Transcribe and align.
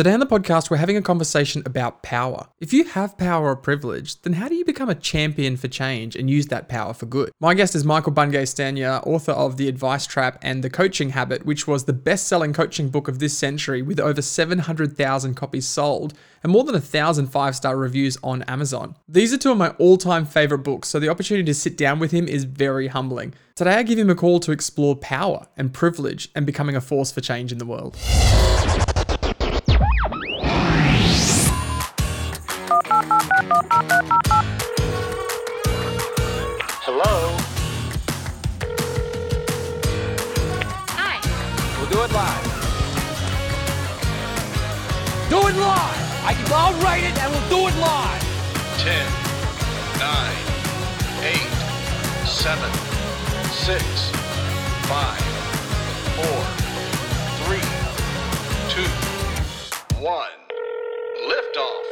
Today 0.00 0.14
on 0.14 0.20
the 0.20 0.24
podcast, 0.24 0.70
we're 0.70 0.78
having 0.78 0.96
a 0.96 1.02
conversation 1.02 1.62
about 1.66 2.02
power. 2.02 2.46
If 2.58 2.72
you 2.72 2.84
have 2.84 3.18
power 3.18 3.50
or 3.50 3.56
privilege, 3.56 4.18
then 4.22 4.32
how 4.32 4.48
do 4.48 4.54
you 4.54 4.64
become 4.64 4.88
a 4.88 4.94
champion 4.94 5.58
for 5.58 5.68
change 5.68 6.16
and 6.16 6.30
use 6.30 6.46
that 6.46 6.70
power 6.70 6.94
for 6.94 7.04
good? 7.04 7.30
My 7.38 7.52
guest 7.52 7.74
is 7.74 7.84
Michael 7.84 8.12
Bungay 8.12 8.44
Stanier, 8.44 9.06
author 9.06 9.32
of 9.32 9.58
The 9.58 9.68
Advice 9.68 10.06
Trap 10.06 10.38
and 10.40 10.64
The 10.64 10.70
Coaching 10.70 11.10
Habit, 11.10 11.44
which 11.44 11.66
was 11.66 11.84
the 11.84 11.92
best 11.92 12.26
selling 12.26 12.54
coaching 12.54 12.88
book 12.88 13.08
of 13.08 13.18
this 13.18 13.36
century 13.36 13.82
with 13.82 14.00
over 14.00 14.22
700,000 14.22 15.34
copies 15.34 15.66
sold 15.66 16.14
and 16.42 16.50
more 16.50 16.64
than 16.64 16.74
a 16.74 16.80
thousand 16.80 17.26
five 17.26 17.54
star 17.54 17.76
reviews 17.76 18.16
on 18.22 18.42
Amazon. 18.44 18.96
These 19.06 19.34
are 19.34 19.36
two 19.36 19.52
of 19.52 19.58
my 19.58 19.70
all 19.72 19.98
time 19.98 20.24
favorite 20.24 20.60
books, 20.60 20.88
so 20.88 20.98
the 20.98 21.10
opportunity 21.10 21.44
to 21.44 21.54
sit 21.54 21.76
down 21.76 21.98
with 21.98 22.10
him 22.10 22.26
is 22.26 22.44
very 22.44 22.86
humbling. 22.86 23.34
Today, 23.54 23.74
I 23.74 23.82
give 23.82 23.98
him 23.98 24.08
a 24.08 24.14
call 24.14 24.40
to 24.40 24.52
explore 24.52 24.96
power 24.96 25.46
and 25.58 25.74
privilege 25.74 26.30
and 26.34 26.46
becoming 26.46 26.76
a 26.76 26.80
force 26.80 27.12
for 27.12 27.20
change 27.20 27.52
in 27.52 27.58
the 27.58 27.66
world. 27.66 27.98
I'll 46.62 46.76
write 46.82 47.04
it 47.04 47.16
and 47.18 47.32
we'll 47.32 47.48
do 47.48 47.68
it 47.68 47.76
live! 47.80 48.22
10, 48.78 48.92
9, 49.98 50.36
8, 51.24 51.40
7, 52.28 52.70
6, 53.50 54.10
5, 54.86 55.20
4, 56.20 56.26
3, 57.46 57.64
2, 58.68 58.84
1. 60.04 60.30
Liftoff. 61.30 61.89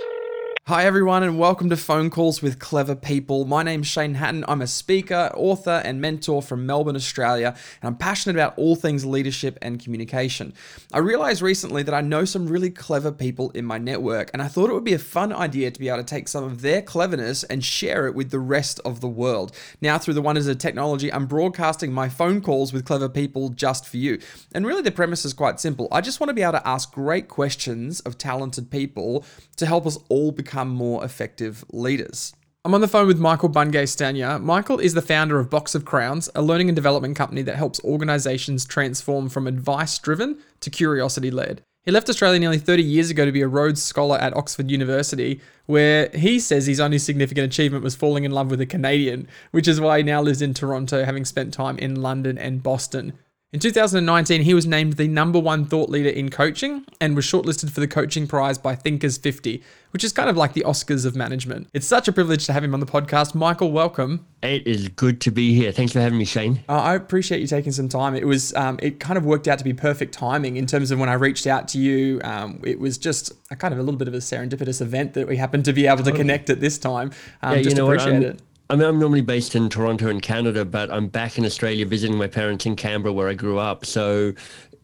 Hi, 0.68 0.84
everyone, 0.84 1.22
and 1.22 1.38
welcome 1.38 1.70
to 1.70 1.78
Phone 1.78 2.10
Calls 2.10 2.42
with 2.42 2.58
Clever 2.58 2.94
People. 2.94 3.46
My 3.46 3.62
name's 3.62 3.86
Shane 3.86 4.16
Hatton. 4.16 4.44
I'm 4.46 4.60
a 4.60 4.66
speaker, 4.66 5.32
author, 5.34 5.80
and 5.82 5.98
mentor 5.98 6.42
from 6.42 6.66
Melbourne, 6.66 6.94
Australia, 6.94 7.56
and 7.80 7.88
I'm 7.88 7.96
passionate 7.96 8.36
about 8.36 8.52
all 8.58 8.76
things 8.76 9.06
leadership 9.06 9.56
and 9.62 9.82
communication. 9.82 10.52
I 10.92 10.98
realized 10.98 11.40
recently 11.40 11.82
that 11.84 11.94
I 11.94 12.02
know 12.02 12.26
some 12.26 12.46
really 12.46 12.68
clever 12.68 13.10
people 13.10 13.48
in 13.52 13.64
my 13.64 13.78
network, 13.78 14.28
and 14.34 14.42
I 14.42 14.48
thought 14.48 14.68
it 14.68 14.74
would 14.74 14.84
be 14.84 14.92
a 14.92 14.98
fun 14.98 15.32
idea 15.32 15.70
to 15.70 15.80
be 15.80 15.88
able 15.88 16.00
to 16.00 16.04
take 16.04 16.28
some 16.28 16.44
of 16.44 16.60
their 16.60 16.82
cleverness 16.82 17.44
and 17.44 17.64
share 17.64 18.06
it 18.06 18.14
with 18.14 18.30
the 18.30 18.38
rest 18.38 18.78
of 18.84 19.00
the 19.00 19.08
world. 19.08 19.56
Now, 19.80 19.96
through 19.96 20.12
the 20.12 20.20
wonders 20.20 20.48
of 20.48 20.58
technology, 20.58 21.10
I'm 21.10 21.24
broadcasting 21.24 21.94
my 21.94 22.10
phone 22.10 22.42
calls 22.42 22.74
with 22.74 22.84
clever 22.84 23.08
people 23.08 23.48
just 23.48 23.88
for 23.88 23.96
you. 23.96 24.18
And 24.52 24.66
really, 24.66 24.82
the 24.82 24.92
premise 24.92 25.24
is 25.24 25.32
quite 25.32 25.60
simple. 25.60 25.88
I 25.90 26.02
just 26.02 26.20
want 26.20 26.28
to 26.28 26.34
be 26.34 26.42
able 26.42 26.52
to 26.52 26.68
ask 26.68 26.92
great 26.92 27.26
questions 27.26 28.00
of 28.00 28.18
talented 28.18 28.70
people 28.70 29.24
to 29.56 29.64
help 29.64 29.86
us 29.86 29.96
all 30.10 30.30
become 30.30 30.57
more 30.64 31.04
effective 31.04 31.64
leaders. 31.70 32.32
I'm 32.64 32.74
on 32.74 32.80
the 32.80 32.88
phone 32.88 33.06
with 33.06 33.18
Michael 33.18 33.48
Bungay 33.48 33.84
Stanier. 33.84 34.38
Michael 34.40 34.78
is 34.78 34.92
the 34.92 35.00
founder 35.00 35.38
of 35.38 35.48
Box 35.48 35.74
of 35.74 35.84
Crayons, 35.84 36.28
a 36.34 36.42
learning 36.42 36.68
and 36.68 36.76
development 36.76 37.16
company 37.16 37.40
that 37.42 37.56
helps 37.56 37.82
organizations 37.84 38.64
transform 38.64 39.28
from 39.28 39.46
advice 39.46 39.98
driven 39.98 40.38
to 40.60 40.68
curiosity 40.68 41.30
led. 41.30 41.62
He 41.84 41.92
left 41.92 42.10
Australia 42.10 42.38
nearly 42.38 42.58
30 42.58 42.82
years 42.82 43.08
ago 43.08 43.24
to 43.24 43.32
be 43.32 43.40
a 43.40 43.48
Rhodes 43.48 43.82
Scholar 43.82 44.18
at 44.18 44.36
Oxford 44.36 44.70
University, 44.70 45.40
where 45.64 46.10
he 46.10 46.38
says 46.38 46.66
his 46.66 46.80
only 46.80 46.98
significant 46.98 47.46
achievement 47.46 47.82
was 47.82 47.96
falling 47.96 48.24
in 48.24 48.32
love 48.32 48.50
with 48.50 48.60
a 48.60 48.66
Canadian, 48.66 49.26
which 49.52 49.66
is 49.66 49.80
why 49.80 49.96
he 49.96 50.02
now 50.02 50.20
lives 50.20 50.42
in 50.42 50.52
Toronto, 50.52 51.04
having 51.04 51.24
spent 51.24 51.54
time 51.54 51.78
in 51.78 52.02
London 52.02 52.36
and 52.36 52.62
Boston. 52.62 53.14
In 53.50 53.60
2019, 53.60 54.42
he 54.42 54.52
was 54.52 54.66
named 54.66 54.98
the 54.98 55.08
number 55.08 55.38
one 55.38 55.64
thought 55.64 55.88
leader 55.88 56.10
in 56.10 56.28
coaching 56.28 56.84
and 57.00 57.16
was 57.16 57.24
shortlisted 57.24 57.70
for 57.70 57.80
the 57.80 57.88
coaching 57.88 58.26
prize 58.26 58.58
by 58.58 58.74
Thinkers 58.74 59.16
50, 59.16 59.62
which 59.92 60.04
is 60.04 60.12
kind 60.12 60.28
of 60.28 60.36
like 60.36 60.52
the 60.52 60.60
Oscars 60.66 61.06
of 61.06 61.16
management. 61.16 61.66
It's 61.72 61.86
such 61.86 62.08
a 62.08 62.12
privilege 62.12 62.44
to 62.44 62.52
have 62.52 62.62
him 62.62 62.74
on 62.74 62.80
the 62.80 62.84
podcast. 62.84 63.34
Michael, 63.34 63.72
welcome. 63.72 64.26
It 64.42 64.66
is 64.66 64.88
good 64.88 65.22
to 65.22 65.30
be 65.30 65.54
here. 65.54 65.72
Thanks 65.72 65.94
for 65.94 66.00
having 66.00 66.18
me, 66.18 66.26
Shane. 66.26 66.62
Uh, 66.68 66.74
I 66.74 66.94
appreciate 66.94 67.40
you 67.40 67.46
taking 67.46 67.72
some 67.72 67.88
time. 67.88 68.14
It 68.14 68.26
was, 68.26 68.52
um, 68.52 68.78
it 68.82 69.00
kind 69.00 69.16
of 69.16 69.24
worked 69.24 69.48
out 69.48 69.56
to 69.56 69.64
be 69.64 69.72
perfect 69.72 70.12
timing 70.12 70.58
in 70.58 70.66
terms 70.66 70.90
of 70.90 70.98
when 70.98 71.08
I 71.08 71.14
reached 71.14 71.46
out 71.46 71.68
to 71.68 71.78
you. 71.78 72.20
Um, 72.24 72.60
it 72.64 72.78
was 72.78 72.98
just 72.98 73.32
a 73.50 73.56
kind 73.56 73.72
of 73.72 73.80
a 73.80 73.82
little 73.82 73.98
bit 73.98 74.08
of 74.08 74.14
a 74.14 74.18
serendipitous 74.18 74.82
event 74.82 75.14
that 75.14 75.26
we 75.26 75.38
happened 75.38 75.64
to 75.64 75.72
be 75.72 75.86
able 75.86 76.04
to 76.04 76.12
connect 76.12 76.50
at 76.50 76.60
this 76.60 76.76
time. 76.76 77.12
Um, 77.40 77.56
Yeah, 77.56 77.62
just 77.62 77.76
you 77.76 77.82
know 77.82 77.90
appreciate 77.90 78.22
it. 78.22 78.42
I 78.70 78.76
mean, 78.76 78.86
I'm 78.86 78.98
normally 78.98 79.22
based 79.22 79.54
in 79.54 79.70
Toronto 79.70 80.08
in 80.08 80.20
Canada, 80.20 80.64
but 80.64 80.90
I'm 80.90 81.08
back 81.08 81.38
in 81.38 81.46
Australia 81.46 81.86
visiting 81.86 82.18
my 82.18 82.26
parents 82.26 82.66
in 82.66 82.76
Canberra 82.76 83.12
where 83.14 83.28
I 83.28 83.32
grew 83.32 83.56
up. 83.58 83.86
So, 83.86 84.34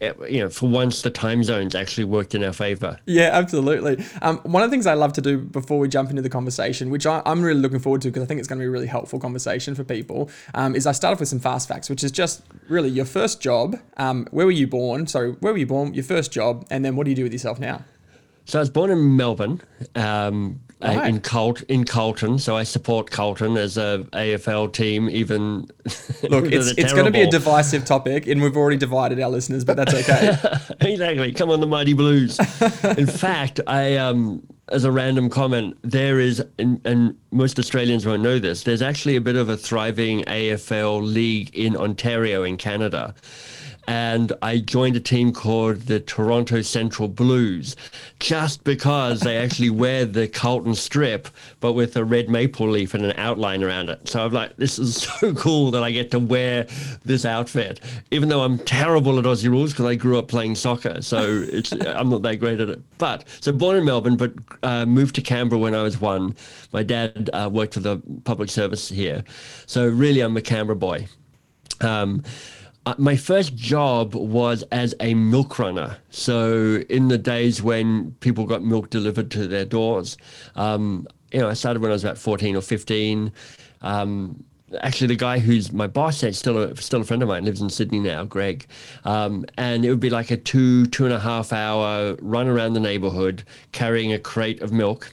eh, 0.00 0.14
you 0.26 0.40
know, 0.40 0.48
for 0.48 0.70
once, 0.70 1.02
the 1.02 1.10
time 1.10 1.44
zones 1.44 1.74
actually 1.74 2.04
worked 2.04 2.34
in 2.34 2.42
our 2.42 2.54
favor. 2.54 2.98
Yeah, 3.04 3.28
absolutely. 3.34 4.02
Um, 4.22 4.38
one 4.38 4.62
of 4.62 4.70
the 4.70 4.74
things 4.74 4.86
I 4.86 4.94
love 4.94 5.12
to 5.14 5.20
do 5.20 5.36
before 5.36 5.78
we 5.78 5.88
jump 5.88 6.08
into 6.08 6.22
the 6.22 6.30
conversation, 6.30 6.88
which 6.88 7.04
I, 7.04 7.20
I'm 7.26 7.42
really 7.42 7.60
looking 7.60 7.78
forward 7.78 8.00
to 8.02 8.08
because 8.08 8.22
I 8.22 8.26
think 8.26 8.38
it's 8.38 8.48
going 8.48 8.58
to 8.58 8.62
be 8.62 8.68
a 8.68 8.70
really 8.70 8.86
helpful 8.86 9.20
conversation 9.20 9.74
for 9.74 9.84
people, 9.84 10.30
um, 10.54 10.74
is 10.74 10.86
I 10.86 10.92
start 10.92 11.12
off 11.12 11.20
with 11.20 11.28
some 11.28 11.40
fast 11.40 11.68
facts, 11.68 11.90
which 11.90 12.02
is 12.02 12.10
just 12.10 12.42
really 12.70 12.88
your 12.88 13.04
first 13.04 13.42
job. 13.42 13.78
Um, 13.98 14.26
where 14.30 14.46
were 14.46 14.52
you 14.52 14.66
born? 14.66 15.06
Sorry, 15.08 15.32
where 15.32 15.52
were 15.52 15.58
you 15.58 15.66
born? 15.66 15.92
Your 15.92 16.04
first 16.04 16.32
job, 16.32 16.66
and 16.70 16.86
then 16.86 16.96
what 16.96 17.04
do 17.04 17.10
you 17.10 17.16
do 17.16 17.24
with 17.24 17.32
yourself 17.32 17.60
now? 17.60 17.84
So 18.46 18.58
I 18.58 18.60
was 18.60 18.70
born 18.70 18.90
in 18.90 19.16
Melbourne, 19.16 19.60
um, 19.94 20.60
uh, 20.84 20.96
Right. 20.96 21.08
in 21.08 21.64
in 21.68 21.84
Carlton. 21.84 22.38
So 22.38 22.56
I 22.56 22.62
support 22.62 23.10
Carlton 23.10 23.56
as 23.56 23.76
a 23.76 24.06
AFL 24.12 24.72
team, 24.72 25.08
even. 25.08 25.66
Look, 26.28 26.46
it's, 26.52 26.72
it's 26.78 26.92
going 26.92 27.06
to 27.06 27.10
be 27.10 27.22
a 27.22 27.30
divisive 27.30 27.84
topic, 27.84 28.26
and 28.26 28.42
we've 28.42 28.56
already 28.56 28.76
divided 28.76 29.20
our 29.20 29.30
listeners, 29.30 29.64
but 29.64 29.76
that's 29.76 29.94
okay. 29.94 30.36
exactly. 30.80 31.32
Come 31.32 31.50
on, 31.50 31.60
the 31.60 31.66
mighty 31.66 31.92
blues. 31.92 32.38
In 32.98 33.06
fact, 33.06 33.60
I 33.66 33.96
um, 33.96 34.46
as 34.70 34.84
a 34.84 34.92
random 34.92 35.28
comment, 35.28 35.76
there 35.82 36.18
is, 36.18 36.42
and, 36.58 36.80
and 36.86 37.16
most 37.30 37.58
Australians 37.58 38.06
won't 38.06 38.22
know 38.22 38.38
this. 38.38 38.62
There's 38.62 38.82
actually 38.82 39.16
a 39.16 39.20
bit 39.20 39.36
of 39.36 39.48
a 39.48 39.56
thriving 39.56 40.22
AFL 40.24 41.02
league 41.02 41.54
in 41.54 41.76
Ontario, 41.76 42.42
in 42.42 42.56
Canada. 42.56 43.14
And 43.86 44.32
I 44.42 44.58
joined 44.58 44.96
a 44.96 45.00
team 45.00 45.32
called 45.32 45.82
the 45.82 46.00
Toronto 46.00 46.62
Central 46.62 47.08
Blues, 47.08 47.76
just 48.18 48.64
because 48.64 49.20
they 49.20 49.36
actually 49.36 49.70
wear 49.84 50.04
the 50.04 50.28
Carlton 50.28 50.74
strip, 50.74 51.28
but 51.60 51.72
with 51.72 51.96
a 51.96 52.04
red 52.04 52.28
maple 52.28 52.68
leaf 52.68 52.94
and 52.94 53.04
an 53.04 53.14
outline 53.18 53.62
around 53.62 53.90
it. 53.90 54.08
So 54.08 54.24
I'm 54.24 54.32
like, 54.32 54.56
this 54.56 54.78
is 54.78 54.96
so 55.20 55.34
cool 55.34 55.70
that 55.72 55.82
I 55.82 55.90
get 55.90 56.10
to 56.12 56.18
wear 56.18 56.66
this 57.04 57.24
outfit, 57.24 57.80
even 58.10 58.28
though 58.28 58.42
I'm 58.42 58.58
terrible 58.58 59.18
at 59.18 59.24
Aussie 59.24 59.48
rules 59.48 59.72
because 59.72 59.86
I 59.86 59.94
grew 59.94 60.18
up 60.18 60.28
playing 60.28 60.54
soccer. 60.54 61.02
So 61.02 61.44
it's 61.52 61.72
I'm 61.72 62.08
not 62.08 62.22
that 62.22 62.36
great 62.36 62.60
at 62.60 62.68
it. 62.68 62.80
But 62.98 63.24
so 63.40 63.52
born 63.52 63.76
in 63.76 63.84
Melbourne, 63.84 64.16
but 64.16 64.32
uh, 64.62 64.86
moved 64.86 65.14
to 65.16 65.22
Canberra 65.22 65.60
when 65.60 65.74
I 65.74 65.82
was 65.82 66.00
one. 66.00 66.34
My 66.72 66.82
dad 66.82 67.30
uh, 67.32 67.50
worked 67.52 67.74
for 67.74 67.80
the 67.80 68.00
public 68.24 68.50
service 68.50 68.88
here, 68.88 69.24
so 69.66 69.86
really 69.86 70.20
I'm 70.20 70.36
a 70.36 70.42
Canberra 70.42 70.76
boy. 70.76 71.06
Um, 71.80 72.22
uh, 72.86 72.94
my 72.98 73.16
first 73.16 73.54
job 73.56 74.14
was 74.14 74.62
as 74.70 74.94
a 75.00 75.14
milk 75.14 75.58
runner. 75.58 75.96
So 76.10 76.82
in 76.88 77.08
the 77.08 77.18
days 77.18 77.62
when 77.62 78.12
people 78.20 78.44
got 78.44 78.62
milk 78.62 78.90
delivered 78.90 79.30
to 79.32 79.46
their 79.46 79.64
doors, 79.64 80.16
um, 80.54 81.06
you 81.32 81.40
know, 81.40 81.48
I 81.48 81.54
started 81.54 81.80
when 81.80 81.90
I 81.90 81.94
was 81.94 82.04
about 82.04 82.18
14 82.18 82.56
or 82.56 82.60
15. 82.60 83.32
Um, 83.82 84.44
actually, 84.80 85.08
the 85.08 85.16
guy 85.16 85.38
who's 85.38 85.72
my 85.72 85.86
boss 85.86 86.22
is 86.22 86.38
still 86.38 86.58
a, 86.58 86.76
still 86.76 87.00
a 87.00 87.04
friend 87.04 87.22
of 87.22 87.28
mine, 87.28 87.44
lives 87.44 87.60
in 87.60 87.70
Sydney 87.70 88.00
now, 88.00 88.24
Greg. 88.24 88.66
Um, 89.04 89.44
and 89.56 89.84
it 89.84 89.90
would 89.90 90.00
be 90.00 90.10
like 90.10 90.30
a 90.30 90.36
two, 90.36 90.86
two 90.86 91.04
and 91.04 91.14
a 91.14 91.18
half 91.18 91.52
hour 91.52 92.16
run 92.20 92.48
around 92.48 92.74
the 92.74 92.80
neighborhood 92.80 93.44
carrying 93.72 94.12
a 94.12 94.18
crate 94.18 94.60
of 94.62 94.72
milk. 94.72 95.12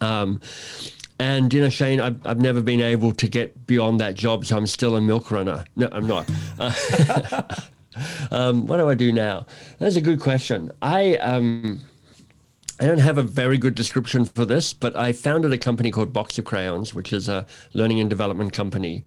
Um, 0.00 0.40
and 1.18 1.52
you 1.52 1.60
know, 1.60 1.68
Shane, 1.68 2.00
I've, 2.00 2.24
I've 2.26 2.40
never 2.40 2.60
been 2.60 2.80
able 2.80 3.12
to 3.12 3.28
get 3.28 3.66
beyond 3.66 4.00
that 4.00 4.14
job, 4.14 4.44
so 4.44 4.56
I'm 4.56 4.66
still 4.66 4.96
a 4.96 5.00
milk 5.00 5.30
runner. 5.30 5.64
No, 5.76 5.88
I'm 5.92 6.06
not. 6.06 6.28
Um, 8.30 8.66
what 8.66 8.76
do 8.76 8.88
I 8.88 8.94
do 8.94 9.12
now? 9.12 9.46
That's 9.78 9.96
a 9.96 10.00
good 10.00 10.20
question. 10.20 10.70
I 10.82 11.16
um, 11.16 11.80
I 12.78 12.84
don't 12.84 12.98
have 12.98 13.16
a 13.16 13.22
very 13.22 13.56
good 13.56 13.74
description 13.74 14.26
for 14.26 14.44
this, 14.44 14.74
but 14.74 14.94
I 14.94 15.12
founded 15.12 15.52
a 15.52 15.58
company 15.58 15.90
called 15.90 16.12
Box 16.12 16.38
of 16.38 16.44
Crayons, 16.44 16.92
which 16.92 17.12
is 17.12 17.28
a 17.28 17.46
learning 17.72 18.00
and 18.00 18.10
development 18.10 18.52
company. 18.52 19.04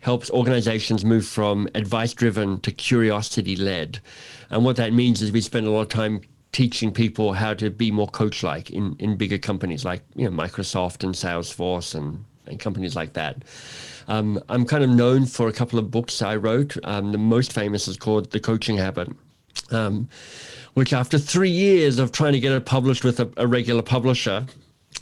Helps 0.00 0.30
organizations 0.30 1.04
move 1.04 1.26
from 1.26 1.68
advice 1.74 2.14
driven 2.14 2.60
to 2.60 2.72
curiosity 2.72 3.56
led. 3.56 4.00
And 4.48 4.64
what 4.64 4.76
that 4.76 4.94
means 4.94 5.20
is 5.20 5.32
we 5.32 5.42
spend 5.42 5.66
a 5.66 5.70
lot 5.70 5.82
of 5.82 5.88
time 5.88 6.22
teaching 6.52 6.92
people 6.92 7.32
how 7.32 7.54
to 7.54 7.70
be 7.70 7.90
more 7.90 8.08
coach 8.08 8.42
like 8.42 8.70
in, 8.70 8.96
in 8.98 9.16
bigger 9.16 9.38
companies 9.38 9.84
like 9.84 10.02
you 10.14 10.28
know 10.28 10.30
Microsoft 10.30 11.04
and 11.04 11.14
Salesforce 11.14 11.94
and, 11.94 12.24
and 12.46 12.58
companies 12.58 12.96
like 12.96 13.12
that. 13.12 13.44
Um, 14.08 14.42
I'm 14.48 14.64
kind 14.66 14.82
of 14.82 14.90
known 14.90 15.26
for 15.26 15.48
a 15.48 15.52
couple 15.52 15.78
of 15.78 15.90
books 15.90 16.20
I 16.20 16.36
wrote. 16.36 16.76
Um, 16.84 17.12
the 17.12 17.18
most 17.18 17.52
famous 17.52 17.86
is 17.86 17.96
called 17.96 18.30
The 18.32 18.40
Coaching 18.40 18.76
Habit. 18.76 19.08
Um, 19.70 20.08
which 20.74 20.92
after 20.92 21.18
three 21.18 21.50
years 21.50 21.98
of 21.98 22.12
trying 22.12 22.32
to 22.32 22.40
get 22.40 22.52
it 22.52 22.64
published 22.64 23.04
with 23.04 23.18
a, 23.20 23.30
a 23.36 23.46
regular 23.46 23.82
publisher 23.82 24.46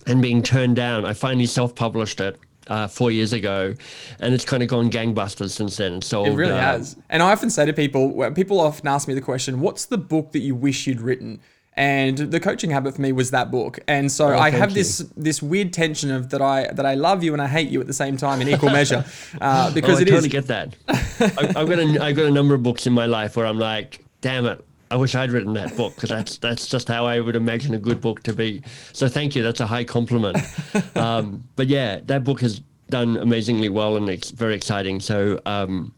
and 0.07 0.23
being 0.23 0.43
turned 0.43 0.77
down, 0.77 1.05
I 1.05 1.13
finally 1.13 1.47
self-published 1.47 2.21
it 2.21 2.39
uh, 2.69 2.87
four 2.89 3.11
years 3.11 3.33
ago, 3.33 3.75
and 4.21 4.35
it's 4.35 4.45
kind 4.45 4.63
of 4.63 4.69
gone 4.69 4.91
gangbusters 4.91 5.51
since 5.51 5.77
then. 5.77 6.01
Sold, 6.03 6.29
It 6.29 6.33
really 6.33 6.53
uh, 6.53 6.61
has. 6.61 6.97
And 7.09 7.23
I 7.23 7.33
often 7.33 7.51
say 7.51 7.67
to 7.67 7.73
people, 7.73 8.31
people 8.33 8.61
often 8.61 8.89
ask 8.89 9.09
me 9.09 9.15
the 9.15 9.21
question, 9.21 9.61
what's 9.61 9.87
the 9.87 9.99
book 9.99 10.33
that 10.33 10.41
you 10.41 10.55
wish 10.55 10.87
you'd 10.87 11.01
written? 11.01 11.41
And 11.75 12.19
the 12.19 12.41
coaching 12.41 12.71
habit 12.71 12.97
for 12.97 13.03
me 13.03 13.13
was 13.13 13.31
that 13.31 13.53
book. 13.53 13.79
And 13.87 14.11
so 14.11 14.27
I 14.27 14.31
Oh, 14.31 14.41
thank 14.51 14.55
have 14.57 14.71
you. 14.71 14.75
this 14.75 14.99
this 15.17 15.41
weird 15.41 15.73
tension 15.73 16.11
of 16.11 16.31
that 16.31 16.43
I 16.43 16.67
that 16.73 16.85
I 16.85 16.95
love 16.95 17.23
you 17.23 17.33
and 17.35 17.41
I 17.41 17.47
hate 17.47 17.69
you 17.69 17.81
at 17.81 17.87
the 17.87 17.93
same 17.93 18.17
time 18.17 18.41
in 18.43 18.49
equal 18.49 18.71
measure. 18.71 19.05
Uh, 19.41 19.73
because 19.73 19.97
oh, 19.97 19.99
I 19.99 20.03
it 20.03 20.09
is 20.09 20.13
totally 20.15 20.29
get 20.29 20.47
that. 20.49 20.75
I, 20.89 21.61
I've 21.61 21.69
got 21.69 21.79
a, 21.79 22.03
I've 22.03 22.17
got 22.17 22.25
a 22.27 22.31
number 22.33 22.55
of 22.55 22.65
books 22.65 22.89
in 22.89 22.93
my 22.93 23.07
life 23.07 23.37
where 23.37 23.47
I'm 23.47 23.59
like, 23.61 24.05
damn 24.23 24.45
it, 24.47 24.65
I 24.91 24.97
wish 24.97 25.15
I'd 25.15 25.31
written 25.31 25.53
that 25.55 25.77
book 25.77 25.95
because 25.95 26.11
that's 26.11 26.39
that's 26.39 26.67
just 26.67 26.89
how 26.89 27.07
I 27.07 27.21
would 27.21 27.37
imagine 27.37 27.75
a 27.75 27.79
good 27.79 28.01
book 28.01 28.23
to 28.25 28.33
be. 28.33 28.63
So 28.93 29.09
thank 29.09 29.35
you, 29.37 29.43
that's 29.43 29.61
a 29.61 29.67
high 29.67 29.85
compliment. 29.85 30.39
um, 30.97 31.45
but 31.57 31.69
yeah, 31.69 32.01
that 32.05 32.25
book 32.25 32.41
has 32.41 32.61
done 32.91 33.17
amazingly 33.17 33.69
well 33.69 33.97
and 33.97 34.09
it's 34.09 34.31
very 34.31 34.55
exciting. 34.55 35.01
So. 35.01 35.41
Um, 35.47 35.95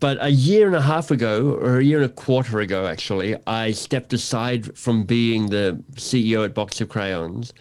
but 0.00 0.18
a 0.20 0.28
year 0.28 0.66
and 0.66 0.76
a 0.76 0.82
half 0.82 1.10
ago, 1.10 1.52
or 1.62 1.78
a 1.78 1.82
year 1.84 2.02
and 2.02 2.10
a 2.10 2.12
quarter 2.12 2.60
ago, 2.60 2.86
actually, 2.86 3.36
I 3.46 3.70
stepped 3.70 4.12
aside 4.12 4.76
from 4.76 5.04
being 5.04 5.46
the 5.46 5.82
CEO 5.94 6.44
at 6.44 6.52
Box 6.52 6.82
of 6.82 6.90
Crayons 6.90 7.54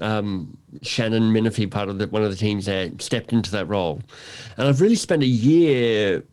um, 0.00 0.56
Shannon 0.82 1.32
Minifie, 1.32 1.70
part 1.70 1.88
of 1.88 1.98
the, 1.98 2.06
one 2.08 2.22
of 2.22 2.30
the 2.30 2.36
teams 2.36 2.66
there, 2.66 2.90
stepped 2.98 3.32
into 3.32 3.50
that 3.52 3.68
role. 3.68 4.00
And 4.56 4.68
I've 4.68 4.80
really 4.80 4.94
spent 4.94 5.22
a 5.22 5.26
year 5.26 6.24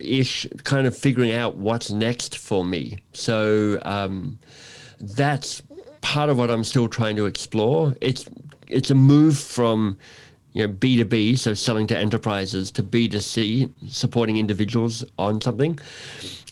ish 0.00 0.46
kind 0.64 0.86
of 0.86 0.96
figuring 0.96 1.32
out 1.32 1.56
what's 1.56 1.90
next 1.90 2.36
for 2.36 2.64
me. 2.64 2.98
So 3.12 3.80
um, 3.82 4.38
that's 5.00 5.62
part 6.00 6.30
of 6.30 6.38
what 6.38 6.50
I'm 6.50 6.64
still 6.64 6.88
trying 6.88 7.16
to 7.16 7.26
explore. 7.26 7.94
It's 8.00 8.26
it's 8.68 8.90
a 8.90 8.94
move 8.94 9.38
from 9.38 9.98
you 10.52 10.66
know 10.66 10.72
B2B, 10.72 11.38
so 11.38 11.54
selling 11.54 11.86
to 11.88 11.96
enterprises, 11.96 12.70
to 12.72 12.82
B2C, 12.82 13.70
supporting 13.88 14.36
individuals 14.36 15.04
on 15.18 15.40
something. 15.40 15.78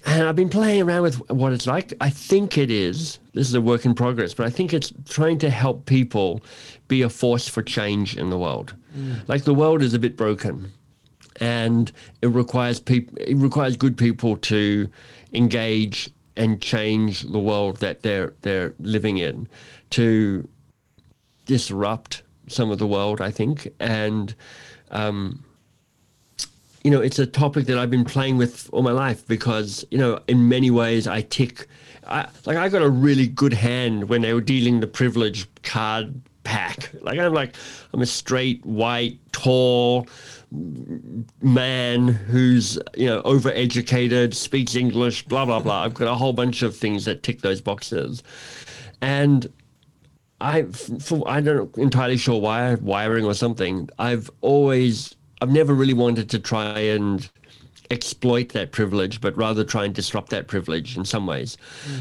And 0.07 0.29
I've 0.29 0.37
been 0.37 0.49
playing 0.49 0.83
around 0.83 1.03
with 1.03 1.31
what 1.31 1.53
it's 1.53 1.67
like. 1.67 1.93
I 2.01 2.11
think 2.11 2.57
it 2.57 2.71
is. 2.71 3.19
This 3.35 3.49
is 3.49 3.55
a 3.55 3.61
work 3.61 3.85
in 3.85 3.95
progress, 3.95 4.35
but 4.35 4.47
I 4.47 4.51
think 4.51 4.73
it's 4.73 4.93
trying 5.09 5.39
to 5.39 5.51
help 5.51 5.87
people 5.87 6.43
be 6.87 7.03
a 7.03 7.09
force 7.09 7.49
for 7.49 7.61
change 7.61 8.17
in 8.17 8.31
the 8.31 8.39
world. 8.39 8.73
Like 9.27 9.45
the 9.45 9.53
world 9.53 9.83
is 9.83 9.95
a 9.95 9.99
bit 9.99 10.17
broken, 10.17 10.73
and 11.41 11.93
it 12.23 12.29
requires 12.29 12.81
people. 12.81 13.17
It 13.19 13.37
requires 13.37 13.77
good 13.77 13.97
people 13.97 14.37
to 14.39 14.89
engage 15.33 16.11
and 16.37 16.61
change 16.61 17.23
the 17.23 17.39
world 17.39 17.79
that 17.79 18.03
they're 18.03 18.35
they're 18.43 18.75
living 18.79 19.19
in, 19.19 19.49
to 19.91 20.49
disrupt 21.47 22.23
some 22.49 22.71
of 22.71 22.79
the 22.79 22.87
world. 22.87 23.21
I 23.21 23.31
think, 23.31 23.69
and 23.81 24.35
um, 24.91 25.45
you 26.87 26.93
know, 26.93 27.01
it's 27.01 27.19
a 27.19 27.27
topic 27.27 27.67
that 27.67 27.79
I've 27.79 27.91
been 27.91 28.05
playing 28.05 28.37
with 28.37 28.71
all 28.73 28.83
my 28.83 28.93
life 28.93 29.27
because, 29.27 29.85
you 29.91 29.99
know, 29.99 30.21
in 30.29 30.49
many 30.49 30.71
ways 30.71 31.09
I 31.09 31.23
tick, 31.23 31.67
I, 32.07 32.29
like 32.45 32.57
I 32.57 32.69
got 32.69 32.81
a 32.81 32.89
really 32.89 33.27
good 33.27 33.53
hand 33.53 34.09
when 34.09 34.23
they 34.23 34.33
were 34.33 34.41
dealing 34.41 34.79
the 34.79 34.87
privilege 34.87 35.49
card 35.65 36.15
pack. 36.47 36.91
Like 37.03 37.19
I'm 37.19 37.35
like, 37.35 37.57
I'm 37.93 38.01
a 38.01 38.07
straight, 38.07 38.65
white, 38.65 39.19
tall 39.33 40.07
man 41.43 42.07
who's, 42.07 42.79
you 42.97 43.07
know, 43.07 43.21
overeducated, 43.23 44.33
speaks 44.33 44.77
English, 44.77 45.25
blah, 45.25 45.45
blah, 45.45 45.59
blah. 45.59 45.83
I've 45.85 45.95
got 45.95 46.07
a 46.07 46.15
whole 46.15 46.33
bunch 46.33 46.63
of 46.63 46.75
things 46.75 47.05
that 47.05 47.25
tick 47.25 47.43
those 47.43 47.61
boxes. 47.61 48.23
And 49.03 49.53
I, 50.41 50.63
for, 50.63 51.29
I 51.29 51.41
don't 51.41 51.77
entirely 51.77 52.17
sure 52.17 52.41
why, 52.41 52.77
wiring 52.77 53.25
or 53.25 53.35
something. 53.35 53.91
I've 53.99 54.31
always, 54.41 55.17
I've 55.43 55.51
never 55.51 55.75
really 55.75 55.95
wanted 55.95 56.31
to 56.31 56.39
try 56.39 56.79
and 56.79 57.29
exploit 57.91 58.51
that 58.51 58.73
privilege, 58.73 59.21
but 59.21 59.37
rather 59.37 59.65
try 59.65 59.85
and 59.85 59.95
disrupt 59.95 60.31
that 60.31 60.47
privilege 60.47 60.97
in 60.97 61.05
some 61.05 61.27
ways. 61.27 61.57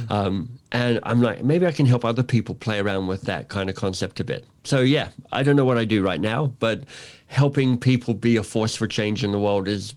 Um, 0.10 0.50
and 0.72 1.00
I'm 1.04 1.22
like, 1.22 1.44
maybe 1.44 1.66
I 1.66 1.72
can 1.72 1.86
help 1.86 2.06
other 2.06 2.24
people 2.24 2.56
play 2.56 2.80
around 2.80 3.08
with 3.08 3.24
that 3.24 3.50
kind 3.50 3.70
of 3.70 3.76
concept 3.76 4.20
a 4.20 4.24
bit. 4.24 4.46
So 4.64 4.82
yeah, 4.82 5.10
I 5.32 5.44
don't 5.44 5.56
know 5.56 5.66
what 5.66 5.78
I 5.78 5.86
do 5.86 6.04
right 6.04 6.20
now, 6.20 6.48
but 6.60 6.84
helping 7.28 7.78
people 7.78 8.14
be 8.14 8.38
a 8.38 8.44
force 8.44 8.76
for 8.76 8.88
change 8.88 9.24
in 9.24 9.32
the 9.32 9.40
world 9.40 9.68
is 9.68 9.94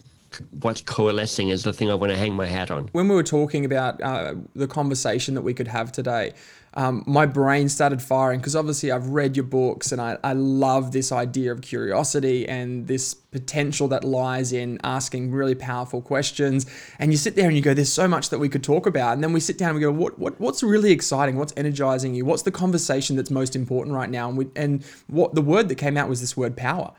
what's 0.61 0.83
coalescing 0.83 1.49
is 1.49 1.63
the 1.63 1.73
thing 1.73 1.91
I 1.91 1.95
want 1.95 2.13
to 2.13 2.19
hang 2.19 2.35
my 2.35 2.47
hat 2.47 2.71
on. 2.71 2.89
when 2.93 3.09
we 3.09 3.15
were 3.15 3.23
talking 3.23 3.65
about 3.65 4.01
uh, 4.03 4.35
the 4.55 4.67
conversation 4.67 5.35
that 5.35 5.43
we 5.43 5.55
could 5.55 5.69
have 5.69 5.91
today, 5.91 6.33
um, 6.75 7.03
my 7.07 7.25
brain 7.25 7.69
started 7.69 8.03
firing 8.03 8.39
because 8.39 8.55
obviously 8.55 8.93
I've 8.93 9.09
read 9.09 9.37
your 9.37 9.47
books 9.47 9.91
and 9.91 10.01
I, 10.01 10.19
I 10.23 10.35
love 10.35 10.93
this 10.93 11.11
idea 11.13 11.51
of 11.51 11.63
curiosity 11.63 12.47
and 12.47 12.87
this 12.87 13.15
potential 13.15 13.89
that 13.89 14.05
lies 14.05 14.53
in 14.53 14.79
asking 14.85 15.33
really 15.33 15.55
powerful 15.55 16.03
questions. 16.03 16.67
And 16.99 17.11
you 17.11 17.17
sit 17.17 17.35
there 17.35 17.47
and 17.47 17.57
you 17.57 17.63
go, 17.63 17.73
there's 17.73 17.93
so 17.93 18.07
much 18.07 18.29
that 18.29 18.39
we 18.39 18.49
could 18.51 18.63
talk 18.63 18.87
about. 18.87 19.15
And 19.15 19.25
then 19.25 19.33
we 19.33 19.41
sit 19.41 19.57
down 19.57 19.71
and 19.71 19.77
we 19.77 19.81
go, 19.83 19.91
what, 19.91 20.19
what 20.19 20.39
what's 20.39 20.63
really 20.63 20.93
exciting? 20.93 21.37
What's 21.37 21.55
energizing 21.57 22.15
you? 22.15 22.25
What's 22.27 22.43
the 22.43 22.53
conversation 22.53 23.17
that's 23.17 23.31
most 23.31 23.57
important 23.57 23.95
right 23.95 24.11
now? 24.11 24.29
And 24.29 24.37
we, 24.37 24.49
and 24.55 24.85
what 25.07 25.35
the 25.35 25.43
word 25.43 25.69
that 25.71 25.77
came 25.77 25.97
out 25.97 26.09
was 26.09 26.21
this 26.21 26.37
word 26.37 26.55
power. 26.57 26.93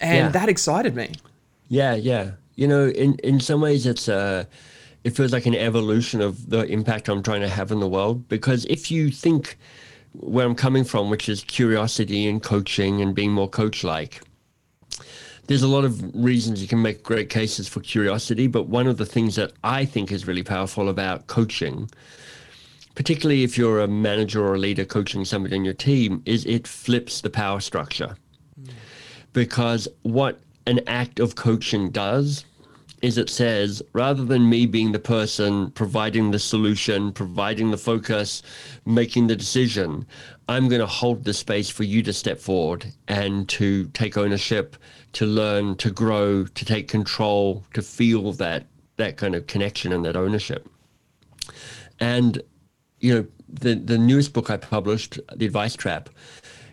And 0.00 0.26
Yeah. 0.26 0.28
that 0.28 0.48
excited 0.50 0.94
me. 0.94 1.12
Yeah, 1.68 1.94
yeah. 1.94 2.32
You 2.58 2.66
know, 2.66 2.88
in 2.88 3.14
in 3.22 3.38
some 3.38 3.60
ways, 3.60 3.86
it's 3.86 4.08
uh 4.08 4.44
it 5.04 5.10
feels 5.10 5.32
like 5.32 5.46
an 5.46 5.54
evolution 5.54 6.20
of 6.20 6.50
the 6.50 6.62
impact 6.64 7.08
I'm 7.08 7.22
trying 7.22 7.42
to 7.42 7.48
have 7.48 7.70
in 7.70 7.78
the 7.78 7.86
world. 7.86 8.28
Because 8.28 8.64
if 8.64 8.90
you 8.90 9.12
think 9.12 9.56
where 10.12 10.44
I'm 10.44 10.56
coming 10.56 10.82
from, 10.82 11.08
which 11.08 11.28
is 11.28 11.44
curiosity 11.44 12.28
and 12.28 12.42
coaching 12.42 13.00
and 13.00 13.14
being 13.14 13.30
more 13.30 13.48
coach-like, 13.48 14.22
there's 15.46 15.62
a 15.62 15.68
lot 15.68 15.84
of 15.84 16.02
reasons 16.12 16.60
you 16.60 16.66
can 16.66 16.82
make 16.82 17.04
great 17.04 17.30
cases 17.30 17.68
for 17.68 17.78
curiosity. 17.78 18.48
But 18.48 18.64
one 18.66 18.88
of 18.88 18.96
the 18.96 19.06
things 19.06 19.36
that 19.36 19.52
I 19.62 19.84
think 19.84 20.10
is 20.10 20.26
really 20.26 20.42
powerful 20.42 20.88
about 20.88 21.28
coaching, 21.28 21.88
particularly 22.96 23.44
if 23.44 23.56
you're 23.56 23.78
a 23.78 23.86
manager 23.86 24.44
or 24.44 24.56
a 24.56 24.58
leader 24.58 24.84
coaching 24.84 25.24
somebody 25.24 25.54
in 25.54 25.64
your 25.64 25.74
team, 25.74 26.22
is 26.24 26.44
it 26.44 26.66
flips 26.66 27.20
the 27.20 27.30
power 27.30 27.60
structure 27.60 28.16
because 29.32 29.86
what 30.02 30.40
an 30.66 30.80
act 30.86 31.20
of 31.20 31.34
coaching 31.34 31.90
does 31.90 32.44
is 33.02 33.18
it 33.18 33.30
says 33.30 33.82
rather 33.92 34.24
than 34.24 34.48
me 34.48 34.66
being 34.66 34.92
the 34.92 34.98
person 34.98 35.70
providing 35.72 36.30
the 36.30 36.38
solution, 36.38 37.12
providing 37.12 37.70
the 37.70 37.76
focus, 37.76 38.42
making 38.84 39.26
the 39.26 39.36
decision, 39.36 40.06
I'm 40.48 40.68
going 40.68 40.80
to 40.80 40.86
hold 40.86 41.24
the 41.24 41.34
space 41.34 41.68
for 41.68 41.84
you 41.84 42.02
to 42.02 42.12
step 42.12 42.38
forward 42.38 42.86
and 43.06 43.48
to 43.50 43.88
take 43.88 44.16
ownership, 44.16 44.76
to 45.12 45.26
learn, 45.26 45.76
to 45.76 45.90
grow, 45.90 46.44
to 46.44 46.64
take 46.64 46.88
control, 46.88 47.64
to 47.74 47.82
feel 47.82 48.32
that 48.34 48.66
that 48.96 49.16
kind 49.16 49.34
of 49.34 49.46
connection 49.46 49.92
and 49.92 50.04
that 50.04 50.16
ownership. 50.16 50.68
And 52.00 52.42
you 53.00 53.14
know, 53.14 53.26
the 53.48 53.74
the 53.74 53.98
newest 53.98 54.32
book 54.32 54.50
I 54.50 54.56
published, 54.56 55.18
The 55.34 55.46
Advice 55.46 55.74
Trap, 55.74 56.10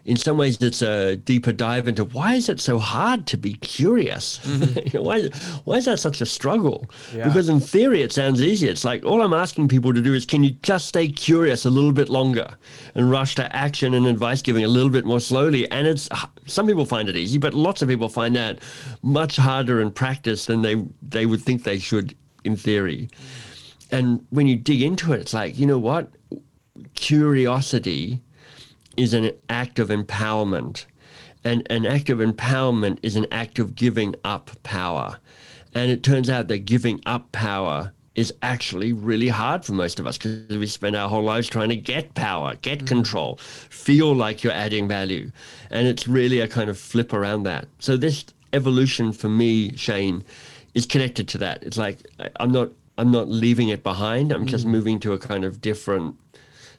in 0.05 0.15
some 0.15 0.37
ways 0.37 0.61
it's 0.61 0.83
a 0.83 1.15
deeper 1.15 1.51
dive 1.51 1.87
into 1.87 2.05
why 2.05 2.35
is 2.35 2.47
it 2.47 2.59
so 2.59 2.77
hard 2.77 3.25
to 3.27 3.37
be 3.37 3.53
curious? 3.55 4.39
Mm-hmm. 4.55 4.79
You 4.85 4.99
know, 4.99 5.01
why 5.01 5.23
why 5.65 5.77
is 5.77 5.85
that 5.85 5.99
such 5.99 6.21
a 6.21 6.25
struggle? 6.25 6.89
Yeah. 7.13 7.27
Because 7.27 7.49
in 7.49 7.59
theory 7.59 8.03
it 8.03 8.13
sounds 8.13 8.41
easy. 8.41 8.69
It's 8.69 8.85
like 8.85 9.03
all 9.03 9.21
I'm 9.21 9.33
asking 9.33 9.67
people 9.67 9.93
to 9.93 10.01
do 10.01 10.13
is 10.13 10.25
can 10.25 10.43
you 10.43 10.51
just 10.61 10.87
stay 10.87 11.09
curious 11.09 11.65
a 11.65 11.69
little 11.69 11.91
bit 11.91 12.07
longer 12.07 12.47
and 12.93 13.11
rush 13.11 13.35
to 13.35 13.55
action 13.55 13.93
and 13.95 14.07
advice 14.07 14.41
giving 14.41 14.63
a 14.63 14.67
little 14.67 14.89
bit 14.89 15.03
more 15.03 15.19
slowly. 15.19 15.69
And 15.71 15.87
it's 15.87 16.07
some 16.45 16.67
people 16.67 16.85
find 16.85 17.09
it 17.09 17.17
easy, 17.17 17.37
but 17.37 17.53
lots 17.53 17.81
of 17.81 17.89
people 17.89 18.07
find 18.07 18.35
that 18.35 18.59
much 19.01 19.35
harder 19.35 19.81
in 19.81 19.91
practice 19.91 20.45
than 20.45 20.61
they 20.61 20.85
they 21.01 21.25
would 21.25 21.41
think 21.41 21.63
they 21.63 21.79
should 21.79 22.15
in 22.45 22.55
theory. 22.55 23.09
And 23.91 24.25
when 24.29 24.47
you 24.47 24.55
dig 24.55 24.81
into 24.81 25.11
it, 25.13 25.19
it's 25.19 25.33
like, 25.33 25.57
you 25.57 25.65
know 25.65 25.79
what? 25.79 26.09
Curiosity 26.93 28.21
is 28.97 29.13
an 29.13 29.31
act 29.49 29.79
of 29.79 29.89
empowerment. 29.89 30.85
And 31.43 31.65
an 31.69 31.85
act 31.85 32.09
of 32.09 32.19
empowerment 32.19 32.99
is 33.03 33.15
an 33.15 33.27
act 33.31 33.59
of 33.59 33.75
giving 33.75 34.15
up 34.23 34.51
power. 34.63 35.19
And 35.73 35.91
it 35.91 36.03
turns 36.03 36.29
out 36.29 36.47
that 36.47 36.59
giving 36.59 37.01
up 37.05 37.31
power 37.31 37.91
is 38.15 38.33
actually 38.41 38.93
really 38.93 39.27
hard 39.27 39.65
for 39.65 39.73
most 39.73 39.99
of 39.99 40.07
us 40.07 40.17
because 40.17 40.57
we 40.57 40.65
spend 40.65 40.95
our 40.95 41.09
whole 41.09 41.23
lives 41.23 41.47
trying 41.47 41.69
to 41.69 41.75
get 41.75 42.13
power, 42.15 42.55
get 42.61 42.79
mm-hmm. 42.79 42.87
control, 42.87 43.35
feel 43.37 44.15
like 44.15 44.43
you're 44.43 44.53
adding 44.53 44.87
value. 44.87 45.29
And 45.69 45.87
it's 45.87 46.07
really 46.07 46.39
a 46.39 46.47
kind 46.47 46.69
of 46.69 46.79
flip 46.79 47.13
around 47.13 47.43
that. 47.43 47.67
So 47.79 47.97
this 47.97 48.25
evolution 48.53 49.11
for 49.11 49.27
me, 49.27 49.75
Shane, 49.75 50.23
is 50.73 50.85
connected 50.85 51.27
to 51.29 51.37
that. 51.39 51.61
It's 51.63 51.77
like 51.77 51.99
I'm 52.37 52.51
not 52.51 52.69
I'm 52.97 53.11
not 53.11 53.27
leaving 53.27 53.69
it 53.69 53.83
behind. 53.83 54.31
I'm 54.31 54.45
just 54.45 54.63
mm-hmm. 54.63 54.71
moving 54.71 54.99
to 55.01 55.11
a 55.13 55.19
kind 55.19 55.43
of 55.43 55.59
different 55.59 56.15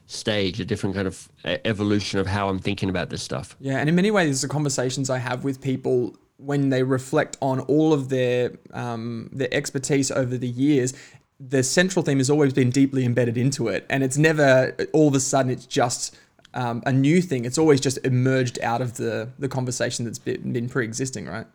stage, 0.07 0.59
a 0.59 0.65
different 0.65 0.95
kind 0.95 1.07
of 1.07 1.29
evolution 1.43 2.19
of 2.19 2.27
how 2.27 2.49
I'm 2.49 2.59
thinking 2.59 2.89
about 2.89 3.09
this 3.09 3.21
stuff. 3.21 3.55
Yeah, 3.59 3.77
and 3.77 3.87
in 3.87 3.95
many 3.95 4.09
ways, 4.09 4.41
the 4.41 4.47
conversations 4.47 5.09
I 5.09 5.19
have 5.19 5.43
with 5.43 5.61
people 5.61 6.17
when 6.37 6.69
they 6.69 6.83
reflect 6.83 7.35
on 7.41 7.59
all 7.61 7.93
of 7.93 8.09
their 8.09 8.53
um, 8.73 9.29
their 9.31 9.49
expertise 9.51 10.09
over 10.09 10.37
the 10.37 10.47
years, 10.47 10.93
the 11.39 11.63
central 11.63 12.03
theme 12.03 12.17
has 12.19 12.29
always 12.29 12.53
been 12.53 12.69
deeply 12.69 13.05
embedded 13.05 13.37
into 13.37 13.67
it, 13.67 13.85
and 13.89 14.03
it's 14.03 14.17
never 14.17 14.75
all 14.93 15.07
of 15.07 15.13
a 15.13 15.19
sudden 15.19 15.51
it's 15.51 15.65
just 15.65 16.17
um, 16.53 16.81
a 16.85 16.91
new 16.91 17.21
thing. 17.21 17.45
It's 17.45 17.57
always 17.57 17.81
just 17.81 17.99
emerged 18.05 18.59
out 18.61 18.81
of 18.81 18.97
the 18.97 19.29
the 19.37 19.49
conversation 19.49 20.05
that's 20.05 20.19
been, 20.19 20.53
been 20.53 20.69
pre-existing, 20.69 21.25
right? 21.25 21.47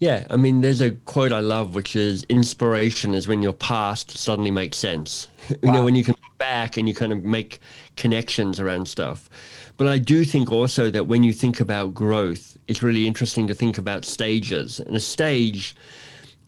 Yeah, 0.00 0.26
I 0.30 0.36
mean, 0.36 0.62
there's 0.62 0.80
a 0.80 0.92
quote 0.92 1.30
I 1.30 1.40
love, 1.40 1.74
which 1.74 1.94
is 1.94 2.24
inspiration 2.24 3.12
is 3.12 3.28
when 3.28 3.42
your 3.42 3.52
past 3.52 4.16
suddenly 4.16 4.50
makes 4.50 4.78
sense. 4.78 5.28
you 5.62 5.70
know, 5.70 5.84
when 5.84 5.94
you 5.94 6.02
can 6.02 6.14
look 6.24 6.38
back 6.38 6.78
and 6.78 6.88
you 6.88 6.94
kind 6.94 7.12
of 7.12 7.22
make 7.22 7.60
connections 7.96 8.58
around 8.58 8.88
stuff. 8.88 9.28
But 9.76 9.88
I 9.88 9.98
do 9.98 10.24
think 10.24 10.50
also 10.50 10.90
that 10.90 11.06
when 11.06 11.22
you 11.22 11.34
think 11.34 11.60
about 11.60 11.92
growth, 11.92 12.56
it's 12.66 12.82
really 12.82 13.06
interesting 13.06 13.46
to 13.48 13.54
think 13.54 13.76
about 13.76 14.06
stages. 14.06 14.80
And 14.80 14.96
a 14.96 15.00
stage 15.00 15.76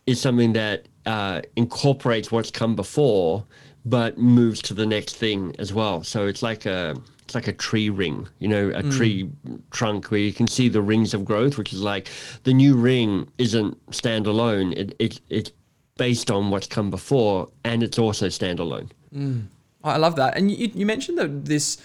is 0.07 0.19
something 0.19 0.55
that 0.55 0.87
uh, 1.05 1.43
incorporates 1.55 2.33
what's 2.33 2.51
come 2.51 2.75
before, 2.75 3.45
but 3.85 4.17
moves 4.17 4.63
to 4.63 4.75
the 4.75 4.87
next 4.87 5.17
thing 5.17 5.55
as 5.59 5.75
well. 5.75 6.03
So 6.05 6.27
it's 6.27 6.43
like 6.43 6.65
a 6.65 6.97
it's 7.33 7.35
like 7.35 7.49
a 7.49 7.57
tree 7.57 7.89
ring, 7.89 8.29
you 8.41 8.49
know, 8.49 8.69
a 8.69 8.83
mm. 8.83 8.95
tree 8.95 9.31
trunk 9.71 10.11
where 10.11 10.21
you 10.21 10.35
can 10.35 10.47
see 10.47 10.69
the 10.69 10.83
rings 10.83 11.15
of 11.15 11.25
growth, 11.25 11.57
which 11.57 11.73
is 11.73 11.81
like 11.81 12.11
the 12.45 12.53
new 12.53 12.77
ring 12.77 13.27
isn't 13.39 13.75
standalone. 13.91 14.77
It, 14.77 14.95
it 14.99 15.21
it's 15.31 15.51
based 15.97 16.31
on 16.31 16.51
what's 16.51 16.67
come 16.67 16.91
before, 16.91 17.49
and 17.65 17.83
it's 17.83 17.99
also 17.99 18.27
standalone. 18.27 18.91
Mm. 19.17 19.47
I 19.83 19.97
love 19.97 20.17
that. 20.17 20.37
And 20.37 20.51
you, 20.51 20.71
you 20.75 20.85
mentioned 20.85 21.17
that 21.17 21.47
this, 21.47 21.81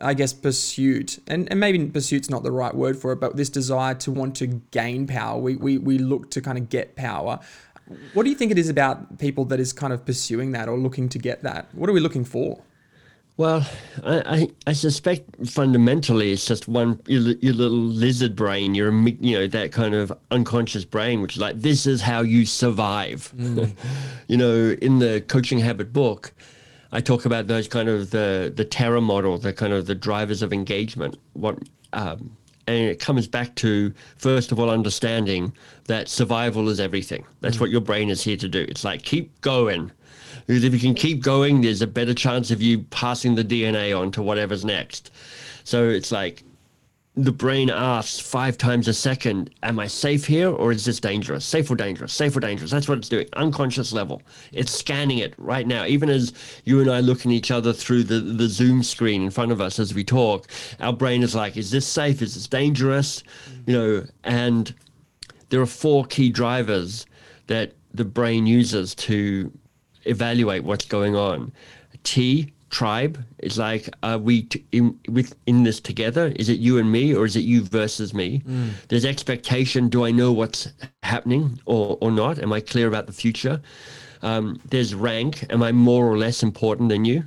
I 0.00 0.14
guess, 0.14 0.32
pursuit, 0.32 1.18
and, 1.26 1.50
and 1.50 1.58
maybe 1.58 1.84
pursuit's 1.86 2.30
not 2.30 2.44
the 2.44 2.52
right 2.52 2.74
word 2.74 2.96
for 2.96 3.10
it, 3.10 3.16
but 3.16 3.36
this 3.36 3.50
desire 3.50 3.94
to 3.94 4.12
want 4.12 4.36
to 4.36 4.46
gain 4.46 5.08
power. 5.08 5.40
We, 5.40 5.56
we, 5.56 5.78
we 5.78 5.98
look 5.98 6.30
to 6.30 6.40
kind 6.40 6.58
of 6.58 6.68
get 6.68 6.94
power. 6.94 7.40
What 8.14 8.22
do 8.22 8.30
you 8.30 8.36
think 8.36 8.52
it 8.52 8.58
is 8.58 8.68
about 8.68 9.18
people 9.18 9.44
that 9.46 9.58
is 9.58 9.72
kind 9.72 9.92
of 9.92 10.06
pursuing 10.06 10.52
that 10.52 10.68
or 10.68 10.78
looking 10.78 11.08
to 11.08 11.18
get 11.18 11.42
that? 11.42 11.66
What 11.72 11.90
are 11.90 11.92
we 11.92 12.00
looking 12.00 12.24
for? 12.24 12.62
Well, 13.38 13.68
I, 14.02 14.22
I, 14.26 14.48
I, 14.68 14.72
suspect 14.72 15.46
fundamentally 15.46 16.32
it's 16.32 16.46
just 16.46 16.68
one 16.68 16.98
your, 17.06 17.20
your, 17.20 17.52
little 17.52 17.76
lizard 17.76 18.34
brain, 18.34 18.74
your 18.74 18.90
you 18.90 19.38
know 19.38 19.46
that 19.46 19.72
kind 19.72 19.94
of 19.94 20.10
unconscious 20.30 20.86
brain, 20.86 21.20
which 21.20 21.34
is 21.34 21.40
like 21.42 21.60
this 21.60 21.84
is 21.86 22.00
how 22.00 22.22
you 22.22 22.46
survive. 22.46 23.32
Mm. 23.46 23.72
you 24.28 24.36
know, 24.36 24.76
in 24.82 24.98
the 24.98 25.20
coaching 25.28 25.58
habit 25.58 25.92
book, 25.92 26.32
I 26.92 27.00
talk 27.00 27.26
about 27.26 27.46
those 27.46 27.68
kind 27.68 27.88
of 27.88 28.10
the 28.10 28.52
the 28.54 28.64
TERA 28.64 29.02
model, 29.02 29.36
the 29.36 29.52
kind 29.52 29.72
of 29.72 29.86
the 29.86 29.94
drivers 29.94 30.40
of 30.42 30.52
engagement. 30.52 31.18
What 31.34 31.58
um, 31.92 32.36
and 32.66 32.88
it 32.88 32.98
comes 32.98 33.26
back 33.26 33.54
to 33.56 33.92
first 34.16 34.50
of 34.50 34.58
all 34.58 34.70
understanding 34.70 35.52
that 35.84 36.08
survival 36.08 36.68
is 36.70 36.80
everything. 36.80 37.24
That's 37.40 37.58
mm. 37.58 37.60
what 37.60 37.70
your 37.70 37.82
brain 37.82 38.08
is 38.08 38.22
here 38.22 38.36
to 38.38 38.48
do. 38.48 38.64
It's 38.68 38.82
like 38.82 39.02
keep 39.02 39.38
going 39.42 39.92
because 40.46 40.64
if 40.64 40.72
you 40.72 40.80
can 40.80 40.94
keep 40.94 41.22
going, 41.22 41.60
there's 41.60 41.82
a 41.82 41.86
better 41.86 42.14
chance 42.14 42.50
of 42.50 42.62
you 42.62 42.80
passing 42.84 43.34
the 43.34 43.44
DNA 43.44 43.98
on 43.98 44.12
to 44.12 44.22
whatever's 44.22 44.64
next. 44.64 45.10
So 45.64 45.88
it's 45.88 46.12
like 46.12 46.44
the 47.16 47.32
brain 47.32 47.70
asks 47.70 48.20
five 48.20 48.58
times 48.58 48.88
a 48.88 48.92
second, 48.92 49.50
Am 49.62 49.78
I 49.78 49.86
safe 49.86 50.26
here 50.26 50.50
or 50.50 50.70
is 50.70 50.84
this 50.84 51.00
dangerous? 51.00 51.44
Safe 51.44 51.70
or 51.70 51.74
dangerous? 51.74 52.12
Safe 52.12 52.36
or 52.36 52.40
dangerous? 52.40 52.70
That's 52.70 52.88
what 52.88 52.98
it's 52.98 53.08
doing. 53.08 53.26
Unconscious 53.32 53.92
level. 53.92 54.22
It's 54.52 54.70
scanning 54.70 55.18
it 55.18 55.34
right 55.38 55.66
now. 55.66 55.86
Even 55.86 56.10
as 56.10 56.34
you 56.64 56.80
and 56.80 56.90
I 56.90 57.00
look 57.00 57.20
at 57.20 57.32
each 57.32 57.50
other 57.50 57.72
through 57.72 58.04
the, 58.04 58.20
the 58.20 58.48
Zoom 58.48 58.82
screen 58.82 59.22
in 59.22 59.30
front 59.30 59.50
of 59.50 59.62
us 59.62 59.78
as 59.78 59.94
we 59.94 60.04
talk, 60.04 60.48
our 60.78 60.92
brain 60.92 61.22
is 61.22 61.34
like, 61.34 61.56
Is 61.56 61.70
this 61.70 61.86
safe? 61.86 62.20
Is 62.20 62.34
this 62.34 62.46
dangerous? 62.46 63.22
You 63.66 63.74
know, 63.74 64.04
and 64.22 64.74
there 65.48 65.60
are 65.60 65.66
four 65.66 66.04
key 66.04 66.28
drivers 66.28 67.06
that 67.46 67.72
the 67.94 68.04
brain 68.04 68.46
uses 68.46 68.94
to 68.94 69.50
evaluate 70.08 70.64
what's 70.64 70.84
going 70.84 71.16
on. 71.16 71.52
T 72.04 72.52
tribe 72.68 73.24
is 73.38 73.58
like 73.58 73.88
are 74.02 74.18
we 74.18 74.42
t- 74.42 74.64
in 74.72 74.98
with 75.08 75.34
in 75.46 75.62
this 75.62 75.80
together? 75.80 76.32
Is 76.36 76.48
it 76.48 76.58
you 76.58 76.78
and 76.78 76.90
me 76.90 77.14
or 77.14 77.24
is 77.24 77.36
it 77.36 77.40
you 77.40 77.62
versus 77.62 78.12
me? 78.12 78.42
Mm. 78.46 78.70
there's 78.88 79.04
expectation 79.04 79.88
do 79.88 80.04
i 80.04 80.10
know 80.10 80.32
what's 80.32 80.68
happening 81.02 81.60
or 81.64 81.96
or 82.00 82.10
not? 82.10 82.38
Am 82.38 82.52
i 82.52 82.60
clear 82.60 82.88
about 82.88 83.06
the 83.06 83.12
future? 83.12 83.60
Um, 84.22 84.60
there's 84.70 84.94
rank. 84.94 85.44
Am 85.50 85.62
i 85.62 85.72
more 85.72 86.06
or 86.06 86.18
less 86.18 86.42
important 86.42 86.88
than 86.88 87.04
you? 87.04 87.24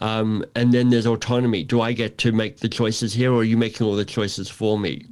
Um, 0.00 0.44
and 0.54 0.74
then 0.74 0.90
there's 0.90 1.06
autonomy. 1.06 1.64
Do 1.64 1.80
i 1.80 1.92
get 1.92 2.18
to 2.18 2.32
make 2.32 2.58
the 2.58 2.68
choices 2.68 3.14
here 3.14 3.32
or 3.32 3.40
are 3.40 3.44
you 3.52 3.56
making 3.56 3.86
all 3.86 3.96
the 3.96 4.04
choices 4.04 4.50
for 4.50 4.78
me 4.78 5.06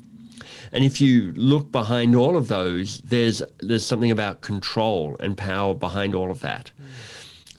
and 0.73 0.85
if 0.85 1.00
you 1.00 1.33
look 1.33 1.71
behind 1.71 2.14
all 2.14 2.37
of 2.37 2.49
those 2.49 2.99
there's 3.00 3.43
there's 3.61 3.85
something 3.85 4.11
about 4.11 4.41
control 4.41 5.17
and 5.21 5.37
power 5.37 5.75
behind 5.75 6.14
all 6.14 6.31
of 6.31 6.41
that 6.41 6.71
mm. 6.81 6.87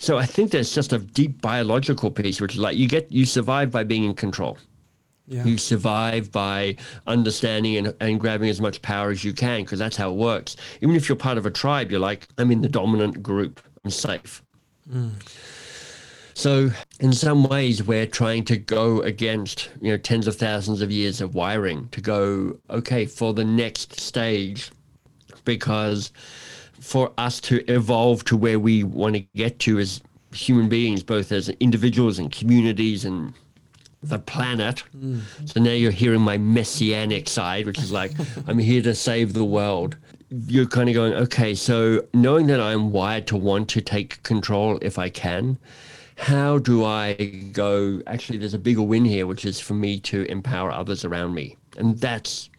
So 0.04 0.18
I 0.18 0.26
think 0.26 0.52
there's 0.52 0.76
just 0.76 0.92
a 0.92 1.00
deep 1.00 1.42
biological 1.42 2.12
piece, 2.12 2.42
which 2.42 2.56
is 2.56 2.60
like 2.60 2.76
you 2.76 2.90
get 2.90 3.10
you 3.10 3.26
survive 3.26 3.72
by 3.72 3.86
being 3.86 4.04
in 4.04 4.14
control. 4.14 4.58
Yeah. 5.28 5.46
You 5.46 5.58
survive 5.58 6.30
by 6.30 6.76
understanding 7.08 7.78
and, 7.78 7.96
and 8.02 8.20
grabbing 8.20 8.50
as 8.50 8.60
much 8.60 8.82
power 8.82 9.12
as 9.12 9.24
you 9.24 9.32
can 9.32 9.62
because 9.62 9.80
that's 9.80 9.96
how 9.96 10.12
it 10.12 10.18
works. 10.18 10.58
Even 10.82 10.98
if 10.98 11.08
you're 11.08 11.16
part 11.16 11.38
of 11.38 11.46
a 11.46 11.50
tribe, 11.50 11.90
you're 11.90 12.02
like, 12.02 12.28
I'm 12.38 12.52
in 12.52 12.62
the 12.62 12.68
dominant 12.68 13.24
group. 13.24 13.62
I'm 13.86 13.92
safe. 13.92 14.44
Mm. 14.92 15.12
So 16.34 16.72
in 17.00 17.14
some 17.14 17.44
ways, 17.44 17.84
we're 17.84 18.08
trying 18.08 18.46
to 18.46 18.58
go 18.58 19.02
against 19.02 19.70
you 19.82 19.92
know 19.92 19.98
tens 19.98 20.28
of 20.28 20.36
thousands 20.36 20.82
of 20.82 20.92
years 20.92 21.22
of 21.22 21.36
wiring 21.36 21.90
to 21.90 22.02
go 22.02 22.58
okay 22.70 23.06
for 23.06 23.34
the 23.34 23.46
next 23.46 24.00
stage 24.00 24.72
because 25.46 26.12
for 26.80 27.12
us 27.18 27.40
to 27.40 27.64
evolve 27.72 28.26
to 28.26 28.36
where 28.36 28.60
we 28.60 28.84
want 28.84 29.16
to 29.16 29.22
get 29.36 29.60
to 29.60 29.80
as 29.80 30.02
human 30.34 30.68
beings, 30.68 31.04
both 31.04 31.32
as 31.32 31.50
individuals 31.60 32.20
and 32.20 32.32
communities 32.32 33.06
and 33.06 33.34
the 34.02 34.20
planet. 34.20 34.84
Mm. 34.98 35.22
So 35.46 35.62
now 35.62 35.72
you're 35.72 35.92
hearing 35.92 36.22
my 36.22 36.38
messianic 36.38 37.30
side, 37.30 37.66
which 37.66 37.80
is 37.80 37.92
like, 37.92 38.12
I'm 38.48 38.60
here 38.60 38.82
to 38.82 38.94
save 38.94 39.34
the 39.34 39.46
world. 39.46 39.96
You're 40.30 40.66
kind 40.66 40.90
of 40.90 40.96
going, 40.96 41.14
okay, 41.14 41.56
so 41.56 42.06
knowing 42.14 42.48
that 42.48 42.60
I'm 42.60 42.92
wired 42.92 43.28
to 43.28 43.38
want 43.38 43.70
to 43.70 43.82
take 43.82 44.22
control 44.24 44.80
if 44.82 44.98
I 44.98 45.10
can, 45.10 45.58
how 46.24 46.58
do 46.58 46.86
I 46.86 47.16
go? 47.52 48.02
Actually, 48.08 48.38
there's 48.38 48.54
a 48.54 48.60
bigger 48.60 48.82
win 48.82 49.04
here, 49.04 49.28
which 49.28 49.44
is 49.44 49.60
for 49.60 49.74
me 49.74 50.00
to 50.02 50.24
empower 50.32 50.72
others 50.72 51.04
around 51.04 51.34
me. 51.34 51.58
And 51.78 52.00
that's 52.00 52.50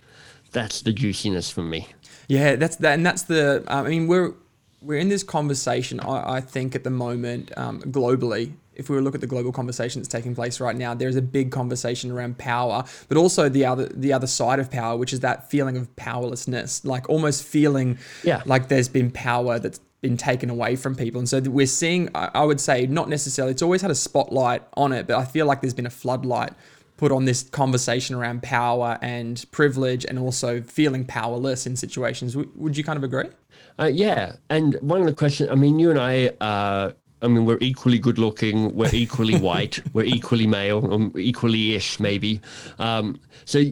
that's 0.52 0.82
the 0.82 0.92
juiciness 0.92 1.50
for 1.50 1.62
me. 1.62 1.88
Yeah, 2.28 2.56
that's 2.56 2.76
that, 2.76 2.94
and 2.94 3.06
that's 3.06 3.22
the. 3.22 3.64
Um, 3.68 3.86
I 3.86 3.88
mean, 3.88 4.06
we're 4.06 4.34
we're 4.82 4.98
in 4.98 5.08
this 5.08 5.22
conversation. 5.22 5.98
I, 6.00 6.36
I 6.36 6.40
think 6.42 6.74
at 6.74 6.84
the 6.84 6.90
moment, 6.90 7.56
um, 7.56 7.80
globally, 7.82 8.52
if 8.74 8.90
we 8.90 9.00
look 9.00 9.14
at 9.14 9.22
the 9.22 9.26
global 9.26 9.50
conversation 9.50 10.02
that's 10.02 10.12
taking 10.12 10.34
place 10.34 10.60
right 10.60 10.76
now, 10.76 10.92
there's 10.92 11.16
a 11.16 11.22
big 11.22 11.50
conversation 11.50 12.10
around 12.10 12.36
power, 12.36 12.84
but 13.08 13.16
also 13.16 13.48
the 13.48 13.64
other 13.64 13.86
the 13.86 14.12
other 14.12 14.26
side 14.26 14.58
of 14.58 14.70
power, 14.70 14.98
which 14.98 15.14
is 15.14 15.20
that 15.20 15.50
feeling 15.50 15.78
of 15.78 15.94
powerlessness, 15.96 16.84
like 16.84 17.08
almost 17.08 17.42
feeling 17.42 17.98
yeah. 18.24 18.42
like 18.44 18.68
there's 18.68 18.90
been 18.90 19.10
power 19.10 19.58
that's 19.58 19.80
been 20.04 20.16
taken 20.18 20.50
away 20.50 20.76
from 20.76 20.94
people. 20.94 21.18
And 21.18 21.26
so 21.26 21.40
we're 21.40 21.66
seeing, 21.66 22.10
I 22.14 22.44
would 22.44 22.60
say, 22.60 22.86
not 22.86 23.08
necessarily, 23.08 23.52
it's 23.52 23.62
always 23.62 23.80
had 23.80 23.90
a 23.90 23.94
spotlight 23.94 24.62
on 24.74 24.92
it, 24.92 25.06
but 25.06 25.16
I 25.16 25.24
feel 25.24 25.46
like 25.46 25.62
there's 25.62 25.72
been 25.72 25.86
a 25.86 25.90
floodlight 25.90 26.52
put 26.98 27.10
on 27.10 27.24
this 27.24 27.44
conversation 27.44 28.14
around 28.14 28.42
power 28.42 28.98
and 29.00 29.42
privilege 29.50 30.04
and 30.04 30.18
also 30.18 30.60
feeling 30.60 31.06
powerless 31.06 31.66
in 31.66 31.74
situations. 31.74 32.36
would 32.36 32.76
you 32.76 32.84
kind 32.84 32.98
of 32.98 33.02
agree? 33.02 33.30
Uh, 33.78 33.86
yeah. 33.86 34.34
And 34.50 34.74
one 34.82 35.00
of 35.00 35.06
the 35.06 35.14
questions, 35.14 35.48
I 35.48 35.54
mean, 35.54 35.78
you 35.78 35.88
and 35.90 35.98
I, 35.98 36.26
uh, 36.38 36.92
I 37.22 37.28
mean, 37.28 37.46
we're 37.46 37.58
equally 37.62 37.98
good 37.98 38.18
looking, 38.18 38.74
we're 38.74 38.94
equally 38.94 39.38
white, 39.48 39.80
we're 39.94 40.04
equally 40.04 40.46
male, 40.46 40.92
um, 40.92 41.14
equally 41.16 41.74
ish, 41.74 41.98
maybe. 41.98 42.42
Um, 42.78 43.18
so, 43.46 43.64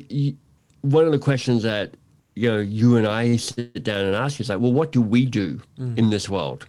one 0.81 1.05
of 1.05 1.13
the 1.13 1.19
questions 1.19 1.63
that 1.63 1.95
you 2.35 2.51
know 2.51 2.59
you 2.59 2.97
and 2.97 3.07
I 3.07 3.37
sit 3.37 3.83
down 3.83 4.05
and 4.05 4.17
ask 4.17 4.41
is 4.41 4.49
like, 4.49 4.61
well, 4.61 4.73
what 4.73 4.93
do 4.93 5.03
we 5.03 5.27
do 5.27 5.61
mm. 5.79 5.97
in 5.99 6.11
this 6.11 6.29
world? 6.29 6.67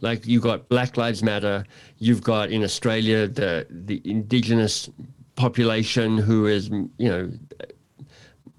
Like 0.00 0.26
you've 0.26 0.42
got 0.42 0.68
Black 0.68 0.96
Lives 0.96 1.22
Matter, 1.22 1.64
you've 1.98 2.22
got 2.22 2.50
in 2.50 2.62
Australia 2.62 3.26
the 3.26 3.66
the 3.70 4.00
Indigenous 4.04 4.88
population 5.36 6.18
who 6.18 6.46
is, 6.46 6.68
you 6.68 7.08
know, 7.08 7.30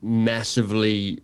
massively 0.01 1.19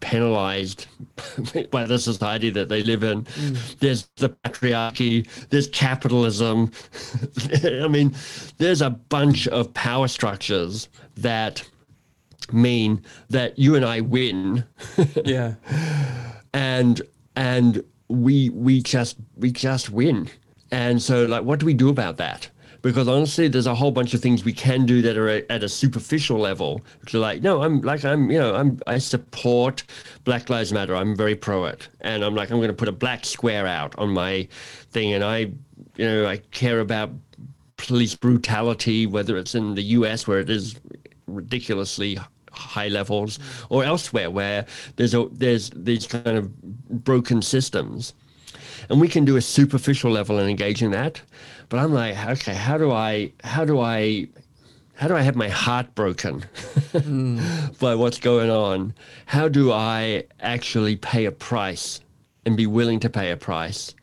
penalized 0.00 0.86
by 1.70 1.84
the 1.84 1.98
society 1.98 2.50
that 2.50 2.68
they 2.68 2.82
live 2.82 3.02
in. 3.02 3.22
Mm. 3.22 3.78
There's 3.78 4.08
the 4.16 4.28
patriarchy, 4.28 5.26
there's 5.48 5.68
capitalism. 5.68 6.70
I 7.64 7.88
mean, 7.88 8.14
there's 8.58 8.82
a 8.82 8.90
bunch 8.90 9.48
of 9.48 9.72
power 9.74 10.08
structures 10.08 10.88
that 11.16 11.68
mean 12.50 13.02
that 13.30 13.58
you 13.58 13.74
and 13.74 13.84
I 13.84 14.00
win. 14.00 14.64
yeah. 15.24 15.54
And 16.54 17.02
and 17.36 17.84
we 18.08 18.50
we 18.50 18.82
just 18.82 19.16
we 19.36 19.50
just 19.50 19.90
win. 19.90 20.28
And 20.70 21.02
so 21.02 21.26
like 21.26 21.44
what 21.44 21.58
do 21.60 21.66
we 21.66 21.74
do 21.74 21.88
about 21.88 22.16
that? 22.16 22.50
because 22.82 23.06
honestly, 23.06 23.48
there's 23.48 23.66
a 23.66 23.74
whole 23.74 23.92
bunch 23.92 24.12
of 24.12 24.20
things 24.20 24.44
we 24.44 24.52
can 24.52 24.84
do 24.84 25.00
that 25.02 25.16
are 25.16 25.28
at 25.28 25.62
a 25.62 25.68
superficial 25.68 26.38
level. 26.38 26.82
Which 27.00 27.14
are 27.14 27.20
like, 27.20 27.40
no, 27.40 27.62
I'm 27.62 27.80
like, 27.80 28.04
I'm, 28.04 28.30
you 28.30 28.38
know, 28.38 28.54
I'm, 28.54 28.78
I 28.86 28.98
support 28.98 29.84
Black 30.24 30.50
Lives 30.50 30.72
Matter. 30.72 30.94
I'm 30.94 31.16
very 31.16 31.36
pro 31.36 31.64
it, 31.66 31.88
and 32.00 32.24
I'm 32.24 32.34
like, 32.34 32.50
I'm 32.50 32.58
going 32.58 32.68
to 32.68 32.74
put 32.74 32.88
a 32.88 32.92
black 32.92 33.24
square 33.24 33.66
out 33.66 33.96
on 33.98 34.10
my 34.10 34.48
thing, 34.90 35.12
and 35.12 35.24
I, 35.24 35.38
you 35.96 36.06
know, 36.06 36.26
I 36.26 36.38
care 36.50 36.80
about 36.80 37.10
police 37.76 38.14
brutality, 38.14 39.06
whether 39.06 39.36
it's 39.36 39.54
in 39.54 39.74
the 39.74 39.82
U.S. 39.82 40.26
where 40.26 40.40
it 40.40 40.50
is 40.50 40.74
ridiculously 41.34 42.18
high 42.52 42.88
levels 42.88 43.38
or 43.70 43.84
elsewhere 43.84 44.30
where 44.30 44.66
there's 44.96 45.14
a, 45.14 45.26
there's 45.32 45.70
these 45.70 46.06
kind 46.06 46.36
of 46.36 46.60
broken 47.04 47.42
systems. 47.42 48.14
And 48.90 49.00
we 49.00 49.08
can 49.08 49.24
do 49.24 49.36
a 49.36 49.40
superficial 49.42 50.10
level 50.10 50.38
and 50.38 50.50
engage 50.50 50.82
in 50.82 50.90
that. 50.90 51.22
But 51.68 51.78
i'm 51.78 51.94
like 51.94 52.18
okay 52.18 52.52
how 52.52 52.76
do 52.76 52.92
i 52.92 53.32
how 53.42 53.64
do 53.64 53.80
i 53.80 54.28
how 54.94 55.08
do 55.08 55.16
i 55.16 55.22
have 55.22 55.34
my 55.34 55.48
heart 55.48 55.94
broken 55.94 56.44
by 57.80 57.94
what's 57.94 58.18
going 58.18 58.50
on? 58.50 58.94
How 59.24 59.48
do 59.48 59.72
i 59.72 60.24
actually 60.40 60.96
pay 60.96 61.24
a 61.24 61.32
price 61.32 62.00
and 62.44 62.58
be 62.58 62.66
willing 62.66 63.00
to 63.00 63.08
pay 63.08 63.30
a 63.30 63.38
price 63.38 63.94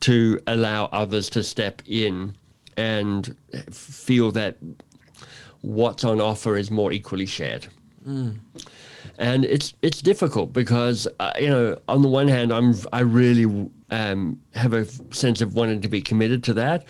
to 0.00 0.40
allow 0.48 0.86
others 0.86 1.30
to 1.30 1.44
step 1.44 1.80
in 1.86 2.34
and 2.76 3.36
feel 3.70 4.32
that 4.32 4.56
what's 5.66 6.04
on 6.04 6.20
offer 6.20 6.56
is 6.56 6.70
more 6.70 6.92
equally 6.92 7.26
shared 7.26 7.66
and 9.18 9.44
it's 9.44 9.74
it's 9.82 10.00
difficult 10.02 10.52
because 10.52 11.08
uh, 11.20 11.32
you 11.40 11.48
know 11.48 11.78
on 11.88 12.02
the 12.02 12.08
one 12.08 12.28
hand 12.28 12.52
I'm 12.52 12.74
I 12.92 13.00
really 13.00 13.70
um, 13.90 14.40
have 14.54 14.72
a 14.72 14.84
sense 15.14 15.40
of 15.40 15.54
wanting 15.54 15.80
to 15.82 15.88
be 15.88 16.00
committed 16.00 16.42
to 16.44 16.54
that. 16.54 16.84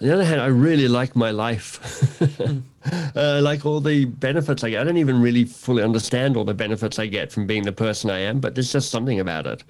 On 0.00 0.06
the 0.06 0.14
other 0.14 0.24
hand, 0.24 0.40
I 0.40 0.46
really 0.46 0.86
like 0.86 1.16
my 1.16 1.32
life. 1.32 2.22
uh, 3.16 3.40
like 3.42 3.66
all 3.66 3.80
the 3.80 4.04
benefits 4.04 4.62
I 4.62 4.70
get. 4.70 4.80
I 4.80 4.84
don't 4.84 4.96
even 4.96 5.20
really 5.20 5.44
fully 5.44 5.82
understand 5.82 6.36
all 6.36 6.44
the 6.44 6.54
benefits 6.54 7.00
I 7.00 7.06
get 7.06 7.32
from 7.32 7.48
being 7.48 7.64
the 7.64 7.72
person 7.72 8.08
I 8.08 8.20
am, 8.20 8.38
but 8.38 8.54
there's 8.54 8.72
just 8.72 8.90
something 8.90 9.18
about 9.18 9.48
it. 9.48 9.64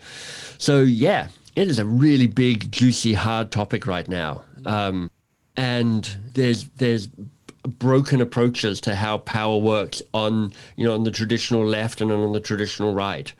So 0.59 0.83
yeah, 0.83 1.29
it 1.57 1.69
is 1.69 1.79
a 1.79 1.87
really 1.87 2.27
big, 2.27 2.71
juicy, 2.71 3.15
hard 3.15 3.51
topic 3.51 3.87
right 3.87 4.07
now. 4.07 4.43
Um, 4.67 5.11
and 5.57 6.05
there's 6.35 6.69
there's 6.77 7.09
broken 7.63 8.21
approaches 8.21 8.81
to 8.83 8.95
how 8.95 9.19
power 9.19 9.59
works 9.59 10.03
on 10.15 10.53
you 10.77 10.87
know 10.87 10.95
on 10.95 11.05
the 11.05 11.11
traditional 11.11 11.65
left 11.65 12.01
and 12.01 12.11
on 12.11 12.33
the 12.33 12.41
traditional 12.41 12.95
right. 12.95 13.33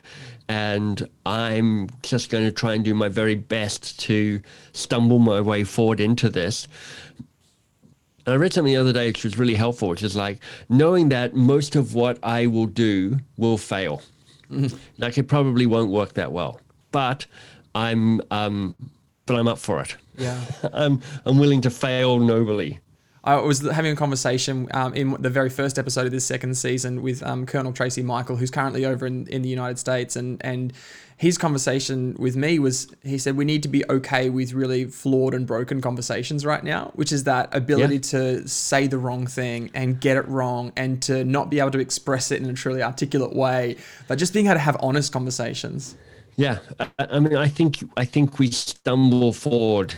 And 0.47 1.07
i'm 1.25 1.89
just 2.01 2.29
going 2.29 2.45
to 2.45 2.51
try 2.51 2.73
and 2.73 2.83
do 2.83 2.93
my 2.93 3.07
very 3.07 3.35
best 3.35 3.99
to 4.01 4.41
stumble 4.73 5.19
my 5.19 5.41
way 5.41 5.63
forward 5.63 5.99
into 5.99 6.29
this. 6.29 6.67
And 8.25 8.33
i 8.33 8.37
read 8.37 8.53
something 8.53 8.73
the 8.73 8.79
other 8.79 8.93
day 8.93 9.07
which 9.07 9.23
was 9.23 9.37
really 9.37 9.55
helpful 9.55 9.89
which 9.89 10.03
is 10.03 10.15
like 10.15 10.39
knowing 10.67 11.09
that 11.09 11.35
most 11.35 11.75
of 11.75 11.93
what 11.95 12.19
i 12.23 12.47
will 12.47 12.67
do 12.67 13.19
will 13.37 13.57
fail. 13.57 14.01
Like 14.97 15.17
it 15.17 15.27
probably 15.27 15.67
won't 15.67 15.91
work 15.91 16.13
that 16.13 16.31
well. 16.31 16.59
But 16.91 17.25
i'm 17.75 18.21
um 18.31 18.75
but 19.25 19.35
i'm 19.35 19.47
up 19.47 19.59
for 19.59 19.81
it. 19.81 19.95
Yeah. 20.17 20.41
i'm 20.73 21.01
i'm 21.25 21.37
willing 21.37 21.61
to 21.61 21.69
fail 21.69 22.19
nobly 22.19 22.79
I 23.23 23.35
was 23.35 23.59
having 23.69 23.91
a 23.91 23.95
conversation 23.95 24.67
um, 24.73 24.93
in 24.93 25.21
the 25.21 25.29
very 25.29 25.49
first 25.49 25.77
episode 25.77 26.05
of 26.05 26.11
this 26.11 26.23
second 26.25 26.55
season 26.55 27.01
with 27.01 27.21
um, 27.23 27.45
Colonel 27.45 27.73
Tracy 27.73 28.01
Michael, 28.01 28.37
who's 28.37 28.49
currently 28.51 28.85
over 28.85 29.05
in, 29.05 29.27
in 29.27 29.41
the 29.41 29.49
United 29.49 29.77
States, 29.77 30.15
and 30.15 30.37
and 30.43 30.71
his 31.17 31.37
conversation 31.37 32.15
with 32.17 32.37
me 32.37 32.59
was 32.59 32.87
he 33.03 33.17
said 33.17 33.35
we 33.35 33.43
need 33.43 33.61
to 33.63 33.67
be 33.67 33.83
okay 33.89 34.29
with 34.29 34.53
really 34.53 34.85
flawed 34.85 35.33
and 35.33 35.45
broken 35.45 35.81
conversations 35.81 36.45
right 36.45 36.63
now, 36.63 36.91
which 36.95 37.11
is 37.11 37.25
that 37.25 37.53
ability 37.53 37.95
Yeah. 37.95 37.99
to 38.01 38.47
say 38.47 38.87
the 38.87 38.97
wrong 38.97 39.27
thing 39.27 39.69
and 39.73 39.99
get 39.99 40.15
it 40.15 40.25
wrong 40.29 40.71
and 40.77 41.01
to 41.03 41.25
not 41.25 41.49
be 41.49 41.59
able 41.59 41.71
to 41.71 41.79
express 41.79 42.31
it 42.31 42.41
in 42.41 42.49
a 42.49 42.53
truly 42.53 42.81
articulate 42.81 43.35
way, 43.35 43.75
but 44.07 44.17
just 44.17 44.33
being 44.33 44.45
able 44.45 44.55
to 44.55 44.59
have 44.59 44.77
honest 44.79 45.11
conversations. 45.11 45.95
Yeah, 46.37 46.59
I, 46.79 46.87
I 46.97 47.19
mean, 47.19 47.35
I 47.35 47.49
think 47.49 47.83
I 47.97 48.05
think 48.05 48.39
we 48.39 48.49
stumble 48.51 49.33
forward 49.33 49.95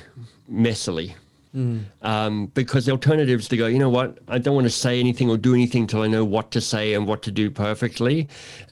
messily 0.51 1.13
um, 1.53 2.45
because 2.53 2.85
the 2.85 2.91
alternative 2.91 3.39
is 3.41 3.47
to 3.49 3.57
go. 3.57 3.67
You 3.67 3.79
know 3.79 3.89
what? 3.89 4.19
I 4.27 4.37
don't 4.37 4.55
want 4.55 4.65
to 4.65 4.71
say 4.71 4.99
anything 4.99 5.29
or 5.29 5.37
do 5.37 5.53
anything 5.53 5.87
till 5.87 6.01
I 6.01 6.07
know 6.07 6.23
what 6.23 6.51
to 6.51 6.61
say 6.61 6.93
and 6.93 7.05
what 7.07 7.21
to 7.23 7.31
do 7.31 7.51
perfectly, 7.51 8.27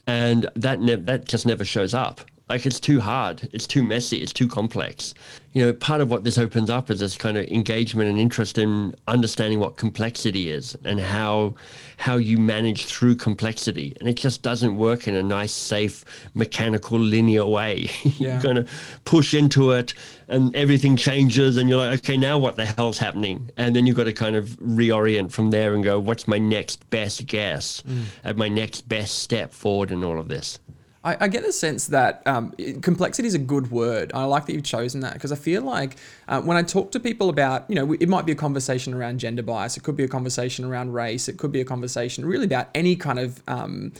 and 0.06 0.48
that 0.56 0.80
ne- 0.80 0.94
that 0.96 1.26
just 1.26 1.46
never 1.46 1.64
shows 1.64 1.94
up. 1.94 2.20
Like 2.50 2.66
it's 2.66 2.80
too 2.80 2.98
hard, 2.98 3.48
it's 3.52 3.64
too 3.64 3.84
messy, 3.84 4.16
it's 4.16 4.32
too 4.32 4.48
complex. 4.48 5.14
You 5.52 5.66
know, 5.66 5.72
part 5.72 6.00
of 6.00 6.10
what 6.10 6.24
this 6.24 6.36
opens 6.36 6.68
up 6.68 6.90
is 6.90 6.98
this 6.98 7.16
kind 7.16 7.38
of 7.38 7.46
engagement 7.46 8.10
and 8.10 8.18
interest 8.18 8.58
in 8.58 8.92
understanding 9.06 9.60
what 9.60 9.76
complexity 9.76 10.50
is 10.50 10.76
and 10.84 10.98
how 10.98 11.54
how 11.96 12.16
you 12.16 12.38
manage 12.38 12.86
through 12.86 13.14
complexity. 13.14 13.96
And 14.00 14.08
it 14.08 14.14
just 14.14 14.42
doesn't 14.42 14.76
work 14.76 15.06
in 15.06 15.14
a 15.14 15.22
nice, 15.22 15.52
safe, 15.52 16.04
mechanical, 16.34 16.98
linear 16.98 17.46
way. 17.46 17.88
Yeah. 18.18 18.32
You're 18.32 18.42
gonna 18.42 18.66
push 19.04 19.32
into 19.32 19.70
it 19.70 19.94
and 20.26 20.54
everything 20.56 20.96
changes 20.96 21.56
and 21.56 21.68
you're 21.68 21.78
like, 21.78 22.00
okay, 22.00 22.16
now 22.16 22.36
what 22.36 22.56
the 22.56 22.66
hell's 22.66 22.98
happening? 22.98 23.48
And 23.56 23.76
then 23.76 23.86
you've 23.86 23.96
got 23.96 24.04
to 24.04 24.12
kind 24.12 24.34
of 24.34 24.48
reorient 24.58 25.30
from 25.30 25.50
there 25.52 25.74
and 25.74 25.84
go, 25.84 26.00
what's 26.00 26.26
my 26.26 26.38
next 26.38 26.90
best 26.90 27.26
guess 27.26 27.82
mm. 27.82 28.02
at 28.24 28.36
my 28.36 28.48
next 28.48 28.88
best 28.88 29.20
step 29.20 29.52
forward 29.52 29.92
in 29.92 30.02
all 30.02 30.18
of 30.18 30.26
this? 30.26 30.58
I, 31.02 31.16
I 31.20 31.28
get 31.28 31.42
the 31.44 31.52
sense 31.52 31.86
that 31.88 32.22
um, 32.26 32.52
complexity 32.82 33.26
is 33.26 33.34
a 33.34 33.38
good 33.38 33.70
word. 33.70 34.10
I 34.14 34.24
like 34.24 34.46
that 34.46 34.52
you've 34.52 34.64
chosen 34.64 35.00
that 35.00 35.14
because 35.14 35.32
I 35.32 35.36
feel 35.36 35.62
like 35.62 35.96
uh, 36.28 36.42
when 36.42 36.56
I 36.56 36.62
talk 36.62 36.92
to 36.92 37.00
people 37.00 37.30
about, 37.30 37.64
you 37.68 37.74
know, 37.74 37.92
it 37.94 38.08
might 38.08 38.26
be 38.26 38.32
a 38.32 38.36
conversation 38.36 38.92
around 38.92 39.18
gender 39.18 39.42
bias, 39.42 39.76
it 39.76 39.82
could 39.82 39.96
be 39.96 40.04
a 40.04 40.08
conversation 40.08 40.64
around 40.66 40.92
race, 40.92 41.28
it 41.28 41.38
could 41.38 41.52
be 41.52 41.60
a 41.60 41.64
conversation 41.64 42.26
really 42.26 42.44
about 42.44 42.68
any 42.74 42.96
kind 42.96 43.18
of 43.18 43.42
um, 43.48 43.92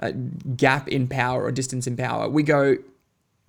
uh, 0.00 0.12
gap 0.56 0.88
in 0.88 1.08
power 1.08 1.42
or 1.42 1.52
distance 1.52 1.86
in 1.86 1.96
power. 1.96 2.28
We 2.28 2.42
go, 2.42 2.76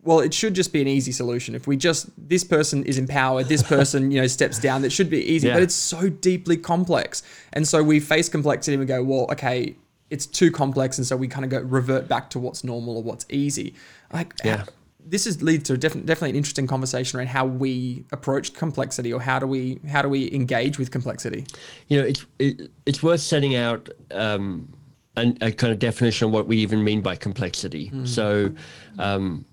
well, 0.03 0.19
it 0.19 0.33
should 0.33 0.53
just 0.53 0.71
be 0.71 0.81
an 0.81 0.87
easy 0.87 1.11
solution. 1.11 1.55
If 1.55 1.67
we 1.67 1.75
just 1.75 2.09
this 2.17 2.43
person 2.43 2.83
is 2.85 2.97
empowered, 2.97 3.47
this 3.47 3.63
person 3.77 4.11
you 4.11 4.21
know 4.21 4.27
steps 4.27 4.59
down, 4.59 4.81
that 4.83 4.91
should 4.91 5.09
be 5.09 5.19
easy. 5.19 5.47
Yeah. 5.47 5.55
But 5.55 5.63
it's 5.63 5.75
so 5.75 6.09
deeply 6.09 6.57
complex, 6.57 7.23
and 7.51 7.67
so 7.67 7.83
we 7.83 7.99
face 7.99 8.29
complexity 8.29 8.75
and 8.75 8.79
we 8.81 8.85
go, 8.85 9.03
well, 9.03 9.27
okay, 9.31 9.75
it's 10.09 10.25
too 10.25 10.51
complex, 10.51 10.97
and 10.97 11.07
so 11.07 11.15
we 11.15 11.27
kind 11.27 11.43
of 11.45 11.51
go 11.51 11.59
revert 11.61 12.07
back 12.07 12.29
to 12.31 12.39
what's 12.39 12.63
normal 12.63 12.97
or 12.97 13.03
what's 13.03 13.25
easy. 13.29 13.73
Like, 14.11 14.33
Yeah. 14.43 14.65
this 15.05 15.25
is 15.27 15.41
leads 15.41 15.63
to 15.65 15.73
a 15.73 15.77
def- 15.77 15.93
definitely 16.05 16.29
an 16.31 16.35
interesting 16.35 16.67
conversation 16.67 17.17
around 17.19 17.27
how 17.27 17.45
we 17.45 18.05
approach 18.11 18.53
complexity 18.53 19.11
or 19.11 19.19
how 19.21 19.39
do 19.39 19.47
we 19.47 19.79
how 19.89 20.01
do 20.01 20.09
we 20.09 20.31
engage 20.33 20.77
with 20.79 20.91
complexity. 20.91 21.45
you 21.87 21.99
know, 21.99 22.05
it's 22.07 22.25
it, 22.39 22.71
it's 22.85 23.01
worth 23.03 23.21
setting 23.21 23.55
out 23.55 23.89
um, 24.11 24.71
an, 25.17 25.37
a 25.41 25.51
kind 25.51 25.73
of 25.73 25.79
definition 25.79 26.27
of 26.27 26.31
what 26.33 26.47
we 26.47 26.57
even 26.57 26.83
mean 26.83 27.01
by 27.01 27.15
complexity. 27.15 27.91
So, 28.05 28.51
um, 28.99 29.45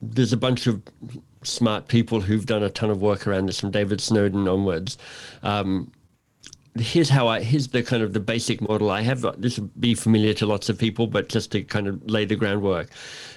there's 0.00 0.32
a 0.32 0.36
bunch 0.36 0.66
of 0.66 0.80
smart 1.42 1.88
people 1.88 2.20
who've 2.20 2.46
done 2.46 2.62
a 2.62 2.70
ton 2.70 2.90
of 2.90 3.00
work 3.02 3.26
around 3.26 3.46
this, 3.46 3.60
from 3.60 3.70
David 3.70 4.00
Snowden 4.00 4.46
onwards. 4.48 4.96
Um, 5.42 5.90
here's 6.80 7.08
how 7.08 7.28
I 7.28 7.42
here's 7.42 7.68
the 7.68 7.82
kind 7.82 8.02
of 8.02 8.12
the 8.12 8.20
basic 8.20 8.60
model 8.60 8.90
I 8.90 9.02
have. 9.02 9.24
This 9.40 9.58
will 9.58 9.70
be 9.78 9.94
familiar 9.94 10.34
to 10.34 10.46
lots 10.46 10.68
of 10.68 10.78
people, 10.78 11.06
but 11.06 11.28
just 11.28 11.52
to 11.52 11.62
kind 11.62 11.86
of 11.86 12.02
lay 12.08 12.24
the 12.24 12.36
groundwork: 12.36 12.88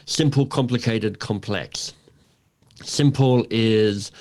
simple, 0.06 0.46
complicated, 0.46 1.20
complex. 1.20 1.94
Simple 2.84 3.46
is, 3.50 4.12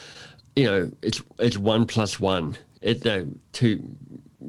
you 0.56 0.64
know, 0.64 0.90
it's 1.02 1.22
it's 1.38 1.56
one 1.56 1.86
plus 1.86 2.20
one. 2.20 2.56
It 2.82 3.06
uh, 3.06 3.24
to 3.54 3.82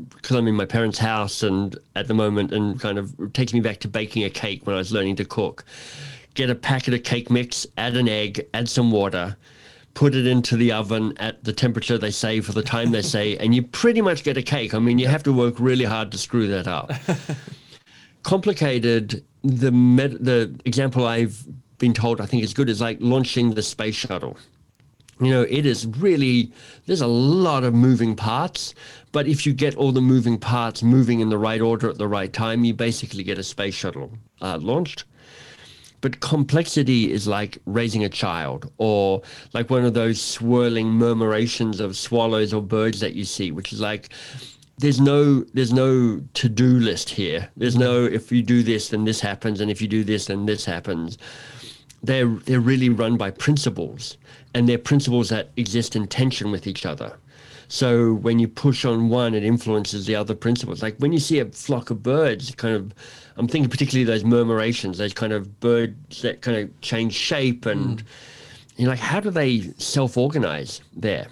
because 0.10 0.38
I'm 0.38 0.48
in 0.48 0.56
my 0.56 0.66
parents' 0.66 0.98
house 0.98 1.44
and 1.44 1.78
at 1.96 2.08
the 2.08 2.14
moment, 2.14 2.54
and 2.54 2.80
kind 2.80 2.98
of 2.98 3.16
takes 3.34 3.54
me 3.54 3.60
back 3.60 3.80
to 3.82 3.88
baking 3.88 4.24
a 4.24 4.30
cake 4.30 4.66
when 4.66 4.76
I 4.76 4.80
was 4.80 4.92
learning 4.92 5.18
to 5.18 5.26
cook. 5.26 5.66
Get 6.34 6.50
a 6.50 6.56
packet 6.56 6.94
of 6.94 7.04
cake 7.04 7.30
mix, 7.30 7.68
add 7.78 7.98
an 7.98 8.08
egg, 8.08 8.48
add 8.54 8.70
some 8.70 8.90
water, 8.92 9.36
put 9.93 10.15
it 10.15 10.25
into 10.25 10.56
the 10.56 10.71
oven 10.71 11.13
at 11.17 11.43
the 11.43 11.54
temperature 11.54 11.97
they 11.97 12.12
say 12.12 12.41
for 12.41 12.54
the 12.54 12.63
time 12.63 12.91
they 12.91 13.01
say, 13.01 13.38
and 13.38 13.54
you 13.54 13.63
pretty 13.63 14.01
much 14.01 14.23
get 14.23 14.38
a 14.38 14.41
cake. 14.41 14.73
I 14.73 14.80
mean, 14.80 14.99
you 14.99 15.08
have 15.08 15.23
to 15.23 15.34
work 15.34 15.56
really 15.60 15.86
hard 15.86 16.12
to 16.12 16.17
screw 16.17 16.47
that 16.47 16.67
up. 16.67 16.91
Complicated. 18.23 19.23
The 19.43 19.71
med- 19.71 20.23
the 20.23 20.60
example 20.65 21.08
I've 21.08 21.43
been 21.80 21.93
told 21.93 22.21
I 22.21 22.27
think 22.27 22.43
is 22.43 22.54
good 22.54 22.69
is 22.69 22.80
like 22.80 22.97
launching 23.01 23.56
the 23.56 23.63
space 23.63 23.95
shuttle 23.95 24.38
you 25.21 25.30
know 25.30 25.43
it 25.43 25.65
is 25.65 25.86
really 25.86 26.51
there's 26.88 27.01
a 27.01 27.08
lot 27.08 27.63
of 27.63 27.73
moving 27.73 28.15
parts 28.15 28.73
but 29.12 29.27
if 29.27 29.45
you 29.45 29.54
get 29.54 29.75
all 29.75 29.91
the 29.91 30.01
moving 30.01 30.38
parts 30.38 30.84
moving 30.84 31.19
in 31.19 31.30
the 31.30 31.38
right 31.38 31.62
order 31.62 31.89
at 31.89 31.97
the 31.97 32.08
right 32.08 32.34
time 32.34 32.63
you 32.63 32.73
basically 32.73 33.23
get 33.23 33.38
a 33.38 33.43
space 33.43 33.75
shuttle 33.75 34.12
uh, 34.41 34.58
launched 34.58 35.06
but 36.02 36.20
complexity 36.20 37.12
is 37.12 37.28
like 37.28 37.60
raising 37.66 38.04
a 38.04 38.10
child 38.10 38.72
or 38.78 39.22
like 39.54 39.70
one 39.70 39.86
of 39.86 39.94
those 39.94 40.20
swirling 40.20 40.88
murmurations 40.88 41.80
of 41.80 41.96
swallows 41.96 42.54
or 42.54 42.62
birds 42.62 43.00
that 43.00 43.14
you 43.14 43.24
see 43.24 43.52
which 43.52 43.72
is 43.72 43.80
like 43.80 44.10
there's 44.82 45.00
no 45.00 45.42
there's 45.54 45.72
no 45.72 46.22
to-do 46.34 46.80
list 46.80 47.10
here. 47.10 47.50
There's 47.56 47.78
no 47.78 48.04
if 48.04 48.32
you 48.32 48.42
do 48.42 48.64
this 48.64 48.90
then 48.90 49.06
this 49.06 49.22
happens 49.22 49.62
and 49.62 49.70
if 49.70 49.82
you 49.82 49.88
do 49.88 50.04
this 50.04 50.26
then 50.26 50.48
this 50.48 50.66
happens. 50.66 51.20
They're 52.02 52.28
they're 52.46 52.60
really 52.60 52.90
run 52.90 53.16
by 53.16 53.30
principles 53.30 54.18
and 54.56 54.68
they're 54.68 54.80
principles 54.80 55.30
that 55.30 55.52
exist 55.56 55.96
in 55.96 56.08
tension 56.08 56.52
with 56.52 56.66
each 56.66 56.86
other. 56.86 57.18
So 57.68 58.16
when 58.16 58.40
you 58.40 58.48
push 58.48 58.84
on 58.84 59.10
one 59.10 59.36
it 59.36 59.44
influences 59.44 60.08
the 60.08 60.16
other 60.16 60.34
principles. 60.34 60.82
Like 60.82 60.98
when 60.98 61.14
you 61.14 61.20
see 61.20 61.38
a 61.40 61.46
flock 61.46 61.92
of 61.92 62.02
birds 62.02 62.54
kind 62.56 62.76
of 62.76 62.92
i'm 63.41 63.47
thinking 63.47 63.69
particularly 63.69 64.06
those 64.06 64.23
murmurations 64.23 64.97
those 64.97 65.13
kind 65.13 65.34
of 65.34 65.60
birds 65.60 66.21
that 66.21 66.41
kind 66.41 66.58
of 66.58 66.82
change 66.82 67.13
shape 67.13 67.65
and 67.65 68.04
you're 68.82 68.89
like 68.89 68.99
how 68.99 69.19
do 69.19 69.30
they 69.30 69.62
self-organize 69.77 70.82
there? 70.95 71.27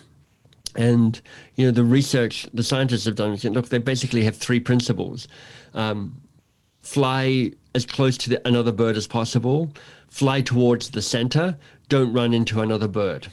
And 0.75 1.19
you 1.55 1.65
know 1.65 1.71
the 1.71 1.83
research 1.83 2.47
the 2.53 2.63
scientists 2.63 3.05
have 3.05 3.15
done 3.15 3.33
is 3.33 3.43
look 3.43 3.69
they 3.69 3.79
basically 3.79 4.23
have 4.23 4.37
three 4.37 4.59
principles. 4.59 5.27
Um, 5.73 6.21
fly 6.83 7.51
as 7.73 7.85
close 7.85 8.17
to 8.19 8.29
the, 8.29 8.47
another 8.47 8.71
bird 8.71 8.97
as 8.97 9.07
possible, 9.07 9.71
fly 10.09 10.41
towards 10.41 10.91
the 10.91 11.01
center, 11.01 11.57
don't 11.87 12.13
run 12.13 12.33
into 12.33 12.61
another 12.61 12.87
bird. 12.87 13.27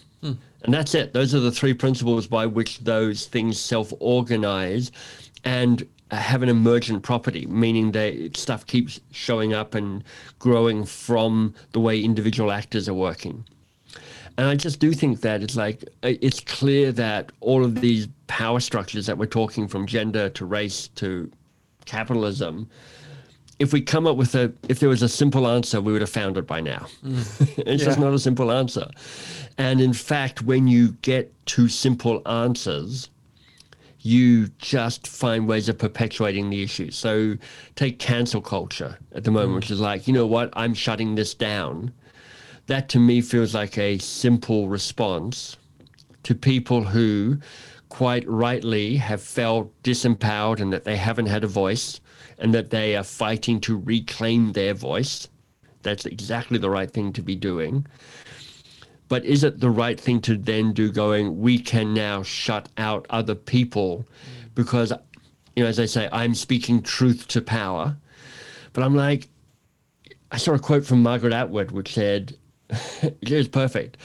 And 0.62 0.74
that's 0.74 0.94
it. 0.94 1.12
Those 1.12 1.34
are 1.34 1.40
the 1.40 1.52
three 1.52 1.74
principles 1.74 2.26
by 2.26 2.46
which 2.46 2.80
those 2.80 3.26
things 3.26 3.60
self 3.60 3.92
organize 4.00 4.90
and 5.44 5.86
have 6.10 6.42
an 6.42 6.48
emergent 6.48 7.02
property, 7.02 7.46
meaning 7.46 7.92
that 7.92 8.36
stuff 8.36 8.66
keeps 8.66 9.00
showing 9.10 9.52
up 9.52 9.74
and 9.74 10.04
growing 10.38 10.84
from 10.84 11.54
the 11.72 11.80
way 11.80 12.00
individual 12.00 12.52
actors 12.52 12.88
are 12.88 12.94
working. 12.94 13.44
And 14.38 14.46
I 14.46 14.54
just 14.54 14.80
do 14.80 14.92
think 14.92 15.22
that 15.22 15.42
it's 15.42 15.56
like 15.56 15.82
uh, 16.02 16.12
it's 16.20 16.40
clear 16.40 16.92
that 16.92 17.32
all 17.40 17.64
of 17.64 17.80
these 17.80 18.06
power 18.26 18.60
structures 18.60 19.06
that 19.06 19.16
we're 19.16 19.26
talking 19.26 19.66
from 19.66 19.86
gender 19.86 20.28
to 20.30 20.44
race 20.44 20.88
to 20.96 21.30
capitalism, 21.86 22.68
if 23.58 23.72
we 23.72 23.80
come 23.80 24.06
up 24.06 24.16
with 24.16 24.34
a 24.34 24.52
if 24.68 24.80
there 24.80 24.90
was 24.90 25.02
a 25.02 25.08
simple 25.08 25.48
answer, 25.48 25.80
we 25.80 25.92
would 25.92 26.02
have 26.02 26.10
found 26.10 26.36
it 26.36 26.46
by 26.46 26.60
now. 26.60 26.86
it's 27.56 27.82
just 27.82 27.98
not 27.98 28.12
a 28.12 28.18
simple 28.18 28.52
answer. 28.52 28.88
And 29.58 29.80
in 29.80 29.94
fact, 29.94 30.42
when 30.42 30.68
you 30.68 30.92
get 31.00 31.32
to 31.46 31.68
simple 31.68 32.20
answers, 32.28 33.08
you 34.06 34.46
just 34.58 35.08
find 35.08 35.48
ways 35.48 35.68
of 35.68 35.76
perpetuating 35.76 36.48
the 36.48 36.62
issue. 36.62 36.92
So 36.92 37.36
take 37.74 37.98
cancel 37.98 38.40
culture 38.40 38.98
at 39.12 39.24
the 39.24 39.32
moment, 39.32 39.52
mm. 39.52 39.56
which 39.56 39.70
is 39.70 39.80
like, 39.80 40.06
you 40.06 40.14
know 40.14 40.26
what, 40.26 40.50
I'm 40.52 40.74
shutting 40.74 41.16
this 41.16 41.34
down. 41.34 41.92
That 42.68 42.88
to 42.90 43.00
me 43.00 43.20
feels 43.20 43.54
like 43.54 43.76
a 43.76 43.98
simple 43.98 44.68
response 44.68 45.56
to 46.22 46.34
people 46.34 46.84
who 46.84 47.38
quite 47.88 48.26
rightly 48.28 48.96
have 48.96 49.22
felt 49.22 49.72
disempowered 49.82 50.60
and 50.60 50.72
that 50.72 50.84
they 50.84 50.96
haven't 50.96 51.26
had 51.26 51.42
a 51.42 51.48
voice 51.48 52.00
and 52.38 52.54
that 52.54 52.70
they 52.70 52.96
are 52.96 53.04
fighting 53.04 53.60
to 53.62 53.76
reclaim 53.76 54.52
their 54.52 54.74
voice. 54.74 55.28
That's 55.82 56.06
exactly 56.06 56.58
the 56.58 56.70
right 56.70 56.90
thing 56.90 57.12
to 57.14 57.22
be 57.22 57.34
doing. 57.34 57.86
But 59.08 59.24
is 59.24 59.44
it 59.44 59.60
the 59.60 59.70
right 59.70 60.00
thing 60.00 60.20
to 60.22 60.36
then 60.36 60.72
do 60.72 60.90
going, 60.90 61.40
we 61.40 61.58
can 61.58 61.94
now 61.94 62.22
shut 62.22 62.68
out 62.76 63.06
other 63.10 63.34
people 63.34 64.06
because, 64.54 64.92
you 65.54 65.62
know, 65.62 65.68
as 65.68 65.78
I 65.78 65.86
say, 65.86 66.08
I'm 66.10 66.34
speaking 66.34 66.82
truth 66.82 67.28
to 67.28 67.40
power. 67.40 67.96
But 68.72 68.82
I'm 68.82 68.96
like, 68.96 69.28
I 70.32 70.38
saw 70.38 70.54
a 70.54 70.58
quote 70.58 70.84
from 70.84 71.02
Margaret 71.02 71.32
Atwood 71.32 71.70
which 71.70 71.94
said, 71.94 72.36
it 73.02 73.30
was 73.30 73.48
perfect. 73.48 73.96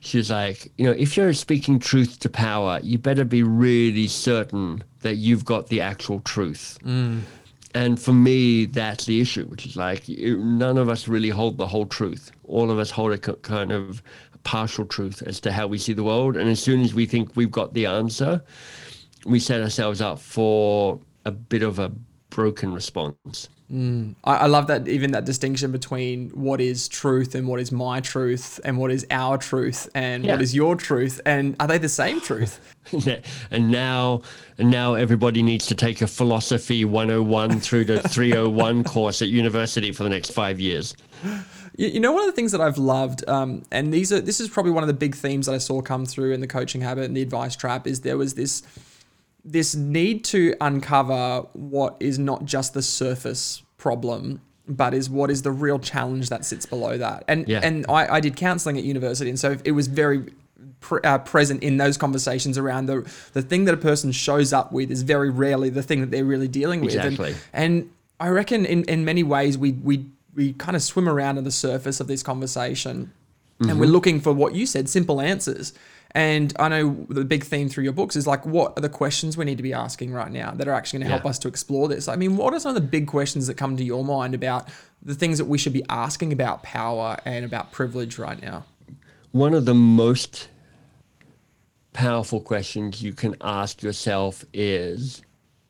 She 0.00 0.18
was 0.18 0.30
like, 0.30 0.70
you 0.76 0.84
know, 0.84 0.92
if 0.92 1.16
you're 1.16 1.32
speaking 1.32 1.78
truth 1.78 2.18
to 2.20 2.28
power, 2.28 2.78
you 2.82 2.98
better 2.98 3.24
be 3.24 3.42
really 3.42 4.06
certain 4.06 4.84
that 5.00 5.16
you've 5.16 5.46
got 5.46 5.68
the 5.68 5.80
actual 5.80 6.20
truth. 6.20 6.78
Mm. 6.84 7.22
And 7.74 8.00
for 8.00 8.12
me, 8.12 8.66
that's 8.66 9.06
the 9.06 9.20
issue, 9.20 9.46
which 9.46 9.66
is 9.66 9.76
like 9.76 10.08
none 10.08 10.76
of 10.76 10.88
us 10.88 11.08
really 11.08 11.30
hold 11.30 11.56
the 11.56 11.66
whole 11.66 11.86
truth. 11.86 12.30
All 12.44 12.70
of 12.70 12.78
us 12.78 12.90
hold 12.90 13.12
a 13.12 13.18
kind 13.18 13.72
of 13.72 14.02
partial 14.44 14.84
truth 14.84 15.22
as 15.26 15.40
to 15.40 15.52
how 15.52 15.66
we 15.66 15.78
see 15.78 15.92
the 15.92 16.04
world. 16.04 16.36
And 16.36 16.48
as 16.48 16.62
soon 16.62 16.80
as 16.82 16.94
we 16.94 17.06
think 17.06 17.34
we've 17.34 17.50
got 17.50 17.74
the 17.74 17.86
answer, 17.86 18.42
we 19.24 19.40
set 19.40 19.60
ourselves 19.60 20.00
up 20.00 20.18
for 20.18 21.00
a 21.24 21.30
bit 21.30 21.62
of 21.62 21.78
a 21.78 21.90
broken 22.30 22.72
response. 22.72 23.48
Mm. 23.72 24.14
I, 24.24 24.36
I 24.36 24.46
love 24.46 24.66
that 24.66 24.86
even 24.88 25.12
that 25.12 25.24
distinction 25.24 25.72
between 25.72 26.28
what 26.30 26.60
is 26.60 26.86
truth 26.86 27.34
and 27.34 27.48
what 27.48 27.60
is 27.60 27.72
my 27.72 28.00
truth 28.00 28.60
and 28.62 28.76
what 28.76 28.90
is 28.90 29.06
our 29.10 29.38
truth 29.38 29.88
and 29.94 30.22
Yeah. 30.24 30.32
what 30.32 30.42
is 30.42 30.54
your 30.54 30.76
truth 30.76 31.20
and 31.24 31.56
are 31.58 31.66
they 31.66 31.78
the 31.78 31.88
same 31.88 32.20
truth? 32.20 32.60
and 33.50 33.70
now 33.70 34.20
and 34.58 34.70
now 34.70 34.94
everybody 34.94 35.42
needs 35.42 35.64
to 35.66 35.74
take 35.74 36.02
a 36.02 36.06
philosophy 36.06 36.84
101 36.84 37.60
through 37.60 37.86
to 37.86 38.00
301 38.06 38.84
course 38.94 39.22
at 39.22 39.28
university 39.28 39.92
for 39.92 40.02
the 40.02 40.10
next 40.10 40.30
five 40.32 40.60
years. 40.60 40.94
You, 41.76 41.88
you 41.88 42.00
know, 42.00 42.12
one 42.12 42.22
of 42.22 42.26
the 42.26 42.32
things 42.32 42.52
that 42.52 42.60
I've 42.60 42.78
loved, 42.78 43.28
um, 43.28 43.62
and 43.70 43.92
these 43.92 44.12
are 44.12 44.20
this 44.20 44.40
is 44.40 44.48
probably 44.48 44.72
one 44.72 44.82
of 44.82 44.86
the 44.88 44.94
big 44.94 45.14
themes 45.14 45.46
that 45.46 45.54
I 45.54 45.58
saw 45.58 45.80
come 45.82 46.06
through 46.06 46.32
in 46.32 46.40
the 46.40 46.46
coaching 46.46 46.80
habit 46.80 47.04
and 47.04 47.16
the 47.16 47.22
advice 47.22 47.56
trap 47.56 47.86
is 47.86 48.00
there 48.02 48.16
was 48.18 48.34
this 48.34 48.62
this 49.44 49.74
need 49.74 50.24
to 50.24 50.54
uncover 50.60 51.46
what 51.52 51.96
is 52.00 52.18
not 52.18 52.44
just 52.46 52.72
the 52.74 52.80
surface 52.82 53.62
problem 53.76 54.40
but 54.66 54.94
is 54.94 55.10
what 55.10 55.30
is 55.30 55.42
the 55.42 55.50
real 55.50 55.78
challenge 55.78 56.30
that 56.30 56.42
sits 56.46 56.64
below 56.64 56.96
that 56.96 57.22
and 57.28 57.46
Yeah. 57.46 57.60
and 57.62 57.84
I, 57.90 58.14
I 58.14 58.20
did 58.20 58.36
counseling 58.36 58.78
at 58.78 58.84
university 58.84 59.28
and 59.28 59.38
so 59.38 59.58
it 59.62 59.72
was 59.72 59.86
very 59.86 60.32
pre- 60.80 61.02
uh, 61.04 61.18
present 61.18 61.62
in 61.62 61.76
those 61.76 61.98
conversations 61.98 62.56
around 62.56 62.86
the 62.86 63.06
the 63.34 63.42
thing 63.42 63.66
that 63.66 63.74
a 63.74 63.78
person 63.78 64.10
shows 64.12 64.54
up 64.54 64.72
with 64.72 64.90
is 64.90 65.02
very 65.02 65.28
rarely 65.28 65.68
the 65.68 65.82
thing 65.82 66.00
that 66.00 66.10
they're 66.10 66.24
really 66.24 66.48
dealing 66.48 66.80
with 66.80 66.94
And- 66.94 67.04
Exactly. 67.12 67.34
and 67.52 67.90
I 68.18 68.28
reckon 68.28 68.64
in, 68.64 68.84
in 68.84 69.04
many 69.04 69.22
ways 69.22 69.58
we 69.58 69.72
we 69.72 70.06
we 70.34 70.52
kind 70.54 70.76
of 70.76 70.82
swim 70.82 71.08
around 71.08 71.38
on 71.38 71.44
the 71.44 71.50
surface 71.50 72.00
of 72.00 72.06
this 72.06 72.22
conversation 72.22 73.12
and 73.60 73.78
we're 73.78 73.84
mm-hmm. 73.86 73.92
looking 73.92 74.20
for 74.20 74.32
what 74.32 74.54
you 74.54 74.66
said, 74.66 74.88
simple 74.88 75.20
answers. 75.20 75.72
And 76.10 76.52
I 76.58 76.68
know 76.68 77.06
the 77.08 77.24
big 77.24 77.44
theme 77.44 77.68
through 77.68 77.84
your 77.84 77.92
books 77.92 78.14
is 78.16 78.26
like, 78.26 78.44
what 78.46 78.76
are 78.76 78.80
the 78.80 78.88
questions 78.88 79.36
we 79.36 79.44
need 79.44 79.56
to 79.56 79.62
be 79.62 79.72
asking 79.72 80.12
right 80.12 80.30
now 80.30 80.52
that 80.52 80.68
are 80.68 80.72
actually 80.72 81.00
going 81.00 81.06
to 81.06 81.10
help 81.12 81.24
Yeah. 81.24 81.30
us 81.30 81.38
to 81.40 81.48
explore 81.48 81.88
this? 81.88 82.08
I 82.08 82.16
mean, 82.16 82.36
what 82.36 82.54
are 82.54 82.60
some 82.60 82.70
of 82.70 82.74
the 82.74 82.88
big 82.88 83.06
questions 83.06 83.46
that 83.46 83.56
come 83.56 83.76
to 83.76 83.84
your 83.84 84.04
mind 84.04 84.34
about 84.34 84.68
the 85.02 85.14
things 85.14 85.38
that 85.38 85.46
we 85.46 85.58
should 85.58 85.72
be 85.72 85.84
asking 85.88 86.32
about 86.32 86.62
power 86.62 87.16
and 87.24 87.44
about 87.44 87.72
privilege 87.72 88.18
right 88.18 88.40
now? 88.40 88.64
One 89.32 89.54
of 89.54 89.64
the 89.64 89.74
most 89.74 90.48
powerful 91.92 92.40
questions 92.40 93.02
you 93.02 93.12
can 93.12 93.36
ask 93.40 93.82
yourself 93.82 94.44
is 94.52 95.22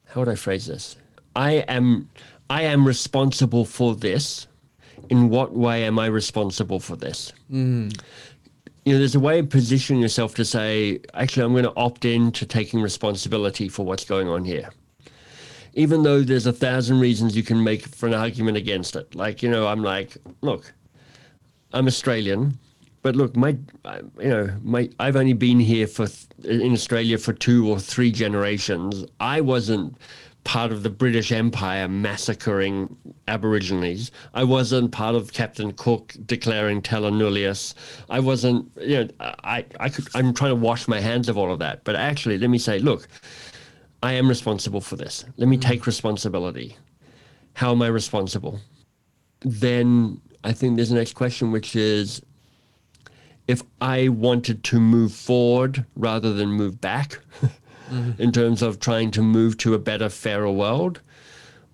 how 0.07 0.20
would 0.20 0.29
I 0.29 0.35
phrase 0.35 0.66
this? 0.66 0.96
I 1.37 1.53
am 1.68 2.09
I 2.50 2.62
am 2.62 2.87
responsible 2.87 3.64
for 3.64 3.94
this. 3.94 4.46
In 5.11 5.29
what 5.29 5.53
way 5.53 5.85
am 5.85 5.99
I 5.99 6.07
responsible 6.07 6.81
for 6.81 6.97
this? 6.97 7.33
Mm. 7.51 8.01
You 8.85 8.93
know, 8.93 8.99
there's 8.99 9.14
a 9.14 9.21
way 9.21 9.38
of 9.38 9.49
positioning 9.49 10.03
yourself 10.03 10.35
to 10.35 10.45
say, 10.45 11.01
actually, 11.14 11.45
I'm 11.45 11.53
going 11.53 11.64
to 11.64 11.73
opt 11.77 12.05
in 12.05 12.33
to 12.33 12.47
taking 12.47 12.83
responsibility 12.83 13.69
for 13.69 13.85
what's 13.85 14.05
going 14.05 14.29
on 14.29 14.45
here. 14.45 14.71
Even 15.73 16.03
though 16.03 16.23
there's 16.23 16.47
a 16.47 16.53
thousand 16.53 17.01
reasons 17.01 17.37
you 17.37 17.43
can 17.43 17.64
make 17.64 17.83
for 17.83 18.07
an 18.07 18.14
argument 18.14 18.57
against 18.57 18.95
it. 18.95 19.14
Like, 19.14 19.43
you 19.43 19.51
know, 19.51 19.67
I'm 19.67 19.83
like, 19.83 20.17
look, 20.43 20.73
I'm 21.73 21.87
Australian, 21.87 22.59
but 23.03 23.17
look, 23.17 23.37
my, 23.37 23.57
you 24.19 24.29
know, 24.29 24.55
my, 24.62 24.88
I've 24.99 25.17
only 25.17 25.33
been 25.33 25.61
here 25.61 25.87
for 25.87 26.07
th- 26.07 26.27
in 26.45 26.73
Australia 26.73 27.19
for 27.19 27.33
two 27.33 27.69
or 27.69 27.81
three 27.81 28.11
generations. 28.11 29.05
I 29.19 29.40
wasn't 29.40 29.97
part 30.44 30.72
of 30.72 30.83
the 30.83 30.90
British 30.90 31.33
Empire 31.33 31.88
massacring 31.88 32.96
Aborigines. 33.26 34.11
I 34.35 34.44
wasn't 34.44 34.92
part 34.92 35.14
of 35.14 35.33
Captain 35.33 35.72
Cook 35.72 36.14
declaring 36.26 36.83
terra. 36.83 37.11
I 38.11 38.20
wasn't, 38.20 38.70
you 38.80 39.04
know, 39.04 39.09
I, 39.20 39.64
I 39.80 39.88
could, 39.88 40.07
I'm 40.14 40.35
trying 40.35 40.50
to 40.50 40.57
wash 40.57 40.87
my 40.87 41.00
hands 41.00 41.28
of 41.28 41.38
all 41.38 41.52
of 41.52 41.59
that. 41.61 41.85
But 41.85 41.96
actually, 41.96 42.38
let 42.38 42.50
me 42.50 42.59
say, 42.59 42.78
look, 42.78 43.09
I 44.02 44.12
am 44.12 44.28
responsible 44.28 44.80
for 44.80 44.96
this. 44.96 45.24
Let 45.38 45.48
me 45.48 45.57
mm. 45.57 45.62
take 45.62 45.87
responsibility. 45.87 46.76
How 47.54 47.72
am 47.72 47.83
I 47.83 47.87
responsible? 47.87 48.61
then 49.44 50.20
I 50.42 50.52
think 50.52 50.76
there's 50.76 50.88
the 50.88 50.96
next 50.96 51.12
question, 51.12 51.52
which 51.52 51.76
is 51.76 52.22
if 53.46 53.62
I 53.80 54.09
wanted 54.09 54.64
to 54.64 54.80
move 54.80 55.12
forward 55.12 55.85
rather 55.94 56.33
than 56.33 56.48
move 56.48 56.80
back 56.80 57.18
in 58.18 58.33
terms 58.33 58.62
of 58.62 58.81
trying 58.81 59.11
to 59.12 59.23
move 59.23 59.57
to 59.59 59.75
a 59.75 59.79
better, 59.79 60.09
fairer 60.09 60.51
world, 60.51 61.01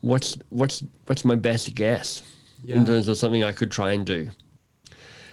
what's 0.00 0.36
what's 0.50 0.82
what's 1.06 1.24
my 1.24 1.34
best 1.36 1.74
guess 1.74 2.22
Yeah. 2.64 2.76
in 2.76 2.86
terms 2.86 3.08
of 3.08 3.16
something 3.16 3.44
I 3.44 3.52
could 3.52 3.70
try 3.70 3.92
and 3.92 4.04
do? 4.06 4.30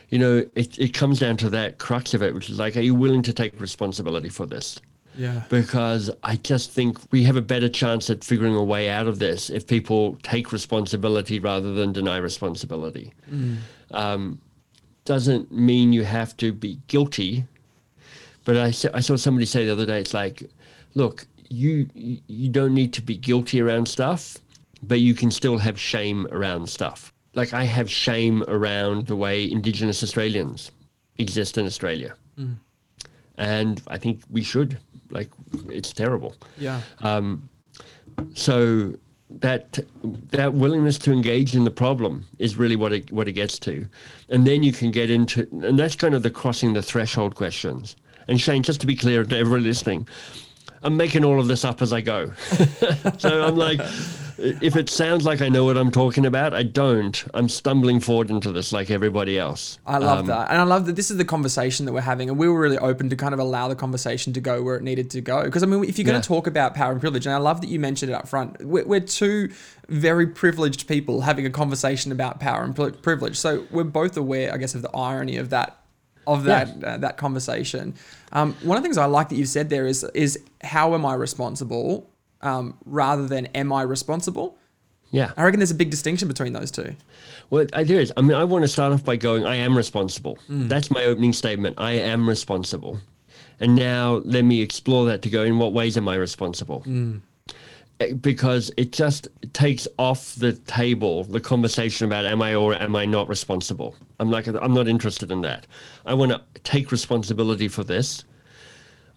You 0.09 0.19
know, 0.19 0.45
it, 0.55 0.79
it 0.79 0.93
comes 0.93 1.19
down 1.19 1.35
to 1.37 1.49
that 1.49 1.79
crux 1.79 2.13
of 2.13 2.21
it, 2.23 2.33
which 2.33 2.49
is 2.49 2.59
like, 2.59 2.77
are 2.77 2.81
you 2.81 2.95
willing 2.95 3.21
to 3.23 3.33
take 3.33 3.59
responsibility 3.59 4.29
for 4.29 4.45
this? 4.45 4.79
Yeah. 5.19 5.41
because 5.49 6.11
I 6.21 6.35
just 6.35 6.69
think 6.69 6.99
we 7.11 7.23
have 7.23 7.37
a 7.37 7.41
better 7.41 7.67
chance 7.69 8.07
at 8.11 8.23
figuring 8.23 8.53
a 8.55 8.63
way 8.63 8.87
out 8.87 9.07
of 9.07 9.17
this 9.17 9.49
if 9.49 9.65
people 9.65 10.15
take 10.21 10.51
responsibility 10.51 11.39
rather 11.39 11.73
than 11.73 11.91
deny 11.91 12.17
responsibility. 12.17 13.13
Um, 13.89 14.39
doesn't 15.05 15.51
mean 15.51 15.91
you 15.91 16.03
have 16.03 16.37
to 16.37 16.53
be 16.53 16.77
guilty, 16.85 17.45
but 18.45 18.57
I, 18.57 18.67
I 18.93 18.99
saw 18.99 19.15
somebody 19.15 19.47
say 19.47 19.65
the 19.65 19.71
other 19.71 19.87
day, 19.87 19.99
it's 20.01 20.13
like, 20.13 20.43
look, 21.01 21.25
you 21.49 21.71
you 21.93 22.49
don't 22.49 22.73
need 22.73 22.91
to 22.93 23.01
be 23.01 23.15
guilty 23.29 23.57
around 23.61 23.87
stuff, 23.87 24.21
but 24.81 24.99
you 25.07 25.13
can 25.21 25.31
still 25.31 25.57
have 25.57 25.77
shame 25.91 26.27
around 26.37 26.69
stuff. 26.69 26.99
Like 27.39 27.53
I 27.53 27.63
have 27.77 27.89
shame 27.89 28.43
around 28.47 29.07
the 29.07 29.15
way 29.15 29.35
Indigenous 29.57 30.03
Australians 30.03 30.71
exist 31.17 31.57
in 31.57 31.65
Australia 31.65 32.11
and 33.37 33.81
I 33.87 33.97
think 33.97 34.21
we 34.29 34.43
should. 34.43 34.77
Like, 35.09 35.29
it's 35.69 35.93
terrible. 35.93 36.35
Yeah. 36.57 36.81
Um, 37.01 37.49
So 38.33 38.93
that 39.29 39.79
that 40.31 40.53
willingness 40.53 40.97
to 40.97 41.11
engage 41.11 41.53
in 41.55 41.63
the 41.65 41.71
problem 41.71 42.25
is 42.39 42.55
really 42.57 42.75
what 42.75 42.93
it 42.93 43.11
what 43.11 43.27
it 43.27 43.33
gets 43.33 43.59
to, 43.59 43.85
and 44.29 44.47
then 44.47 44.63
you 44.63 44.71
can 44.71 44.91
get 44.91 45.09
into, 45.11 45.47
and 45.63 45.77
that's 45.77 45.95
kind 45.95 46.15
of 46.15 46.23
the 46.23 46.31
crossing 46.31 46.73
the 46.73 46.81
threshold 46.81 47.35
questions. 47.35 47.95
And 48.27 48.41
Shane, 48.41 48.63
just 48.63 48.81
to 48.81 48.87
be 48.87 48.95
clear 48.95 49.23
to 49.23 49.37
everyone 49.37 49.63
listening, 49.63 50.07
I'm 50.87 50.95
making 50.95 51.25
all 51.25 51.39
of 51.39 51.47
this 51.47 51.65
up 51.65 51.81
as 51.81 51.91
I 51.91 51.99
go. 52.01 52.31
so 53.17 53.43
I'm 53.45 53.57
like, 53.57 53.81
if 54.37 54.75
it 54.77 54.89
sounds 54.89 55.25
like 55.25 55.41
I 55.41 55.49
know 55.49 55.65
what 55.65 55.75
I'm 55.77 55.91
talking 55.91 56.25
about, 56.25 56.53
I 56.53 56.63
don't. 56.63 57.25
I'm 57.33 57.49
stumbling 57.49 57.99
forward 57.99 58.29
into 58.29 58.53
this 58.53 58.71
like 58.71 58.89
everybody 58.89 59.37
else. 59.37 59.79
I 59.85 59.97
love 59.97 60.19
Um, 60.19 60.25
that. 60.27 60.49
And 60.49 60.59
I 60.59 60.63
love 60.63 60.85
that 60.85 60.95
this 60.95 61.11
is 61.11 61.17
the 61.17 61.25
conversation 61.25 61.85
that 61.87 61.91
we're 61.91 61.99
having. 62.01 62.29
And 62.29 62.37
we 62.37 62.47
were 62.47 62.57
really 62.59 62.77
open 62.77 63.09
to 63.09 63.17
kind 63.17 63.33
of 63.33 63.39
allow 63.41 63.67
the 63.67 63.75
conversation 63.75 64.31
to 64.33 64.39
go 64.39 64.63
where 64.63 64.77
it 64.77 64.83
needed 64.83 65.09
to 65.11 65.21
go. 65.21 65.43
Because, 65.43 65.61
I 65.61 65.65
mean, 65.65 65.83
if 65.83 65.97
you're 65.97 66.05
going 66.07 66.21
to 66.21 66.27
talk 66.27 66.47
about 66.47 66.73
power 66.73 66.93
and 66.93 67.01
privilege, 67.01 67.25
and 67.25 67.35
I 67.35 67.39
love 67.39 67.59
that 67.61 67.67
you 67.67 67.79
mentioned 67.81 68.11
it 68.11 68.15
up 68.15 68.29
front, 68.29 68.63
we're, 68.63 68.85
we're 68.85 69.01
two 69.01 69.51
very 69.89 70.25
privileged 70.27 70.87
people 70.87 71.19
having 71.21 71.45
a 71.45 71.49
conversation 71.49 72.13
about 72.13 72.39
power 72.39 72.63
and 72.63 72.73
privilege. 73.03 73.35
So 73.35 73.65
we're 73.71 73.83
both 73.83 74.15
aware, 74.15 74.53
I 74.53 74.57
guess, 74.57 74.73
of 74.73 74.83
the 74.83 74.91
irony 74.95 75.35
of 75.35 75.49
that. 75.49 75.81
Of 76.27 76.43
that 76.43 76.83
uh, 76.83 76.97
that 76.97 77.15
conversation, 77.15 77.95
um, 78.31 78.53
one 78.63 78.77
of 78.77 78.83
the 78.83 78.87
things 78.87 78.97
I 78.97 79.05
like 79.05 79.29
that 79.29 79.35
you've 79.35 79.49
said 79.49 79.69
there 79.69 79.87
is 79.87 80.03
is 80.13 80.39
how 80.61 80.93
am 80.93 81.05
I 81.05 81.13
responsible, 81.13 82.09
um, 82.41 82.77
rather 82.85 83.27
than 83.27 83.47
am 83.47 83.71
I 83.73 83.81
responsible. 83.83 84.57
Yeah. 85.11 85.31
I 85.37 85.43
reckon 85.43 85.59
there's 85.59 85.71
a 85.71 85.75
big 85.75 85.89
distinction 85.89 86.27
between 86.27 86.53
those 86.53 86.69
two. 86.69 86.95
Well, 87.49 87.65
I 87.73 87.83
do 87.85 87.97
is. 87.97 88.11
I 88.17 88.21
mean, 88.21 88.35
I 88.35 88.43
want 88.43 88.63
to 88.63 88.67
start 88.67 88.91
off 88.91 89.05
by 89.05 89.15
going, 89.15 89.45
I 89.45 89.55
am 89.55 89.75
responsible. 89.77 90.37
That's 90.49 90.91
my 90.91 91.05
opening 91.05 91.31
statement. 91.33 91.75
I 91.79 91.93
am 91.93 92.27
responsible. 92.27 92.99
And 93.59 93.75
now 93.75 94.21
let 94.25 94.43
me 94.43 94.61
explore 94.61 95.05
that 95.05 95.21
to 95.23 95.29
go, 95.29 95.43
in 95.43 95.57
what 95.57 95.71
ways 95.73 95.95
am 95.97 96.07
I 96.07 96.15
responsible? 96.15 96.83
Eh, 96.85 97.13
Because 98.21 98.71
it 98.77 98.91
just 98.91 99.27
takes 99.53 99.87
off 99.97 100.35
the 100.35 100.53
table 100.53 101.23
the 101.23 101.39
conversation 101.39 102.05
about 102.05 102.25
am 102.25 102.41
I 102.41 102.53
or 102.53 102.75
am 102.75 102.95
I 102.95 103.05
not 103.05 103.27
responsible. 103.27 103.95
I'm 104.19 104.29
like, 104.29 104.47
I'm 104.47 104.73
not 104.73 104.87
interested 104.87 105.31
in 105.31 105.41
that. 105.41 105.65
I 106.05 106.13
want 106.13 106.31
to 106.31 106.41
take 106.61 106.91
responsibility 106.91 107.67
for 107.67 107.83
this. 107.83 108.23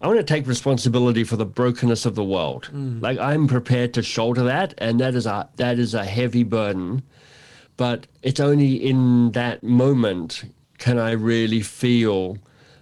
I 0.01 0.07
want 0.07 0.17
to 0.17 0.23
take 0.23 0.47
responsibility 0.47 1.23
for 1.23 1.35
the 1.35 1.45
brokenness 1.45 2.07
of 2.07 2.15
the 2.15 2.23
world. 2.23 2.69
Like 3.01 3.19
I'm 3.19 3.47
prepared 3.47 3.93
to 3.93 4.01
shoulder 4.01 4.43
that, 4.43 4.73
and 4.79 4.99
that 4.99 5.13
is 5.13 5.27
a 5.27 5.47
that 5.57 5.77
is 5.77 5.93
a 5.93 6.03
heavy 6.03 6.43
burden 6.43 7.03
but 7.81 8.05
it's 8.21 8.39
only 8.39 8.75
in 8.75 9.31
that 9.31 9.63
moment 9.63 10.43
can 10.77 10.99
I 10.99 11.13
really 11.13 11.61
feel 11.61 12.37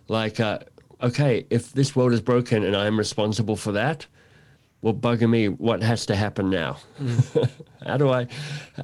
like, 0.10 0.42
uh, 0.42 0.60
okay, 1.02 1.46
if 1.50 1.72
this 1.72 1.96
world 1.96 2.12
is 2.12 2.20
broken 2.20 2.66
and 2.66 2.76
I'm 2.76 2.98
responsible 2.98 3.56
for 3.56 3.72
that, 3.72 4.06
well, 4.82 4.94
bugger 4.94 5.30
me, 5.30 5.50
what 5.50 5.84
has 5.84 6.06
to 6.08 6.16
happen 6.16 6.50
now? 6.50 6.78
How 7.86 7.98
do 7.98 8.10
I, 8.10 8.28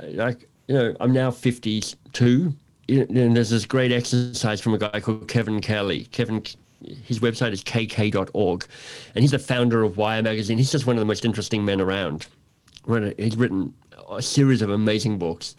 like, 0.03 0.47
you 0.67 0.75
know, 0.75 0.95
I'm 0.99 1.13
now 1.13 1.31
52. 1.31 2.53
And 2.87 3.35
there's 3.35 3.49
this 3.49 3.65
great 3.65 3.91
exercise 3.91 4.61
from 4.61 4.73
a 4.73 4.77
guy 4.77 4.99
called 4.99 5.27
Kevin 5.27 5.59
Kelly. 5.61 6.05
Kevin, 6.11 6.43
his 6.81 7.19
website 7.19 7.51
is 7.51 7.63
kk.org, 7.63 8.65
and 9.15 9.23
he's 9.23 9.31
the 9.31 9.39
founder 9.39 9.83
of 9.83 9.97
Wired 9.97 10.25
magazine. 10.25 10.57
He's 10.57 10.71
just 10.71 10.85
one 10.85 10.95
of 10.95 10.99
the 10.99 11.05
most 11.05 11.25
interesting 11.25 11.65
men 11.65 11.81
around. 11.81 12.27
He's 13.17 13.35
written 13.35 13.73
a 14.11 14.21
series 14.21 14.61
of 14.61 14.69
amazing 14.69 15.17
books 15.17 15.55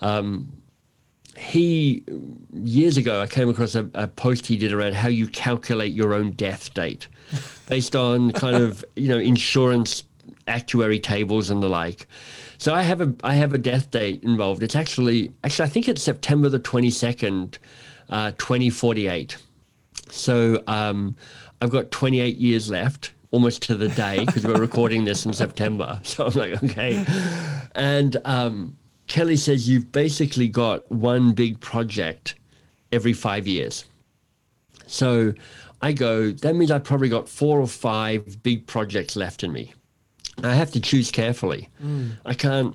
Um, 0.00 0.52
he 1.36 2.04
years 2.52 2.96
ago 2.96 3.20
i 3.20 3.26
came 3.26 3.48
across 3.48 3.74
a, 3.74 3.90
a 3.94 4.06
post 4.06 4.46
he 4.46 4.56
did 4.56 4.72
around 4.72 4.94
how 4.94 5.08
you 5.08 5.26
calculate 5.26 5.92
your 5.92 6.14
own 6.14 6.30
death 6.32 6.72
date 6.74 7.08
based 7.68 7.96
on 7.96 8.32
kind 8.32 8.56
of 8.56 8.84
you 8.96 9.08
know 9.08 9.18
insurance 9.18 10.04
actuary 10.46 10.98
tables 10.98 11.50
and 11.50 11.62
the 11.62 11.68
like 11.68 12.06
so 12.58 12.74
i 12.74 12.82
have 12.82 13.00
a 13.00 13.14
i 13.24 13.34
have 13.34 13.54
a 13.54 13.58
death 13.58 13.90
date 13.90 14.22
involved 14.22 14.62
it's 14.62 14.76
actually 14.76 15.32
actually 15.42 15.64
i 15.64 15.68
think 15.68 15.88
it's 15.88 16.02
september 16.02 16.48
the 16.48 16.60
22nd 16.60 17.56
uh, 18.10 18.30
2048 18.32 19.38
so 20.10 20.62
um, 20.66 21.16
I've 21.60 21.70
got 21.70 21.90
28 21.90 22.36
years 22.36 22.70
left, 22.70 23.12
almost 23.30 23.62
to 23.62 23.74
the 23.74 23.88
day, 23.88 24.24
because 24.24 24.46
we're 24.46 24.60
recording 24.60 25.04
this 25.04 25.26
in 25.26 25.32
September. 25.32 26.00
So 26.04 26.26
I'm 26.26 26.32
like, 26.34 26.62
okay. 26.62 27.04
And 27.74 28.16
um, 28.24 28.76
Kelly 29.06 29.36
says 29.36 29.68
you've 29.68 29.90
basically 29.90 30.48
got 30.48 30.90
one 30.90 31.32
big 31.32 31.60
project 31.60 32.36
every 32.92 33.12
five 33.12 33.46
years. 33.46 33.84
So 34.86 35.34
I 35.84 35.92
go, 35.92 36.30
that 36.30 36.56
means 36.56 36.70
I've 36.70 36.82
probably 36.82 37.10
got 37.10 37.28
four 37.28 37.60
or 37.60 37.66
five 37.66 38.42
big 38.42 38.66
projects 38.66 39.16
left 39.16 39.44
in 39.44 39.52
me. 39.52 39.74
I 40.42 40.54
have 40.54 40.70
to 40.70 40.80
choose 40.80 41.10
carefully. 41.10 41.68
I 42.24 42.32
can't. 42.32 42.74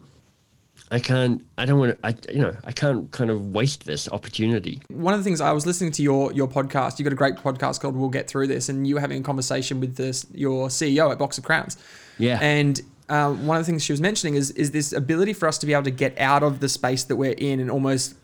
I 0.91 0.99
can't. 0.99 1.43
I 1.57 1.65
don't 1.65 1.79
want 1.79 1.99
to. 1.99 2.07
I 2.07 2.15
you 2.31 2.41
know. 2.41 2.55
I 2.63 2.71
can't 2.71 3.09
kind 3.11 3.31
of 3.31 3.47
waste 3.47 3.85
this 3.85 4.07
opportunity. 4.09 4.79
one 4.89 5.15
of 5.15 5.19
the 5.19 5.23
things 5.23 5.41
I 5.41 5.51
was 5.53 5.65
listening 5.65 5.91
to 5.93 6.03
your 6.03 6.31
your 6.33 6.47
podcast. 6.47 6.99
You 6.99 7.03
got 7.03 7.13
a 7.13 7.15
great 7.15 7.35
podcast 7.35 7.79
called 7.81 7.95
"We'll 7.95 8.09
Get 8.09 8.27
Through 8.27 8.45
This," 8.47 8.69
and 8.69 8.87
you 8.87 8.95
were 8.95 9.01
having 9.01 9.21
a 9.21 9.23
conversation 9.23 9.79
with 9.79 9.95
this 9.95 10.27
your 10.31 10.67
CEO 10.67 11.11
at 11.11 11.17
Box 11.17 11.39
of 11.39 11.43
Crayons. 11.43 11.77
Yeah. 12.19 12.37
And 12.41 12.79
um, 13.09 13.47
one 13.47 13.57
of 13.57 13.65
the 13.65 13.71
things 13.71 13.83
she 13.83 13.91
was 13.93 14.01
mentioning 14.01 14.35
is 14.35 14.51
is 14.51 14.69
this 14.69 14.93
ability 14.93 15.33
for 15.33 15.47
us 15.47 15.57
to 15.59 15.65
be 15.65 15.73
able 15.73 15.83
to 15.83 15.91
get 15.91 16.17
out 16.19 16.43
of 16.43 16.59
the 16.59 16.69
space 16.69 17.03
that 17.05 17.15
we're 17.15 17.33
in 17.33 17.59
and 17.59 17.71
almost 17.71 18.15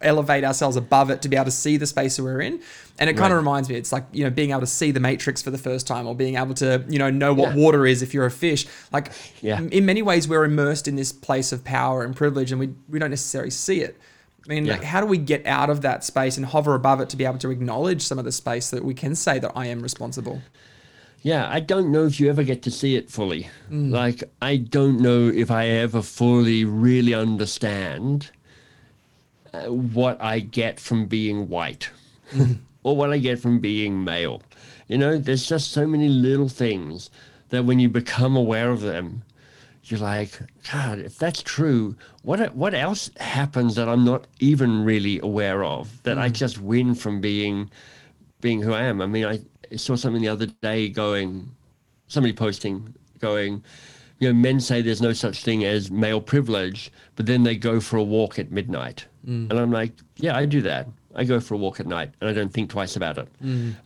elevate 0.00 0.44
ourselves 0.44 0.76
above 0.76 1.10
it 1.10 1.22
to 1.22 1.28
be 1.28 1.36
able 1.36 1.44
to 1.46 1.50
see 1.50 1.76
the 1.76 1.86
space 1.86 2.16
that 2.16 2.22
we're 2.22 2.40
in. 2.40 2.60
And 2.98 3.08
it 3.10 3.16
kind 3.16 3.32
of 3.32 3.36
reminds 3.38 3.68
me, 3.68 3.74
it's 3.76 3.92
like, 3.92 4.04
you 4.12 4.24
know, 4.24 4.30
being 4.30 4.50
able 4.50 4.60
to 4.60 4.66
see 4.66 4.90
the 4.90 5.00
matrix 5.00 5.42
for 5.42 5.50
the 5.50 5.58
first 5.58 5.86
time 5.86 6.06
or 6.06 6.14
being 6.14 6.36
able 6.36 6.54
to, 6.54 6.84
you 6.88 6.98
know, 6.98 7.10
know 7.10 7.32
what 7.34 7.50
Yeah. 7.56 7.62
water 7.62 7.86
is 7.86 8.02
if 8.02 8.14
you're 8.14 8.26
a 8.26 8.30
fish. 8.30 8.66
Like 8.92 9.12
Yeah. 9.40 9.60
in 9.60 9.86
many 9.86 10.02
ways 10.02 10.26
we're 10.28 10.44
immersed 10.44 10.88
in 10.88 10.96
this 10.96 11.12
place 11.12 11.52
of 11.52 11.64
power 11.64 12.02
and 12.04 12.14
privilege 12.14 12.50
and 12.52 12.58
we, 12.60 12.70
we 12.88 12.98
don't 12.98 13.10
necessarily 13.10 13.50
see 13.50 13.80
it. 13.80 13.96
I 14.44 14.54
mean, 14.54 14.66
Yeah. 14.66 14.74
like, 14.74 14.84
how 14.84 15.00
do 15.00 15.06
we 15.06 15.18
get 15.18 15.46
out 15.46 15.68
of 15.70 15.82
that 15.82 16.04
space 16.04 16.36
and 16.36 16.46
hover 16.46 16.74
above 16.74 17.00
it 17.00 17.08
to 17.10 17.16
be 17.16 17.24
able 17.24 17.38
to 17.38 17.50
acknowledge 17.50 18.02
some 18.02 18.18
of 18.18 18.24
the 18.24 18.32
space 18.32 18.70
that 18.70 18.84
we 18.84 18.94
can 18.94 19.14
say 19.14 19.38
that 19.38 19.52
I 19.54 19.66
am 19.66 19.80
responsible? 19.82 20.42
Yeah, 21.22 21.48
I 21.50 21.58
don't 21.60 21.90
know 21.90 22.06
if 22.06 22.20
you 22.20 22.30
ever 22.30 22.44
get 22.44 22.62
to 22.62 22.70
see 22.70 22.94
it 22.94 23.10
fully. 23.10 23.48
Mm. 23.70 23.90
Like, 23.90 24.22
I 24.40 24.56
don't 24.56 25.00
know 25.00 25.26
if 25.28 25.50
I 25.50 25.66
ever 25.66 26.00
fully 26.00 26.64
really 26.64 27.12
understand 27.12 28.30
what 29.66 30.20
I 30.20 30.40
get 30.40 30.80
from 30.80 31.06
being 31.06 31.48
white 31.48 31.90
or 32.82 32.96
what 32.96 33.10
I 33.10 33.18
get 33.18 33.38
from 33.38 33.60
being 33.60 34.04
male. 34.04 34.42
You 34.86 34.98
know, 34.98 35.18
there's 35.18 35.46
just 35.46 35.72
so 35.72 35.86
many 35.86 36.08
little 36.08 36.48
things 36.48 37.10
that 37.50 37.64
when 37.64 37.78
you 37.78 37.88
become 37.88 38.36
aware 38.36 38.70
of 38.70 38.80
them, 38.80 39.22
you're 39.84 40.00
like, 40.00 40.38
God, 40.70 40.98
if 40.98 41.18
that's 41.18 41.42
true, 41.42 41.96
what 42.22 42.54
what 42.54 42.74
else 42.74 43.10
happens 43.18 43.74
that 43.76 43.88
I'm 43.88 44.04
not 44.04 44.26
even 44.38 44.84
really 44.84 45.18
aware 45.20 45.64
of 45.64 46.02
that 46.02 46.18
I 46.18 46.28
hmm. 46.28 46.34
just 46.34 46.58
win 46.58 46.94
from 46.94 47.20
being 47.20 47.70
being 48.40 48.62
who 48.62 48.72
I 48.72 48.82
am? 48.82 49.00
I 49.00 49.06
mean, 49.06 49.24
I 49.24 49.40
saw 49.76 49.96
something 49.96 50.22
the 50.22 50.28
other 50.28 50.46
day 50.46 50.88
going, 50.88 51.50
somebody 52.06 52.32
posting, 52.32 52.94
going, 53.18 53.64
you 54.18 54.28
know, 54.28 54.34
men 54.34 54.60
say 54.60 54.82
there's 54.82 55.02
no 55.02 55.12
such 55.12 55.42
thing 55.42 55.64
as 55.64 55.90
male 55.90 56.20
privilege, 56.20 56.92
but 57.16 57.26
then 57.26 57.42
they 57.42 57.56
go 57.56 57.80
for 57.80 57.96
a 57.96 58.02
walk 58.02 58.38
at 58.38 58.50
midnight. 58.50 59.06
And 59.26 59.52
I'm 59.52 59.70
like, 59.72 59.92
yeah, 60.16 60.36
I 60.36 60.46
do 60.46 60.62
that. 60.62 60.88
I 61.14 61.24
go 61.24 61.40
for 61.40 61.54
a 61.54 61.58
walk 61.58 61.80
at 61.80 61.86
night 61.86 62.12
and 62.20 62.30
I 62.30 62.32
don't 62.32 62.52
think 62.52 62.70
twice 62.70 62.96
about 62.96 63.18
it. 63.18 63.28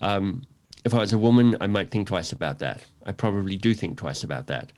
Um, 0.01 0.42
if 0.85 0.95
I 0.95 0.99
was 0.99 1.12
a 1.12 1.18
woman, 1.18 1.57
I 1.61 1.66
might 1.66 1.90
think 1.90 2.09
twice 2.09 2.33
about 2.33 2.59
that. 2.59 2.83
I 3.07 3.12
probably 3.12 3.57
do 3.57 3.75
think 3.75 3.99
twice 3.99 4.23
about 4.25 4.47
that. 4.49 4.73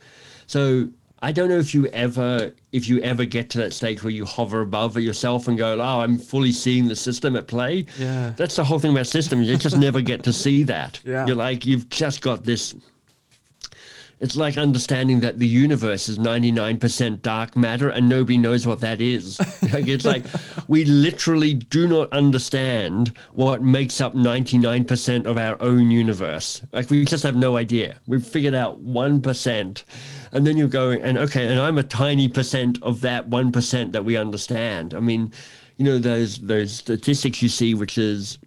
So 0.47 0.89
I 1.23 1.33
don't 1.33 1.49
know 1.49 1.59
if 1.59 1.75
you 1.75 1.87
ever 1.89 2.53
if 2.73 2.87
you 2.89 3.01
ever 3.01 3.25
get 3.25 3.49
to 3.51 3.59
that 3.59 3.73
stage 3.73 4.03
where 4.03 4.11
you 4.11 4.27
hover 4.27 4.61
above 4.61 4.99
yourself 4.99 5.49
and 5.49 5.57
go, 5.57 5.81
oh, 5.81 6.01
I'm 6.01 6.19
fully 6.19 6.53
seeing 6.53 6.87
the 6.89 6.97
system 6.97 7.35
at 7.37 7.47
play. 7.47 7.87
Yeah. 7.99 8.35
That's 8.37 8.57
the 8.57 8.65
whole 8.65 8.79
thing 8.79 8.93
about 8.93 9.07
systems. 9.07 9.49
You 9.49 9.57
just 9.57 9.79
never 9.89 10.03
get 10.03 10.23
to 10.25 10.33
see 10.33 10.63
that. 10.65 11.01
Yeah. 11.05 11.27
You're 11.27 11.37
like, 11.37 11.65
you've 11.65 11.89
just 11.89 12.21
got 12.21 12.45
this 12.45 12.75
it's 14.25 14.37
like 14.37 14.57
understanding 14.57 15.21
that 15.21 15.39
the 15.39 15.47
universe 15.47 16.09
is 16.09 16.19
99% 16.19 17.21
dark 17.21 17.55
matter 17.55 17.91
and 17.91 18.09
nobody 18.09 18.39
knows 18.39 18.67
what 18.67 18.81
that 18.81 19.03
is. 19.03 19.39
like 19.75 19.87
it's 19.87 20.07
like 20.07 20.25
we 20.67 20.87
literally 20.87 21.53
do 21.53 21.87
not 21.87 22.11
understand 22.11 23.13
what 23.33 23.61
makes 23.61 24.01
up 24.01 24.15
99% 24.15 25.27
of 25.27 25.37
our 25.37 25.61
own 25.61 25.91
universe. 25.91 26.63
Like 26.73 26.89
we 26.89 27.05
just 27.05 27.23
have 27.23 27.37
no 27.37 27.59
idea. 27.59 28.01
We've 28.07 28.27
figured 28.27 28.55
out 28.55 28.83
1%. 28.83 29.85
And 30.33 30.47
then 30.47 30.57
you're 30.57 30.69
going, 30.69 31.03
and 31.03 31.19
okay, 31.19 31.47
and 31.47 31.61
I'm 31.61 31.77
a 31.77 31.83
tiny 31.83 32.27
percent 32.29 32.83
of 32.83 33.03
that 33.03 33.29
1% 33.29 33.93
that 33.93 34.07
we 34.07 34.17
understand. 34.17 34.95
I 34.95 35.01
mean, 35.01 35.35
you 35.77 35.85
know, 35.85 35.99
those 35.99 36.39
those 36.39 36.73
statistics 36.73 37.43
you 37.43 37.51
see, 37.51 37.75
which 37.75 37.99
is 37.99 38.39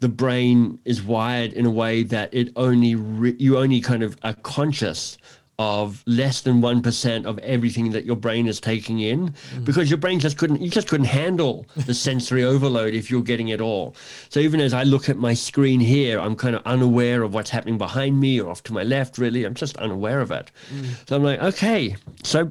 the 0.00 0.08
brain 0.08 0.78
is 0.84 1.02
wired 1.02 1.52
in 1.52 1.66
a 1.66 1.70
way 1.70 2.02
that 2.02 2.32
it 2.32 2.52
only 2.56 2.94
re- 2.94 3.36
you 3.38 3.58
only 3.58 3.80
kind 3.80 4.02
of 4.02 4.16
are 4.22 4.34
conscious 4.34 5.18
of 5.60 6.02
less 6.06 6.40
than 6.40 6.62
1% 6.62 7.26
of 7.26 7.38
everything 7.40 7.90
that 7.90 8.06
your 8.06 8.16
brain 8.16 8.46
is 8.46 8.58
taking 8.58 9.00
in 9.00 9.28
mm-hmm. 9.28 9.64
because 9.64 9.90
your 9.90 9.98
brain 9.98 10.18
just 10.18 10.38
couldn't 10.38 10.62
you 10.62 10.70
just 10.70 10.88
couldn't 10.88 11.04
handle 11.04 11.66
the 11.76 11.92
sensory 11.92 12.42
overload 12.42 12.94
if 12.94 13.10
you're 13.10 13.20
getting 13.20 13.48
it 13.48 13.60
all. 13.60 13.94
So 14.30 14.40
even 14.40 14.58
as 14.58 14.72
i 14.72 14.84
look 14.84 15.10
at 15.10 15.18
my 15.18 15.34
screen 15.34 15.78
here 15.78 16.18
i'm 16.18 16.34
kind 16.34 16.56
of 16.56 16.62
unaware 16.64 17.22
of 17.22 17.34
what's 17.34 17.50
happening 17.50 17.76
behind 17.76 18.18
me 18.18 18.40
or 18.40 18.50
off 18.50 18.62
to 18.64 18.72
my 18.72 18.84
left 18.84 19.18
really. 19.18 19.44
I'm 19.44 19.52
just 19.52 19.76
unaware 19.76 20.20
of 20.22 20.30
it. 20.30 20.50
Mm. 20.74 21.08
So 21.08 21.16
i'm 21.16 21.24
like 21.24 21.42
okay 21.42 21.94
so 22.24 22.50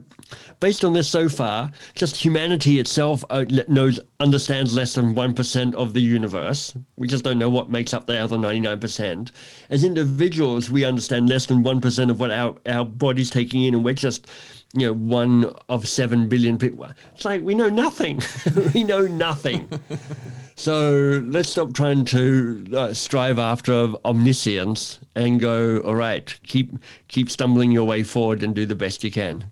based 0.59 0.83
on 0.83 0.93
this 0.93 1.07
so 1.07 1.29
far, 1.29 1.71
just 1.95 2.15
humanity 2.15 2.79
itself 2.79 3.23
uh, 3.29 3.45
knows 3.67 3.99
understands 4.19 4.75
less 4.75 4.93
than 4.93 5.15
one 5.15 5.33
percent 5.33 5.75
of 5.75 5.93
the 5.93 6.01
universe. 6.01 6.73
We 6.97 7.07
just 7.07 7.23
don't 7.23 7.39
know 7.39 7.49
what 7.49 7.69
makes 7.69 7.93
up 7.93 8.05
the 8.05 8.17
other 8.17 8.37
ninety 8.37 8.59
nine 8.59 8.79
percent. 8.79 9.31
As 9.69 9.83
individuals, 9.83 10.69
we 10.69 10.85
understand 10.85 11.29
less 11.29 11.45
than 11.45 11.63
one 11.63 11.81
percent 11.81 12.11
of 12.11 12.19
what 12.19 12.31
our 12.31 12.55
our 12.65 12.85
body's 12.85 13.29
taking 13.29 13.63
in, 13.63 13.73
and 13.75 13.83
we're 13.83 13.93
just 13.93 14.27
you 14.73 14.85
know, 14.85 14.93
one 14.93 15.51
of 15.67 15.87
seven 15.87 16.29
billion 16.29 16.57
people. 16.57 16.87
It's 17.15 17.25
like 17.25 17.41
we 17.41 17.55
know 17.55 17.69
nothing. 17.69 18.21
we 18.73 18.83
know 18.83 19.07
nothing. 19.07 19.67
so 20.55 21.23
let's 21.25 21.49
stop 21.49 21.73
trying 21.73 22.05
to 22.05 22.65
uh, 22.75 22.93
strive 22.93 23.39
after 23.39 23.93
omniscience 24.05 24.99
and 25.15 25.39
go. 25.39 25.79
All 25.79 25.95
right, 25.95 26.37
keep 26.43 26.71
keep 27.07 27.31
stumbling 27.31 27.71
your 27.71 27.85
way 27.85 28.03
forward 28.03 28.43
and 28.43 28.53
do 28.53 28.65
the 28.65 28.75
best 28.75 29.03
you 29.03 29.11
can. 29.11 29.45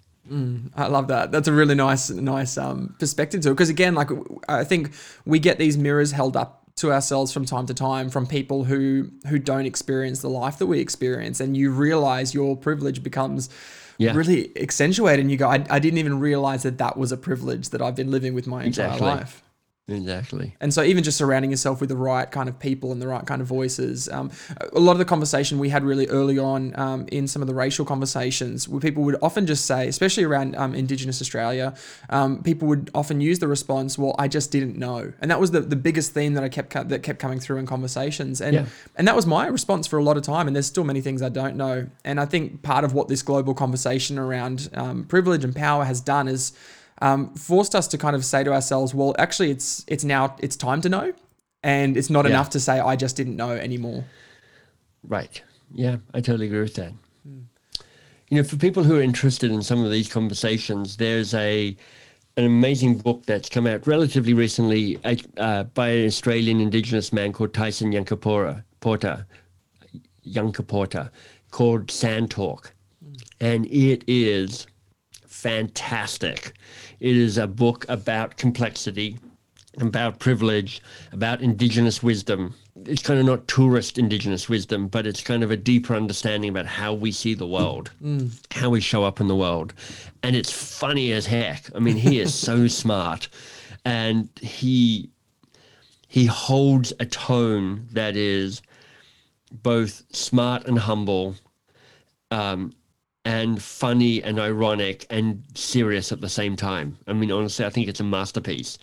I 0.75 0.87
love 0.87 1.07
that. 1.07 1.31
That's 1.31 1.47
a 1.47 1.53
really 1.53 1.75
nice, 1.75 2.09
nice 2.09 2.57
um, 2.57 2.95
perspective 2.99 3.41
to 3.41 3.49
it. 3.49 3.53
Because 3.53 3.69
again, 3.69 3.95
like 3.95 4.09
I 4.49 4.63
think 4.63 4.91
we 5.25 5.39
get 5.39 5.57
these 5.57 5.77
mirrors 5.77 6.11
held 6.11 6.35
up 6.35 6.63
to 6.77 6.91
ourselves 6.91 7.31
from 7.33 7.43
time 7.45 7.65
to 7.65 7.73
time 7.73 8.09
from 8.09 8.27
people 8.27 8.63
who 8.65 9.09
who 9.29 9.39
don't 9.39 9.65
experience 9.65 10.21
the 10.21 10.29
life 10.29 10.57
that 10.59 10.67
we 10.67 10.79
experience, 10.79 11.39
and 11.39 11.57
you 11.57 11.71
realize 11.71 12.33
your 12.33 12.55
privilege 12.55 13.01
becomes 13.03 13.49
Yeah. 13.97 14.13
really 14.13 14.51
accentuated. 14.57 15.21
And 15.21 15.31
you 15.31 15.37
go, 15.37 15.47
I, 15.49 15.65
I 15.69 15.79
didn't 15.79 15.97
even 15.97 16.19
realize 16.19 16.61
that 16.63 16.77
that 16.77 16.97
was 16.97 17.11
a 17.11 17.17
privilege 17.17 17.69
that 17.69 17.81
I've 17.81 17.95
been 17.95 18.11
living 18.11 18.35
with 18.35 18.45
my 18.45 18.63
entire 18.63 18.87
Exactly. 18.87 19.07
life. 19.07 19.41
Exactly. 19.89 20.53
And 20.59 20.73
so, 20.73 20.83
even 20.83 21.01
just 21.01 21.17
surrounding 21.17 21.49
yourself 21.49 21.79
with 21.79 21.87
the 21.87 21.95
right 21.95 22.29
kind 22.29 22.49
of 22.49 22.59
people 22.59 22.91
and 22.91 23.01
the 23.01 23.07
right 23.07 23.25
kind 23.25 23.41
of 23.41 23.47
voices. 23.47 24.09
Um, 24.09 24.31
a 24.73 24.79
lot 24.81 24.91
of 24.91 24.97
the 24.97 25.05
conversation 25.05 25.59
we 25.59 25.69
had 25.69 25.85
really 25.85 26.07
early 26.07 26.37
on 26.37 26.77
um, 26.77 27.07
in 27.09 27.25
some 27.25 27.41
of 27.41 27.47
the 27.47 27.53
racial 27.53 27.85
conversations, 27.85 28.67
where 28.67 28.81
people 28.81 29.03
would 29.03 29.15
often 29.21 29.45
just 29.45 29.65
say, 29.65 29.87
especially 29.87 30.25
around 30.25 30.57
um, 30.57 30.75
Indigenous 30.75 31.21
Australia, 31.21 31.73
um, 32.09 32.43
people 32.43 32.67
would 32.67 32.91
often 32.93 33.21
use 33.21 33.39
the 33.39 33.47
response, 33.47 33.97
"Well, 33.97 34.13
I 34.19 34.27
just 34.27 34.51
didn't 34.51 34.77
know," 34.77 35.13
and 35.21 35.31
that 35.31 35.39
was 35.39 35.51
the, 35.51 35.61
the 35.61 35.77
biggest 35.77 36.11
theme 36.11 36.33
that 36.33 36.43
I 36.43 36.49
kept 36.49 36.69
co- 36.69 36.83
that 36.83 37.01
kept 37.01 37.19
coming 37.19 37.39
through 37.39 37.57
in 37.57 37.65
conversations. 37.65 38.41
And 38.41 38.53
Yeah. 38.55 38.65
and 38.97 39.07
that 39.07 39.15
was 39.15 39.25
my 39.25 39.47
response 39.47 39.87
for 39.87 39.97
a 39.97 40.03
lot 40.03 40.17
of 40.17 40.23
time. 40.23 40.47
And 40.47 40.55
there's 40.55 40.67
still 40.67 40.83
many 40.83 40.99
things 40.99 41.21
I 41.21 41.29
don't 41.29 41.55
know. 41.55 41.87
And 42.03 42.19
I 42.19 42.25
think 42.25 42.61
part 42.61 42.83
of 42.83 42.91
what 42.93 43.07
this 43.07 43.21
global 43.21 43.53
conversation 43.53 44.19
around 44.19 44.69
um, 44.73 45.05
privilege 45.05 45.45
and 45.45 45.55
power 45.55 45.85
has 45.85 46.01
done 46.01 46.27
is 46.27 46.51
um, 47.01 47.33
forced 47.35 47.75
us 47.75 47.87
to 47.89 47.97
kind 47.97 48.15
of 48.15 48.23
say 48.25 48.43
to 48.43 48.51
ourselves, 48.53 48.93
well, 48.93 49.15
actually, 49.17 49.51
it's 49.51 49.83
it's 49.87 50.03
now 50.03 50.35
it's 50.39 50.55
time 50.55 50.81
to 50.81 50.89
know, 50.89 51.13
and 51.63 51.97
it's 51.97 52.09
not 52.09 52.25
Yeah. 52.25 52.31
enough 52.31 52.49
to 52.51 52.59
say 52.59 52.79
I 52.79 52.95
just 52.95 53.15
didn't 53.15 53.35
know 53.35 53.51
anymore. 53.51 54.05
Right. 55.03 55.41
Yeah, 55.73 55.97
I 56.13 56.21
totally 56.21 56.47
agree 56.47 56.61
with 56.61 56.75
that. 56.75 56.93
You 58.29 58.37
know, 58.37 58.43
for 58.43 58.57
people 58.57 58.83
who 58.83 58.97
are 58.97 59.01
interested 59.01 59.51
in 59.51 59.61
some 59.61 59.83
of 59.85 59.91
these 59.91 60.09
conversations, 60.11 60.97
there's 60.97 61.33
a 61.33 61.75
an 62.35 62.43
amazing 62.45 62.97
book 62.99 63.25
that's 63.25 63.49
come 63.49 63.65
out 63.65 63.87
relatively 63.87 64.33
recently 64.33 64.99
uh, 65.37 65.63
by 65.63 65.89
an 65.89 66.05
Australian 66.05 66.59
Indigenous 66.59 67.11
man 67.11 67.33
called 67.33 67.51
Tyson 67.53 67.91
Yankapora 67.91 68.63
Porter, 68.79 69.25
Yunkaporta, 70.25 71.09
called 71.51 71.89
Sand 71.89 72.29
Talk, 72.29 72.73
and 73.39 73.65
it 73.67 74.03
is 74.07 74.67
fantastic. 75.41 76.53
It 76.99 77.15
is 77.15 77.37
a 77.37 77.47
book 77.47 77.85
about 77.89 78.37
complexity, 78.37 79.17
about 79.79 80.19
privilege, 80.19 80.81
about 81.11 81.41
indigenous 81.41 82.01
wisdom. 82.01 82.55
It's 82.85 83.03
kind 83.03 83.19
of 83.19 83.25
not 83.25 83.47
tourist 83.47 83.97
indigenous 83.97 84.49
wisdom, 84.49 84.87
but 84.87 85.05
it's 85.05 85.21
kind 85.21 85.43
of 85.43 85.51
a 85.51 85.57
deeper 85.57 85.95
understanding 85.95 86.49
about 86.49 86.65
how 86.65 86.93
we 86.93 87.11
see 87.11 87.35
the 87.35 87.45
world, 87.47 87.91
how 88.51 88.69
we 88.69 88.81
show 88.81 89.03
up 89.03 89.19
in 89.19 89.27
the 89.27 89.35
world. 89.35 89.73
And 90.23 90.35
it's 90.35 90.51
funny 90.51 91.11
as 91.11 91.27
heck. 91.27 91.69
I 91.75 91.79
mean, 91.79 91.97
he 91.97 92.19
is 92.19 92.33
so 92.33 92.67
smart 92.81 93.27
and 93.85 94.29
he 94.41 95.09
he 96.07 96.25
holds 96.25 96.93
a 96.99 97.05
tone 97.05 97.87
that 97.91 98.15
is 98.15 98.61
both 99.51 100.03
smart 100.11 100.65
and 100.65 100.79
humble 100.79 101.35
um, 102.31 102.73
and 103.27 103.61
funny 103.61 104.23
and 104.23 104.39
ironic 104.39 105.05
and 105.09 105.43
serious 105.53 106.11
at 106.11 106.21
the 106.21 106.29
same 106.29 106.55
time. 106.55 106.97
I 107.07 107.13
mean, 107.13 107.31
honestly, 107.31 107.65
I 107.65 107.69
think 107.69 107.87
it's 107.89 107.99
a 107.99 108.03
masterpiece. 108.05 108.77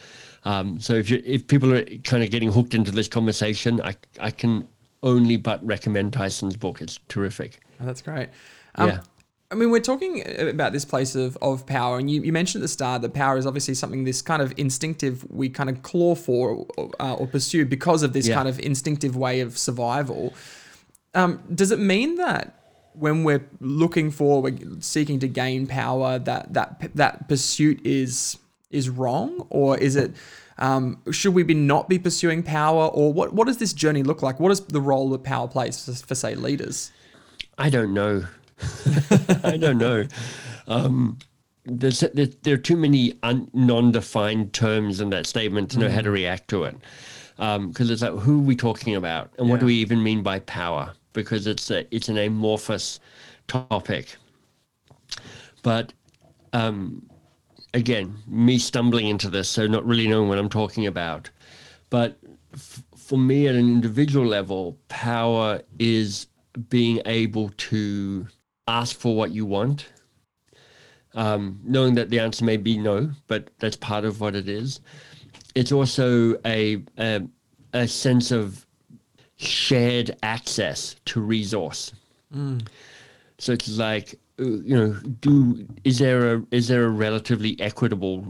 Um, 0.44 0.78
so 0.78 0.92
if 0.92 1.08
you 1.10 1.22
if 1.24 1.46
people 1.46 1.72
are 1.74 1.84
kind 2.04 2.22
of 2.22 2.30
getting 2.30 2.52
hooked 2.52 2.74
into 2.74 2.90
this 2.90 3.08
conversation, 3.08 3.80
I 3.80 3.96
I 4.20 4.30
can 4.30 4.68
only 5.02 5.36
but 5.38 5.64
recommend 5.66 6.12
Tyson's 6.12 6.56
book. 6.56 6.80
It's 6.82 6.98
terrific. 7.08 7.60
Oh, 7.80 7.86
that's 7.86 8.02
great. 8.02 8.28
Um, 8.74 8.88
Yeah. 8.88 9.00
I 9.50 9.56
mean, 9.56 9.70
we're 9.70 9.78
talking 9.92 10.22
about 10.48 10.72
this 10.72 10.84
place 10.84 11.14
of, 11.14 11.36
of 11.40 11.64
power, 11.64 11.98
and 11.98 12.10
you, 12.10 12.22
you 12.22 12.32
mentioned 12.32 12.60
at 12.62 12.64
the 12.64 12.68
start 12.68 13.02
that 13.02 13.14
power 13.14 13.36
is 13.38 13.46
obviously 13.46 13.74
something 13.74 14.02
this 14.04 14.20
kind 14.22 14.42
of 14.42 14.52
instinctive 14.56 15.24
we 15.30 15.48
kind 15.48 15.70
of 15.70 15.82
claw 15.82 16.14
for 16.16 16.66
or, 16.76 16.90
uh, 16.98 17.14
or 17.14 17.26
pursue 17.28 17.64
because 17.64 18.02
of 18.02 18.12
this 18.12 18.26
Yeah. 18.26 18.34
kind 18.34 18.48
of 18.48 18.58
instinctive 18.58 19.14
way 19.16 19.40
of 19.40 19.56
survival. 19.56 20.34
Um, 21.14 21.40
does 21.54 21.70
it 21.70 21.78
mean 21.78 22.16
that 22.16 22.63
when 22.94 23.24
we're 23.24 23.46
looking 23.60 24.10
for, 24.10 24.42
we're 24.42 24.58
seeking 24.80 25.18
to 25.20 25.28
gain 25.28 25.66
power, 25.66 26.18
that 26.18 26.52
that 26.54 26.90
that 26.94 27.28
pursuit 27.28 27.84
is 27.84 28.38
is 28.70 28.88
wrong, 28.88 29.46
or 29.50 29.78
is 29.78 29.96
it? 29.96 30.12
Um, 30.58 31.02
should 31.10 31.34
we 31.34 31.42
be 31.42 31.54
not 31.54 31.88
be 31.88 31.98
pursuing 31.98 32.42
power, 32.42 32.86
or 32.86 33.12
what? 33.12 33.32
What 33.34 33.46
does 33.46 33.58
this 33.58 33.72
journey 33.72 34.02
look 34.02 34.22
like? 34.22 34.40
What 34.40 34.52
is 34.52 34.60
the 34.60 34.80
role 34.80 35.10
that 35.10 35.24
power 35.24 35.48
plays 35.48 35.84
for, 35.84 35.92
for 36.06 36.14
say 36.14 36.34
leaders? 36.34 36.92
I 37.58 37.70
don't 37.70 37.92
know. 37.92 38.24
I 39.44 39.56
don't 39.56 39.78
know. 39.78 40.06
Um, 40.66 41.18
there's, 41.64 42.00
there, 42.00 42.26
there 42.42 42.54
are 42.54 42.58
too 42.58 42.76
many 42.76 43.14
un, 43.22 43.48
non-defined 43.52 44.52
terms 44.52 45.00
in 45.00 45.10
that 45.10 45.26
statement 45.26 45.70
to 45.72 45.78
know 45.78 45.88
how 45.88 46.00
to 46.00 46.10
react 46.10 46.48
to 46.48 46.64
it. 46.64 46.76
Because 47.36 47.90
it's 47.90 48.02
like, 48.02 48.12
who 48.12 48.38
are 48.38 48.42
we 48.42 48.54
talking 48.54 48.94
about, 48.94 49.30
and 49.38 49.48
what 49.48 49.60
do 49.60 49.66
we 49.66 49.74
even 49.76 50.02
mean 50.02 50.22
by 50.22 50.38
power? 50.40 50.92
Because 51.14 51.46
it's 51.46 51.70
a, 51.70 51.86
it's 51.94 52.10
an 52.10 52.18
amorphous 52.18 53.00
topic. 53.48 54.16
But 55.62 55.94
um, 56.52 57.08
again, 57.72 58.16
me 58.26 58.58
stumbling 58.58 59.08
into 59.08 59.30
this, 59.30 59.48
so 59.48 59.66
not 59.66 59.84
really 59.86 60.06
knowing 60.06 60.28
what 60.28 60.38
I'm 60.38 60.50
talking 60.50 60.86
about. 60.86 61.30
But 61.90 62.18
f- 62.52 62.82
for 62.96 63.18
me, 63.18 63.48
at 63.48 63.54
an 63.54 63.68
individual 63.68 64.26
level, 64.26 64.78
power 64.88 65.62
is 65.78 66.26
being 66.68 67.00
able 67.06 67.50
to 67.56 68.28
ask 68.68 68.96
for 68.96 69.16
what 69.16 69.32
you 69.32 69.44
want, 69.44 69.86
um, 71.14 71.60
knowing 71.64 71.94
that 71.94 72.10
the 72.10 72.20
answer 72.20 72.44
may 72.44 72.56
be 72.56 72.78
no, 72.78 73.10
but 73.26 73.50
that's 73.58 73.76
part 73.76 74.04
of 74.04 74.20
what 74.20 74.34
it 74.34 74.48
is. 74.48 74.80
It's 75.54 75.72
also 75.72 76.36
a 76.44 76.82
a, 76.98 77.22
a 77.72 77.88
sense 77.88 78.30
of 78.30 78.63
shared 79.36 80.16
access 80.22 80.96
to 81.06 81.20
resource. 81.20 81.92
So 83.38 83.52
it's 83.52 83.76
like 83.76 84.18
uh, 84.40 84.44
you 84.44 84.76
know, 84.76 84.92
do 85.20 85.66
is 85.84 85.98
there 85.98 86.36
a 86.36 86.42
is 86.50 86.66
there 86.66 86.84
a 86.84 86.88
relatively 86.88 87.60
equitable 87.60 88.26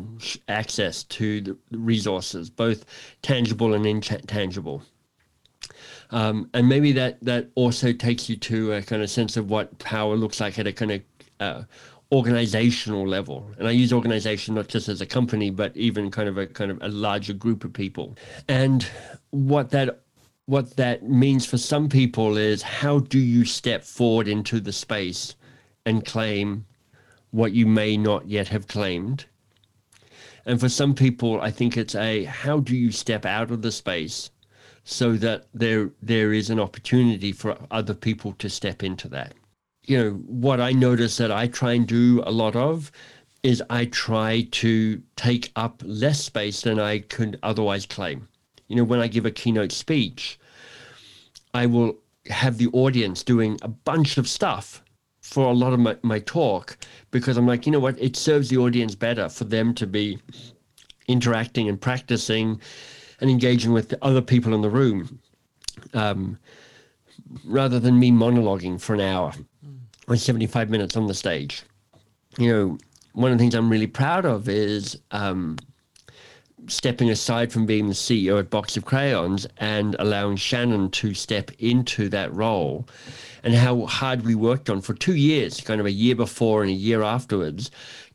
access 0.49 1.05
to 1.05 1.41
the 1.41 1.57
resources, 1.71 2.51
both 2.51 2.85
tangible 3.23 3.73
and 3.73 3.87
intangible? 3.87 4.83
Um, 6.11 6.51
and 6.53 6.69
maybe 6.69 6.93
that 6.93 7.23
that 7.25 7.51
also 7.55 7.93
takes 7.93 8.29
you 8.29 8.37
to 8.37 8.75
a 8.75 8.83
kind 8.83 9.03
of 9.03 9.09
sense 9.09 9.37
of 9.39 9.49
what 9.49 9.79
power 9.79 10.15
looks 10.15 10.41
like 10.41 10.59
at 10.59 10.67
a 10.67 10.73
kind 10.73 10.93
of 10.93 11.03
uh, 11.41 11.63
organizational 12.13 13.09
level. 13.09 13.51
And 13.59 13.67
I 13.67 13.71
use 13.71 13.93
organization 13.93 14.55
not 14.55 14.69
just 14.69 14.89
as 14.89 15.01
a 15.01 15.07
company, 15.07 15.49
but 15.49 15.75
even 15.75 16.11
kind 16.11 16.29
of 16.29 16.37
a 16.37 16.47
kind 16.47 16.71
of 16.71 16.83
a 16.83 16.89
larger 16.89 17.33
group 17.33 17.65
of 17.65 17.73
people. 17.73 18.17
And 18.47 18.87
what 19.31 19.71
that 19.71 20.04
what 20.47 20.77
that 20.77 21.03
means 21.03 21.47
for 21.47 21.59
some 21.59 21.89
people 21.89 22.37
is 22.37 22.63
how 22.63 22.99
do 22.99 23.19
you 23.19 23.45
step 23.45 23.83
forward 23.83 24.29
into 24.29 24.61
the 24.61 24.73
space 24.73 25.35
and 25.87 26.05
claim 26.05 26.67
what 27.31 27.53
you 27.53 27.67
may 27.67 27.97
not 27.97 28.29
yet 28.29 28.49
have 28.49 28.69
claimed. 28.69 29.25
And 30.47 30.61
for 30.61 30.69
some 30.69 30.95
people, 30.95 31.41
I 31.41 31.51
think 31.51 31.77
it's 31.77 31.95
a 31.95 32.25
how 32.25 32.61
do 32.61 32.77
you 32.77 32.93
step 32.93 33.27
out 33.27 33.51
of 33.51 33.63
the 33.63 33.73
space 33.73 34.31
so 34.85 35.15
that 35.15 35.47
there 35.55 35.91
there 36.03 36.33
is 36.33 36.51
an 36.51 36.61
opportunity 36.61 37.33
for 37.33 37.57
other 37.71 37.95
people 37.95 38.35
to 38.35 38.49
step 38.49 38.83
into 38.83 39.09
that. 39.09 39.35
You 39.87 39.99
know, 39.99 40.11
what 40.27 40.61
I 40.61 40.73
notice 40.73 41.17
that 41.17 41.33
I 41.33 41.49
try 41.49 41.73
and 41.73 41.87
do 41.89 42.23
a 42.25 42.31
lot 42.31 42.55
of 42.55 42.93
is 43.43 43.63
I 43.69 43.87
try 43.87 44.47
to 44.63 45.03
take 45.17 45.51
up 45.57 45.83
less 45.85 46.21
space 46.23 46.61
than 46.61 46.79
I 46.79 47.01
could 47.01 47.39
otherwise 47.43 47.85
claim. 47.85 48.29
You 48.69 48.77
know, 48.77 48.85
when 48.85 49.01
I 49.01 49.09
give 49.09 49.27
a 49.27 49.31
keynote 49.31 49.73
speech, 49.73 50.39
I 51.53 51.67
will 51.67 51.99
have 52.27 52.59
the 52.59 52.69
audience 52.69 53.23
doing 53.23 53.59
a 53.63 53.69
bunch 53.69 54.17
of 54.17 54.29
stuff 54.29 54.83
for 55.21 55.47
a 55.47 55.53
lot 55.53 55.73
of 55.73 55.81
my, 55.81 55.97
my 56.03 56.19
talk 56.21 56.77
because 57.11 57.37
I'm 57.37 57.47
like, 57.47 57.67
you 57.67 57.73
know 57.73 57.81
what, 57.81 57.99
it 58.01 58.17
serves 58.17 58.49
the 58.51 58.59
audience 58.59 58.95
better 58.95 59.29
for 59.29 59.45
them 59.45 59.75
to 59.75 59.87
be 59.87 60.19
interacting 61.09 61.69
and 61.69 61.81
practicing 61.81 62.61
and 63.21 63.31
engaging 63.31 63.73
with 63.73 63.89
the 63.89 63.99
other 64.05 64.21
people 64.21 64.55
in 64.55 64.63
the 64.63 64.71
room 64.71 65.19
um, 65.93 66.39
rather 67.45 67.79
than 67.79 67.99
me 67.99 68.11
monologuing 68.11 68.81
for 68.81 68.95
an 68.95 69.01
hour 69.01 69.33
or 70.09 70.17
75 70.17 70.71
minutes 70.71 70.97
on 70.97 71.07
the 71.07 71.15
stage. 71.15 71.63
You 72.39 72.53
know, 72.53 72.79
one 73.13 73.33
of 73.33 73.39
the 73.39 73.43
things 73.43 73.55
I'm 73.55 73.71
really 73.71 73.87
proud 73.87 74.25
of 74.25 74.49
is 74.49 74.99
um, 75.11 75.57
stepping 76.69 77.11
aside 77.11 77.53
from 77.53 77.67
being 77.67 77.89
the 77.89 77.95
CEO 77.95 78.39
at 78.39 78.51
Box 78.51 78.77
of 78.77 78.85
Crayons 78.85 79.47
and 79.59 79.97
allowing 79.99 80.37
Shannon 80.37 80.91
to 80.93 81.15
step 81.15 81.51
into 81.59 82.09
that 82.11 82.35
role, 82.35 82.89
and 83.43 83.55
how 83.55 83.87
hard 83.87 84.25
we 84.25 84.35
worked 84.35 84.71
on 84.71 84.81
for 84.81 84.95
two 84.95 85.15
years, 85.15 85.61
kind 85.61 85.81
of 85.81 85.87
a 85.87 85.93
year 85.93 86.15
before 86.15 86.63
and 86.63 86.71
a 86.71 86.75
year 86.75 87.03
afterwards, 87.03 87.71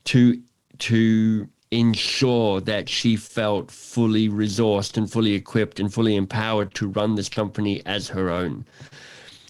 to 0.05 0.41
to 0.79 1.47
ensure 1.71 2.59
that 2.61 2.89
she 2.89 3.15
felt 3.15 3.69
fully 3.69 4.27
resourced 4.27 4.97
and 4.97 5.11
fully 5.11 5.33
equipped 5.33 5.79
and 5.79 5.93
fully 5.93 6.15
empowered 6.15 6.73
to 6.73 6.87
run 6.87 7.15
this 7.15 7.29
company 7.29 7.81
as 7.85 8.07
her 8.07 8.29
own 8.29 8.65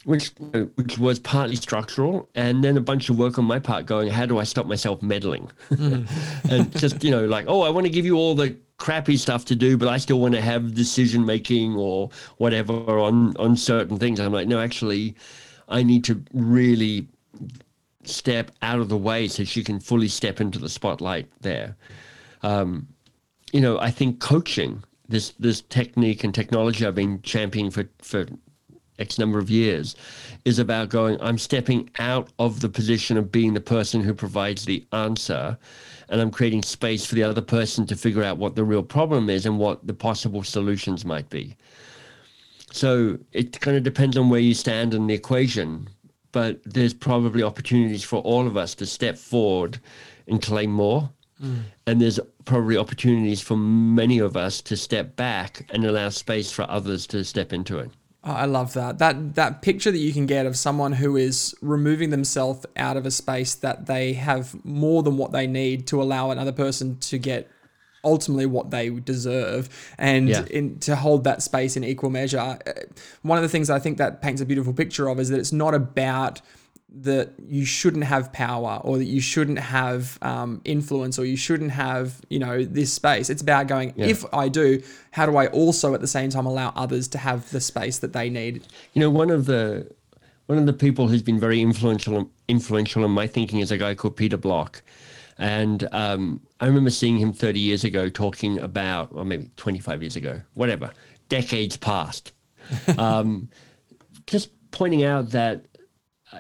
which 0.06 0.30
which 0.76 0.98
was 0.98 1.20
partly 1.20 1.56
structural, 1.56 2.30
and 2.36 2.64
then 2.64 2.78
a 2.78 2.82
bunch 2.82 3.10
of 3.10 3.18
work 3.18 3.38
on 3.38 3.46
my 3.46 3.60
part 3.60 3.86
going, 3.86 4.10
how 4.10 4.26
do 4.26 4.38
I 4.38 4.44
stop 4.44 4.66
myself 4.66 5.02
meddling? 5.02 5.52
and 5.70 6.72
just 6.78 7.04
you 7.04 7.12
know, 7.12 7.26
like, 7.26 7.46
oh, 7.48 7.62
I 7.62 7.70
want 7.70 7.86
to 7.86 7.92
give 7.92 8.06
you 8.06 8.16
all 8.16 8.36
the 8.36 8.56
crappy 8.78 9.18
stuff 9.18 9.46
to 9.46 9.56
do, 9.56 9.78
but 9.78 9.88
I 9.90 9.98
still 9.98 10.20
want 10.20 10.36
to 10.36 10.42
have 10.42 10.74
decision 10.74 11.26
making 11.26 11.76
or 11.76 12.10
whatever 12.38 12.74
on 13.00 13.36
on 13.38 13.56
certain 13.56 13.98
things. 13.98 14.20
I'm 14.20 14.32
like, 14.32 14.48
no, 14.48 14.60
actually, 14.60 15.16
I 15.68 15.84
need 15.84 16.04
to 16.06 16.24
really 16.34 17.08
step 18.06 18.52
out 18.62 18.80
of 18.80 18.90
the 18.90 18.98
way 18.98 19.28
so 19.28 19.44
she 19.44 19.64
can 19.64 19.80
fully 19.80 20.08
step 20.08 20.42
into 20.42 20.60
the 20.60 20.70
spotlight 20.70 21.28
there. 21.42 21.76
Um, 22.42 22.88
you 23.52 23.62
know, 23.62 23.80
I 23.80 23.92
think 23.92 24.20
coaching 24.20 24.84
this 25.08 25.32
this 25.40 25.62
technique 25.62 26.24
and 26.24 26.34
technology 26.34 26.86
I've 26.86 26.96
been 26.96 27.22
championing 27.22 27.72
for 27.72 27.90
for 28.02 28.26
X 29.00 29.18
number 29.18 29.40
of 29.40 29.50
years 29.50 29.96
is 30.46 30.60
about 30.60 30.90
going, 30.90 31.20
I'm 31.22 31.38
stepping 31.38 31.90
out 32.00 32.30
of 32.40 32.60
the 32.60 32.70
position 32.70 33.18
of 33.18 33.32
being 33.32 33.54
the 33.54 33.62
person 33.62 34.02
who 34.02 34.14
provides 34.14 34.66
the 34.66 34.86
answer 34.92 35.58
and 36.10 36.20
I'm 36.20 36.32
creating 36.32 36.64
space 36.64 37.06
for 37.06 37.16
the 37.16 37.24
other 37.24 37.42
person 37.42 37.86
to 37.88 37.96
figure 37.96 38.24
out 38.24 38.38
what 38.38 38.56
the 38.56 38.64
real 38.64 38.84
problem 38.84 39.30
is 39.30 39.46
and 39.46 39.60
what 39.60 39.86
the 39.86 39.94
possible 39.94 40.44
solutions 40.44 41.06
might 41.06 41.30
be. 41.30 41.56
So 42.72 43.18
it 43.32 43.60
kind 43.62 43.78
of 43.78 43.84
depends 43.84 44.18
on 44.18 44.30
where 44.30 44.40
you 44.40 44.54
stand 44.54 44.94
in 44.94 45.08
the 45.08 45.14
equation, 45.14 45.88
but 46.32 46.60
there's 46.66 46.94
probably 46.94 47.44
opportunities 47.44 48.04
for 48.04 48.22
all 48.22 48.48
of 48.48 48.58
us 48.58 48.76
to 48.76 48.86
step 48.86 49.18
forward 49.18 49.80
and 50.28 50.42
claim 50.42 50.72
more. 50.72 51.10
Mm. 51.42 51.62
And 51.88 52.02
there's 52.02 52.20
probably 52.46 52.78
opportunities 52.78 53.42
for 53.42 53.56
many 53.56 54.20
of 54.20 54.36
us 54.36 54.62
to 54.64 54.76
step 54.76 55.16
back 55.16 55.66
and 55.70 55.86
allow 55.86 56.10
space 56.10 56.52
for 56.52 56.70
others 56.70 57.08
to 57.08 57.24
step 57.24 57.54
into 57.54 57.80
it. 57.80 57.92
Oh, 58.24 58.34
I 58.34 58.46
love 58.46 58.74
that. 58.74 59.00
That 59.00 59.36
that 59.36 59.62
picture 59.62 59.92
that 59.92 59.98
you 59.98 60.12
can 60.12 60.26
get 60.26 60.46
of 60.46 60.58
someone 60.58 60.94
who 60.94 61.16
is 61.16 61.56
removing 61.62 62.10
themselves 62.10 62.66
out 62.76 62.98
of 62.98 63.06
a 63.06 63.12
space 63.12 63.56
that 63.56 63.86
they 63.86 64.14
have 64.14 64.64
more 64.66 65.04
than 65.04 65.16
what 65.16 65.32
they 65.32 65.48
need 65.48 65.88
to 65.88 66.02
allow 66.02 66.30
another 66.32 66.52
person 66.52 66.98
to 67.00 67.18
get 67.18 67.50
ultimately 68.04 68.46
what 68.46 68.72
they 68.72 68.90
deserve 68.90 69.70
and 69.98 70.30
yeah. 70.30 70.46
in, 70.50 70.80
to 70.80 70.96
hold 70.96 71.24
that 71.26 71.42
space 71.42 71.78
in 71.78 71.84
equal 71.84 72.10
measure. 72.10 72.40
Uh, 72.40 72.58
one 73.22 73.38
of 73.38 73.42
the 73.42 73.50
things 73.50 73.70
I 73.70 73.80
think 73.80 73.98
that 73.98 74.22
paints 74.22 74.42
a 74.42 74.46
beautiful 74.46 74.74
picture 74.74 75.08
of 75.08 75.20
is 75.20 75.30
that 75.30 75.40
it's 75.40 75.54
not 75.54 75.74
about 75.74 76.42
that 76.92 77.34
you 77.48 77.66
shouldn't 77.66 78.04
have 78.04 78.34
power 78.34 78.82
or 78.84 78.98
that 78.98 79.06
you 79.06 79.22
shouldn't 79.22 79.60
have 79.60 80.18
um, 80.22 80.62
influence 80.66 81.20
or 81.20 81.26
you 81.26 81.38
shouldn't 81.38 81.72
have 81.72 82.20
you 82.30 82.40
know 82.40 82.64
this 82.64 82.92
space. 82.92 83.30
It's 83.30 83.42
about 83.42 83.68
going 83.68 83.94
yeah. 83.96 84.08
if 84.08 84.26
i 84.34 84.50
do 84.50 84.82
how 85.12 85.26
do 85.26 85.38
i 85.38 85.48
also 85.48 85.94
at 85.94 86.02
the 86.02 86.08
same 86.08 86.30
time 86.30 86.46
allow 86.46 86.74
others 86.76 87.08
to 87.10 87.18
have 87.18 87.50
the 87.52 87.62
space 87.62 88.00
that 88.00 88.14
they 88.14 88.30
need? 88.30 88.64
You 88.94 89.02
know 89.02 89.10
one 89.10 89.30
of 89.30 89.46
the 89.46 89.92
one 90.48 90.58
of 90.58 90.66
the 90.66 90.74
people 90.74 91.08
who's 91.08 91.22
been 91.22 91.40
very 91.40 91.62
influential 91.62 92.30
influential 92.48 93.06
in 93.06 93.12
my 93.12 93.28
thinking 93.28 93.60
is 93.60 93.72
a 93.72 93.78
guy 93.78 93.94
called 93.94 94.16
peter 94.16 94.38
block. 94.38 94.82
And 95.38 95.88
um, 95.92 96.42
i 96.60 96.66
remember 96.66 96.90
seeing 96.90 97.18
him 97.18 97.34
30 97.34 97.60
years 97.60 97.84
ago 97.84 98.10
talking 98.10 98.60
about 98.60 99.10
or 99.14 99.24
maybe 99.24 99.50
25 99.58 100.02
years 100.02 100.16
ago 100.16 100.42
whatever 100.56 100.92
decades 101.30 101.78
past. 101.78 102.34
Um, 103.00 103.50
just 104.28 104.52
pointing 104.70 105.04
out 105.04 105.32
that 105.32 105.66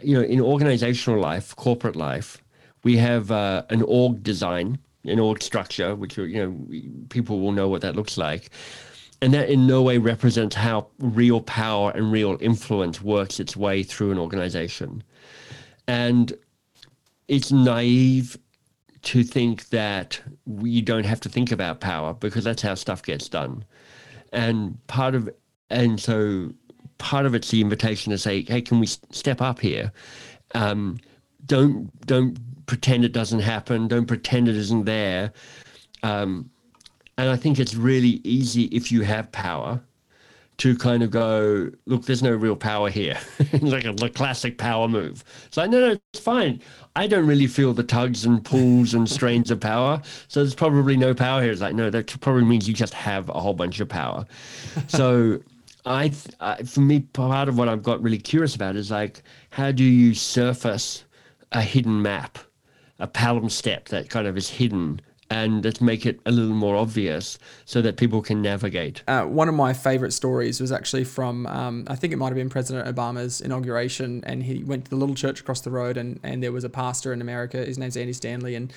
you 0.02 0.16
know, 0.16 0.22
in 0.22 0.40
organizational 0.40 1.20
life, 1.20 1.56
corporate 1.56 1.96
life, 1.96 2.38
we 2.84 2.98
have 2.98 3.32
uh, 3.32 3.64
an 3.70 3.82
org 3.84 4.24
design, 4.24 4.80
an 5.06 5.20
org 5.20 5.42
structure, 5.42 5.96
which 5.96 6.18
you 6.18 6.28
know 6.38 7.06
people 7.10 7.40
will 7.40 7.52
know 7.52 7.68
what 7.68 7.82
that 7.82 7.96
looks 7.96 8.18
like, 8.18 8.50
and 9.22 9.34
that 9.34 9.50
in 9.50 9.68
no 9.68 9.82
way 9.82 9.98
represents 9.98 10.56
how 10.56 10.88
real 11.00 11.42
power 11.42 11.92
and 11.92 12.12
real 12.12 12.38
influence 12.40 13.02
works 13.02 13.40
its 13.40 13.58
way 13.58 13.84
through 13.84 14.12
an 14.12 14.18
organization, 14.18 15.04
and 15.88 16.34
it's 17.28 17.52
naive 17.52 18.38
to 19.02 19.24
think 19.24 19.70
that 19.70 20.22
we 20.46 20.82
don't 20.82 21.06
have 21.06 21.22
to 21.22 21.30
think 21.30 21.52
about 21.52 21.80
power 21.80 22.14
because 22.14 22.44
that's 22.44 22.62
how 22.62 22.76
stuff 22.76 23.02
gets 23.04 23.28
done, 23.28 23.66
and 24.32 24.78
part 24.88 25.16
of 25.16 25.30
and 25.70 26.00
so 26.00 26.52
part 27.00 27.26
of 27.26 27.34
it's 27.34 27.50
the 27.50 27.62
invitation 27.62 28.12
to 28.12 28.18
say, 28.18 28.44
hey, 28.44 28.62
can 28.62 28.80
we 28.80 28.86
step 28.86 29.42
up 29.42 29.60
here? 29.60 29.92
Um, 30.54 31.00
don't 31.46 31.90
don't 32.06 32.38
pretend 32.68 33.04
it 33.04 33.12
doesn't 33.12 33.40
happen. 33.40 33.88
Don't 33.88 34.06
pretend 34.06 34.48
it 34.48 34.56
isn't 34.56 34.86
there. 34.86 35.34
Um, 36.04 36.50
and 37.18 37.30
I 37.30 37.36
think 37.36 37.60
it's 37.60 37.76
really 37.76 38.22
easy 38.24 38.66
if 38.66 38.92
you 38.92 39.02
have 39.02 39.32
power 39.32 39.82
to 40.60 40.76
kind 40.78 41.04
of 41.04 41.10
go, 41.10 41.72
look, 41.86 42.06
there's 42.06 42.22
no 42.22 42.32
real 42.32 42.56
power 42.56 42.90
here. 42.90 43.18
It's 43.52 43.64
like 43.64 43.86
a, 43.86 43.96
a 44.06 44.10
classic 44.10 44.58
power 44.58 44.88
move. 44.88 45.24
It's 45.48 45.58
like, 45.58 45.70
no, 45.70 45.80
no, 45.80 45.98
it's 46.14 46.20
fine. 46.22 46.62
I 46.96 47.08
don't 47.08 47.26
really 47.26 47.48
feel 47.48 47.74
the 47.74 47.84
tugs 47.84 48.26
and 48.26 48.44
pulls 48.44 48.94
and 48.94 49.10
strains 49.10 49.52
of 49.52 49.60
power. 49.60 50.02
So 50.28 50.42
there's 50.42 50.56
probably 50.56 50.98
no 50.98 51.14
power 51.14 51.42
here. 51.42 51.52
It's 51.52 51.62
like, 51.62 51.76
no, 51.76 51.90
that 51.90 52.20
probably 52.22 52.44
means 52.44 52.68
you 52.68 52.74
just 52.74 52.94
have 52.94 53.30
a 53.30 53.40
whole 53.40 53.54
bunch 53.54 53.80
of 53.80 53.88
power. 53.90 54.26
So 54.88 55.40
I, 55.86 56.12
I, 56.40 56.64
for 56.64 56.82
me, 56.82 57.00
part 57.00 57.50
of 57.50 57.58
what 57.58 57.70
I've 57.70 57.84
got 57.84 58.02
really 58.02 58.18
curious 58.18 58.56
about 58.56 58.76
is 58.76 58.92
like, 58.92 59.24
how 59.52 59.72
do 59.72 59.84
you 59.84 60.14
surface 60.14 61.06
a 61.52 61.62
hidden 61.62 62.02
map, 62.02 62.38
a 63.00 63.08
palimpsest 63.08 63.86
that 63.86 64.10
kind 64.10 64.28
of 64.28 64.38
is 64.38 64.50
hidden, 64.50 65.02
and 65.32 65.64
let's 65.64 65.80
make 65.80 66.06
it 66.06 66.20
a 66.26 66.32
little 66.32 66.56
more 66.56 66.76
obvious 66.76 67.38
so 67.66 67.82
that 67.82 67.98
people 67.98 68.22
can 68.22 68.42
navigate. 68.42 69.04
Uh, 69.08 69.24
one 69.24 69.48
of 69.48 69.56
my 69.56 69.74
favorite 69.74 70.12
stories 70.12 70.60
was 70.60 70.72
actually 70.72 71.04
from, 71.04 71.46
um, 71.48 71.86
I 71.88 71.96
think 71.96 72.14
it 72.14 72.16
might 72.18 72.28
have 72.28 72.36
been 72.36 72.50
President 72.50 72.94
Obama's 72.94 73.40
inauguration, 73.40 74.24
and 74.26 74.44
he 74.44 74.64
went 74.64 74.86
to 74.86 74.90
the 74.90 74.96
little 74.96 75.16
church 75.16 75.40
across 75.40 75.62
the 75.62 75.72
road, 75.72 75.98
and, 75.98 76.20
and 76.24 76.42
there 76.44 76.52
was 76.52 76.64
a 76.64 76.70
pastor 76.70 77.14
in 77.14 77.22
America. 77.22 77.58
His 77.58 77.78
name's 77.78 77.96
Andy 77.96 78.14
Stanley, 78.14 78.56
and 78.56 78.74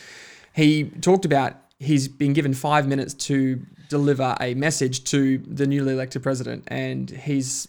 he 0.54 0.84
talked 0.84 1.24
about 1.24 1.56
he's 1.82 2.08
been 2.08 2.32
given 2.32 2.54
five 2.54 2.86
minutes 2.86 3.12
to 3.12 3.60
deliver 3.88 4.36
a 4.40 4.54
message 4.54 5.04
to 5.04 5.38
the 5.38 5.66
newly 5.66 5.92
elected 5.92 6.22
president, 6.22 6.64
and 6.68 7.10
he's 7.10 7.68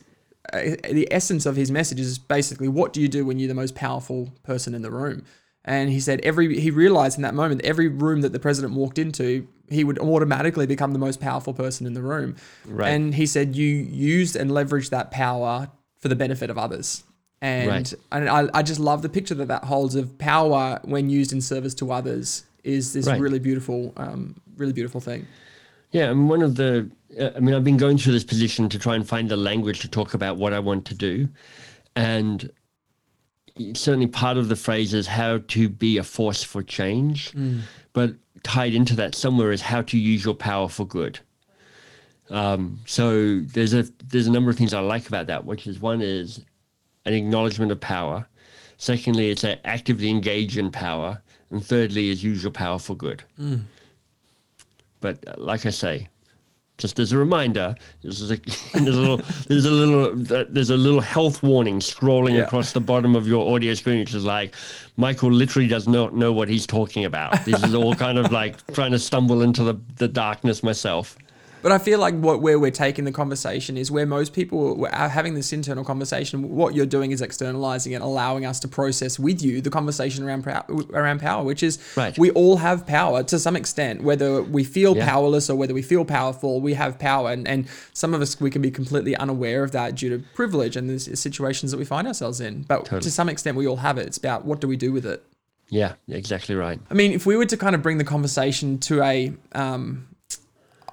uh, 0.52 0.76
the 0.90 1.08
essence 1.12 1.46
of 1.46 1.56
his 1.56 1.72
message 1.72 2.00
is 2.00 2.20
basically 2.20 2.68
what 2.68 2.94
do 2.94 3.02
you 3.02 3.08
do 3.08 3.26
when 3.26 3.40
you're 3.40 3.48
the 3.48 3.54
most 3.54 3.76
powerful 3.76 4.30
person 4.44 4.76
in 4.76 4.82
the 4.82 4.92
room? 4.92 5.26
And 5.66 5.90
he 5.90 6.00
said 6.00 6.20
every 6.22 6.60
he 6.60 6.70
realized 6.70 7.18
in 7.18 7.24
that 7.24 7.34
moment 7.34 7.62
every 7.64 7.88
room 7.88 8.22
that 8.22 8.34
the 8.34 8.40
president 8.40 8.74
walked 8.74 9.00
into, 9.00 9.48
he 9.70 9.84
would 9.84 10.00
automatically 10.00 10.68
become 10.68 10.94
the 10.94 11.00
most 11.00 11.20
powerful 11.20 11.54
person 11.54 11.88
in 11.88 11.94
the 11.94 12.02
room. 12.02 12.36
Right. 12.66 12.90
And 12.90 13.16
he 13.16 13.26
said 13.26 13.56
you 13.56 13.68
used 13.68 14.36
and 14.36 14.52
leveraged 14.52 14.90
that 14.90 15.12
power 15.12 15.70
for 16.00 16.10
the 16.10 16.16
benefit 16.16 16.50
of 16.50 16.58
others. 16.58 17.04
And, 17.42 17.70
right. 17.70 17.94
and 18.12 18.30
I, 18.30 18.48
I 18.54 18.64
just 18.64 18.80
love 18.80 19.02
the 19.02 19.10
picture 19.10 19.36
that 19.36 19.50
that 19.50 19.66
holds 19.66 19.96
of 19.96 20.18
power 20.18 20.80
when 20.84 21.10
used 21.10 21.34
in 21.34 21.42
service 21.42 21.74
to 21.76 21.92
others 21.92 22.46
is 22.64 22.94
this 22.94 23.08
right. 23.08 23.20
really 23.20 23.40
beautiful, 23.40 23.94
um, 23.98 24.40
really 24.58 24.74
beautiful 24.74 25.02
thing. 25.02 25.28
Yeah, 25.92 26.10
and 26.10 26.30
one 26.30 26.42
of 26.42 26.56
the, 26.56 26.90
uh, 27.20 27.32
I 27.36 27.40
mean, 27.40 27.54
I've 27.54 27.64
been 27.64 27.78
going 27.78 27.98
through 27.98 28.14
this 28.14 28.24
position 28.24 28.68
to 28.70 28.80
try 28.80 28.96
and 28.96 29.08
find 29.08 29.30
the 29.30 29.38
language 29.38 29.80
to 29.82 29.88
talk 29.88 30.14
about 30.14 30.38
what 30.38 30.54
I 30.54 30.60
want 30.60 30.86
to 30.86 30.96
do. 30.96 31.30
And 31.96 32.50
certainly 33.74 34.08
part 34.08 34.38
of 34.38 34.50
the 34.50 34.56
phrase 34.56 34.94
is 34.94 35.06
how 35.06 35.40
to 35.50 35.70
be 35.70 35.98
a 35.98 36.04
force 36.04 36.44
for 36.44 36.64
change. 36.64 37.32
Mm. 37.34 37.62
But 37.94 38.16
tied 38.42 38.74
into 38.74 38.96
that 38.96 39.16
somewhere 39.16 39.52
is 39.52 39.62
how 39.62 39.82
to 39.84 39.98
use 39.98 40.26
your 40.26 40.34
power 40.34 40.68
for 40.68 40.86
good. 40.86 41.20
Um, 42.30 42.80
so 42.86 43.42
there's 43.42 43.74
a 43.74 43.84
there's 44.08 44.28
a 44.28 44.32
number 44.32 44.50
of 44.50 44.58
things 44.58 44.74
I 44.74 44.80
like 44.80 45.08
about 45.08 45.28
that, 45.28 45.46
which 45.46 45.68
is 45.68 45.80
one 45.80 46.02
is 46.02 46.42
an 47.06 47.14
acknowledgement 47.14 47.72
of 47.72 47.80
power. 47.80 48.28
Secondly, 48.78 49.30
it's 49.30 49.42
to 49.42 49.66
actively 49.68 50.10
engage 50.10 50.58
in 50.58 50.72
power, 50.72 51.22
and 51.54 51.66
thirdly, 51.66 52.10
is 52.10 52.24
use 52.24 52.44
your 52.44 52.52
power 52.52 52.80
for 52.80 52.96
good. 52.96 53.24
Mm. 53.40 53.62
But 55.00 55.20
uh, 55.28 55.36
like 55.38 55.66
I 55.66 55.70
say, 55.70 56.10
just 56.78 57.00
as 57.00 57.12
a 57.12 57.18
reminder, 57.18 57.76
there's 58.02 58.32
a, 58.32 58.36
there's 58.74 58.98
a 58.98 59.02
little 59.02 59.18
there's 59.48 59.66
a 59.66 59.72
little 59.72 60.46
there's 60.46 60.70
a 60.70 60.78
little 60.78 61.02
health 61.02 61.44
warning 61.44 61.80
scrolling 61.80 62.36
yeah. 62.36 62.42
across 62.42 62.72
the 62.72 62.82
bottom 62.82 63.16
of 63.16 63.28
your 63.28 63.54
audio 63.54 63.74
screen, 63.74 64.00
which 64.00 64.14
is 64.14 64.26
like 64.26 64.56
Michael 64.98 65.32
literally 65.32 65.68
does 65.68 65.88
not 65.88 66.16
know 66.16 66.34
what 66.34 66.50
he's 66.50 66.66
talking 66.66 67.06
about. 67.06 67.46
This 67.46 67.64
is 67.64 67.74
all 67.76 67.96
kind 67.96 68.18
of 68.18 68.32
like 68.32 68.66
trying 68.74 68.92
to 68.92 69.00
stumble 69.00 69.42
into 69.42 69.64
the, 69.64 69.80
the 69.98 70.08
darkness 70.08 70.64
myself. 70.64 71.18
But 71.64 71.72
I 71.72 71.78
feel 71.80 71.98
like 71.98 72.14
what 72.16 72.42
where 72.42 72.60
we're 72.60 72.72
taking 72.72 73.06
the 73.06 73.12
conversation 73.12 73.78
is 73.78 73.90
where 73.90 74.06
most 74.06 74.34
people 74.34 74.86
are 74.92 75.08
having 75.10 75.34
this 75.34 75.54
internal 75.54 75.86
conversation. 75.86 76.50
What 76.50 76.76
you're 76.76 76.86
doing 76.86 77.12
is 77.12 77.22
externalizing 77.22 77.94
it, 77.94 78.02
allowing 78.02 78.46
us 78.46 78.60
to 78.60 78.68
process 78.68 79.18
with 79.18 79.42
you 79.42 79.62
the 79.62 79.70
conversation 79.70 80.26
around 80.26 80.44
power, 80.44 80.66
around 80.94 81.22
power, 81.22 81.42
which 81.44 81.64
is 81.64 81.80
Right. 81.96 82.16
we 82.20 82.30
all 82.32 82.58
have 82.58 82.86
power 82.86 83.24
to 83.24 83.40
some 83.40 83.56
extent, 83.56 84.04
whether 84.04 84.42
we 84.44 84.64
feel 84.66 84.96
Yeah. 84.96 85.06
powerless 85.10 85.50
or 85.50 85.56
whether 85.56 85.74
we 85.74 85.82
feel 85.82 86.04
powerful. 86.04 86.60
We 86.60 86.74
have 86.74 87.00
power, 87.00 87.32
and, 87.32 87.48
and 87.48 87.66
some 87.94 88.14
of 88.14 88.22
us 88.22 88.40
we 88.42 88.50
can 88.50 88.62
be 88.62 88.70
completely 88.70 89.16
unaware 89.16 89.64
of 89.64 89.72
that 89.72 89.96
due 89.96 90.10
to 90.10 90.24
privilege 90.36 90.76
and 90.76 90.90
the 90.90 91.00
situations 91.16 91.72
that 91.72 91.78
we 91.78 91.86
find 91.86 92.06
ourselves 92.08 92.42
in. 92.42 92.64
But 92.68 92.86
to 93.02 93.10
some 93.10 93.30
extent, 93.30 93.56
we 93.56 93.66
all 93.66 93.78
have 93.78 93.98
it. 93.98 94.06
It's 94.06 94.18
about 94.18 94.44
what 94.46 94.60
do 94.60 94.68
we 94.68 94.76
do 94.76 94.92
with 94.92 95.06
it. 95.06 95.24
Yeah, 95.70 95.94
exactly 96.10 96.56
right. 96.56 96.80
I 96.92 96.94
mean, 96.94 97.14
if 97.14 97.26
we 97.26 97.38
were 97.38 97.46
to 97.46 97.56
kind 97.58 97.74
of 97.74 97.82
bring 97.82 97.98
the 98.00 98.04
conversation 98.04 98.78
to 98.80 99.02
a, 99.02 99.32
um, 99.54 100.08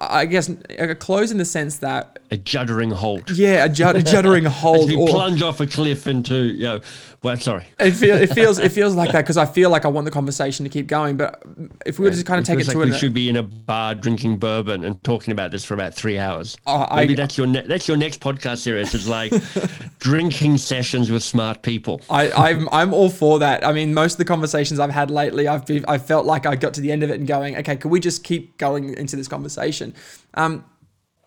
I 0.09 0.25
guess 0.25 0.49
a 0.79 0.95
close 0.95 1.31
in 1.31 1.37
the 1.37 1.45
sense 1.45 1.77
that 1.77 2.17
A 2.31 2.37
juddering 2.37 2.91
halt. 2.93 3.29
yeah, 3.31 3.65
a, 3.65 3.69
jud- 3.69 3.95
a 3.95 4.01
juddering 4.01 4.47
hold. 4.61 4.89
we 4.89 4.95
or- 4.95 5.07
plunge 5.07 5.41
off 5.43 5.59
a 5.59 5.67
cliff 5.67 6.07
into, 6.07 6.35
you 6.45 6.63
know, 6.63 6.79
well, 7.23 7.37
sorry. 7.37 7.65
it, 7.79 7.91
feel, 7.91 8.15
it 8.17 8.33
feels 8.33 8.57
it 8.57 8.71
feels 8.73 8.95
like 8.95 9.11
that 9.11 9.21
because 9.21 9.37
I 9.37 9.45
feel 9.45 9.69
like 9.69 9.85
I 9.85 9.89
want 9.89 10.05
the 10.05 10.11
conversation 10.11 10.63
to 10.63 10.69
keep 10.69 10.87
going. 10.87 11.17
But 11.17 11.43
if 11.85 11.99
we 11.99 12.05
were 12.09 12.15
to 12.15 12.23
kind 12.23 12.39
of 12.39 12.45
take 12.45 12.55
it 12.55 12.63
feels 12.63 12.69
to 12.73 12.77
like 12.79 12.87
an, 12.87 12.93
we 12.93 12.97
should 12.97 13.13
be 13.13 13.29
in 13.29 13.35
a 13.37 13.43
bar 13.43 13.93
drinking 13.93 14.37
bourbon 14.37 14.83
and 14.83 15.03
talking 15.03 15.31
about 15.31 15.51
this 15.51 15.63
for 15.63 15.75
about 15.75 15.93
three 15.93 16.17
hours. 16.17 16.57
I- 16.65 16.95
Maybe 16.95 17.13
that's 17.13 17.37
your 17.37 17.45
ne- 17.47 17.67
that's 17.67 17.87
your 17.87 17.97
next 17.97 18.21
podcast 18.21 18.57
series. 18.59 18.93
It's 18.95 19.07
like 19.07 19.31
drinking 19.99 20.57
sessions 20.57 21.11
with 21.11 21.21
smart 21.23 21.61
people. 21.61 22.01
I, 22.09 22.31
I'm 22.31 22.67
I'm 22.71 22.93
all 22.93 23.09
for 23.09 23.37
that. 23.39 23.65
I 23.65 23.71
mean, 23.71 23.93
most 23.93 24.13
of 24.13 24.17
the 24.17 24.25
conversations 24.25 24.79
I've 24.79 24.89
had 24.89 25.11
lately, 25.11 25.47
I've 25.47 25.65
been, 25.65 25.85
I 25.87 25.99
felt 25.99 26.25
like 26.25 26.45
I 26.45 26.55
got 26.55 26.73
to 26.75 26.81
the 26.81 26.91
end 26.91 27.03
of 27.03 27.09
it 27.11 27.19
and 27.19 27.27
going, 27.27 27.55
okay, 27.57 27.75
could 27.75 27.91
we 27.91 27.99
just 27.99 28.23
keep 28.23 28.57
going 28.57 28.95
into 28.95 29.15
this 29.15 29.27
conversation? 29.27 29.93
Um, 30.33 30.65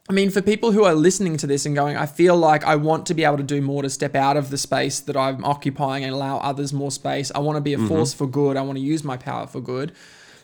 I 0.09 0.12
mean, 0.12 0.28
for 0.28 0.42
people 0.42 0.72
who 0.72 0.84
are 0.84 0.94
listening 0.94 1.38
to 1.38 1.46
this 1.46 1.64
and 1.64 1.74
going, 1.74 1.96
I 1.96 2.05
feel 2.05 2.36
like 2.36 2.62
I 2.64 2.76
want 2.76 3.07
to 3.07 3.14
be 3.14 3.24
able 3.24 3.38
to 3.38 3.42
do 3.42 3.62
more 3.62 3.82
to 3.82 3.88
step 3.88 4.14
out 4.14 4.36
of 4.36 4.50
the 4.50 4.59
space 4.59 5.00
that 5.00 5.16
I'm 5.16 5.42
occupying 5.44 6.05
and 6.05 6.12
allow 6.12 6.38
others 6.38 6.74
more 6.74 6.90
space. 6.90 7.32
I 7.34 7.38
want 7.38 7.57
to 7.57 7.62
be 7.62 7.72
a 7.72 7.78
force 7.78 8.12
for 8.12 8.26
good. 8.26 8.59
I 8.59 8.62
want 8.62 8.76
to 8.76 8.84
use 8.84 9.02
my 9.02 9.16
power 9.16 9.46
for 9.46 9.62
good. 9.62 9.92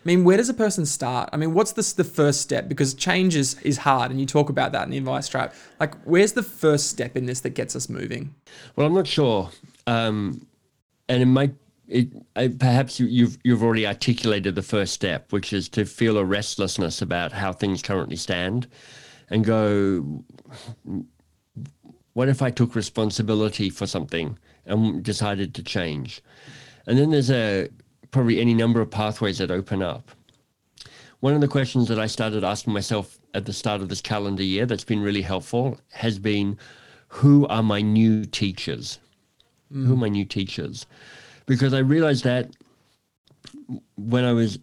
I 0.02 0.08
mean, 0.08 0.24
where 0.24 0.38
does 0.38 0.48
a 0.48 0.54
person 0.54 0.86
start? 0.86 1.28
I 1.30 1.36
mean, 1.36 1.52
what's 1.52 1.72
the, 1.72 1.92
the 1.94 2.04
first 2.04 2.40
step? 2.40 2.68
Because 2.68 2.94
change 2.94 3.36
is, 3.36 3.60
is 3.60 3.76
hard, 3.76 4.10
and 4.10 4.18
you 4.18 4.24
talk 4.24 4.48
about 4.48 4.72
that 4.72 4.84
in 4.84 4.90
the 4.90 4.96
advice 4.96 5.28
trap. 5.28 5.54
Like, 5.78 5.94
where's 6.04 6.32
the 6.32 6.42
first 6.42 6.88
step 6.88 7.14
in 7.14 7.26
this 7.26 7.40
that 7.40 7.50
gets 7.50 7.76
us 7.76 7.90
moving? 7.90 8.34
Well, 8.76 8.86
I'm 8.86 8.94
not 8.94 9.06
sure, 9.06 9.50
um, 9.86 10.46
and 11.10 11.22
it 11.22 11.26
might. 11.26 11.52
It, 11.86 12.08
I, 12.34 12.48
perhaps 12.48 12.98
you, 12.98 13.06
you've 13.06 13.36
you've 13.44 13.62
already 13.62 13.86
articulated 13.86 14.54
the 14.54 14.62
first 14.62 14.94
step, 14.94 15.32
which 15.32 15.52
is 15.52 15.68
to 15.70 15.84
feel 15.84 16.16
a 16.16 16.24
restlessness 16.24 17.02
about 17.02 17.32
how 17.32 17.52
things 17.52 17.82
currently 17.82 18.16
stand, 18.16 18.68
and 19.30 19.44
go. 19.44 20.24
What 22.12 22.28
if 22.28 22.42
I 22.42 22.50
took 22.50 22.74
responsibility 22.74 23.70
for 23.70 23.86
something 23.86 24.36
and 24.66 25.02
decided 25.02 25.54
to 25.54 25.62
change? 25.62 26.22
And 26.86 26.98
then 26.98 27.10
there's 27.10 27.30
a 27.30 27.68
probably 28.10 28.40
any 28.40 28.54
number 28.54 28.80
of 28.80 28.90
pathways 28.90 29.38
that 29.38 29.50
open 29.50 29.82
up. 29.82 30.10
One 31.20 31.34
of 31.34 31.40
the 31.40 31.48
questions 31.48 31.88
that 31.88 31.98
I 31.98 32.06
started 32.06 32.44
asking 32.44 32.72
myself 32.72 33.18
at 33.34 33.44
the 33.44 33.52
start 33.52 33.80
of 33.80 33.88
this 33.88 34.00
calendar 34.00 34.42
year 34.42 34.66
that's 34.66 34.84
been 34.84 35.02
really 35.02 35.22
helpful 35.22 35.78
has 35.92 36.18
been 36.18 36.58
who 37.08 37.46
are 37.48 37.62
my 37.62 37.80
new 37.82 38.24
teachers? 38.24 38.98
Who 39.72 39.92
are 39.92 39.96
mm. 39.96 40.00
my 40.00 40.08
new 40.08 40.24
teachers? 40.24 40.86
Because 41.46 41.74
I 41.74 41.80
realized 41.80 42.24
that 42.24 42.50
when 43.96 44.24
I 44.24 44.32
was 44.32 44.58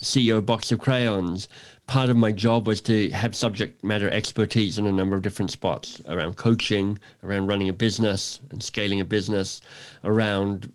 CEO 0.00 0.38
of 0.38 0.46
Box 0.46 0.72
of 0.72 0.78
Crayons, 0.78 1.48
part 1.90 2.08
of 2.08 2.16
my 2.16 2.30
job 2.30 2.68
was 2.68 2.80
to 2.80 3.10
have 3.10 3.34
subject 3.34 3.82
matter 3.82 4.08
expertise 4.10 4.78
in 4.78 4.86
a 4.86 4.92
number 4.92 5.16
of 5.16 5.22
different 5.22 5.50
spots 5.50 6.00
around 6.06 6.36
coaching, 6.36 6.96
around 7.24 7.48
running 7.48 7.68
a 7.68 7.72
business 7.72 8.38
and 8.52 8.62
scaling 8.62 9.00
a 9.00 9.04
business, 9.04 9.60
around 10.04 10.72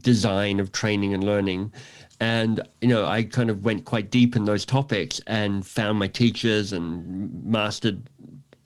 design 0.00 0.60
of 0.60 0.70
training 0.70 1.12
and 1.12 1.24
learning. 1.24 1.72
And, 2.20 2.60
you 2.80 2.86
know, 2.86 3.04
I 3.04 3.24
kind 3.24 3.50
of 3.50 3.64
went 3.64 3.84
quite 3.84 4.12
deep 4.12 4.36
in 4.36 4.44
those 4.44 4.64
topics 4.64 5.20
and 5.26 5.66
found 5.66 5.98
my 5.98 6.06
teachers 6.06 6.72
and 6.72 7.44
mastered 7.44 8.00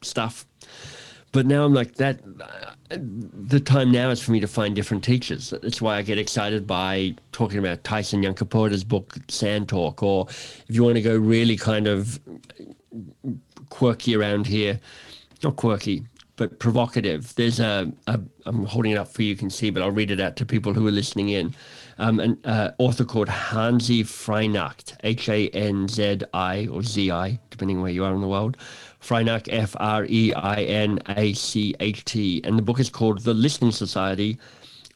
stuff. 0.02 0.44
But 1.33 1.47
now 1.47 1.64
I'm 1.64 1.72
like 1.72 1.95
that. 1.95 2.20
The 2.91 3.59
time 3.59 3.91
now 3.91 4.11
is 4.11 4.22
for 4.22 4.33
me 4.33 4.41
to 4.41 4.47
find 4.47 4.76
different 4.76 5.03
teachers. 5.03 5.51
That's 5.62 5.80
why 5.80 5.97
I 5.97 6.03
get 6.03 6.18
excited 6.18 6.66
by 6.66 7.14
talking 7.33 7.59
about 7.59 7.85
Tyson 7.85 8.22
Yunkaporta's 8.22 8.85
book 8.85 9.16
Sand 9.28 9.70
Talk, 9.70 10.03
or 10.03 10.26
if 10.28 10.66
you 10.68 10.85
want 10.85 10.97
to 10.97 11.03
go 11.03 11.16
really 11.16 11.57
kind 11.57 11.87
of 11.87 12.20
quirky 13.70 14.14
around 14.14 14.47
here, 14.47 14.78
not 15.43 15.57
quirky, 15.57 16.05
but 16.37 16.59
provocative. 16.59 17.35
There's 17.35 17.61
a, 17.61 17.91
a 18.07 18.20
I'm 18.45 18.66
holding 18.66 18.93
it 18.93 18.99
up 18.99 19.09
for 19.09 19.22
you, 19.22 19.30
you 19.30 19.37
can 19.37 19.49
see, 19.49 19.70
but 19.70 19.83
I'll 19.83 19.91
read 19.91 20.11
it 20.11 20.20
out 20.20 20.37
to 20.37 20.45
people 20.45 20.74
who 20.74 20.87
are 20.87 20.93
listening 20.93 21.30
in. 21.30 21.55
Um, 21.99 22.20
an 22.20 22.39
uh, 22.45 22.72
author 22.78 23.05
called 23.05 23.28
Hanzi 23.28 24.01
Freinacht, 24.01 24.97
H 25.05 25.28
A 25.28 25.49
N 25.51 25.89
Z 25.89 26.22
I 26.35 26.66
or 26.66 26.83
Z 26.83 27.11
I, 27.11 27.39
depending 27.51 27.80
where 27.80 27.91
you 27.91 28.05
are 28.05 28.14
in 28.14 28.20
the 28.20 28.28
world. 28.28 28.57
Freinacht, 29.03 29.48
F 29.50 29.74
R 29.78 30.07
E 30.09 30.32
I 30.32 30.62
N 30.62 31.00
A 31.09 31.32
C 31.32 31.74
H 31.80 32.05
T. 32.05 32.40
And 32.44 32.57
the 32.59 32.62
book 32.62 32.78
is 32.78 32.88
called 32.88 33.20
The 33.20 33.34
Listening 33.34 33.72
Society, 33.72 34.38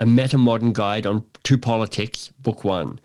a 0.00 0.06
meta 0.06 0.38
modern 0.38 0.72
guide 0.72 1.06
on 1.06 1.24
to 1.44 1.58
politics, 1.58 2.30
book 2.40 2.64
one. 2.64 3.00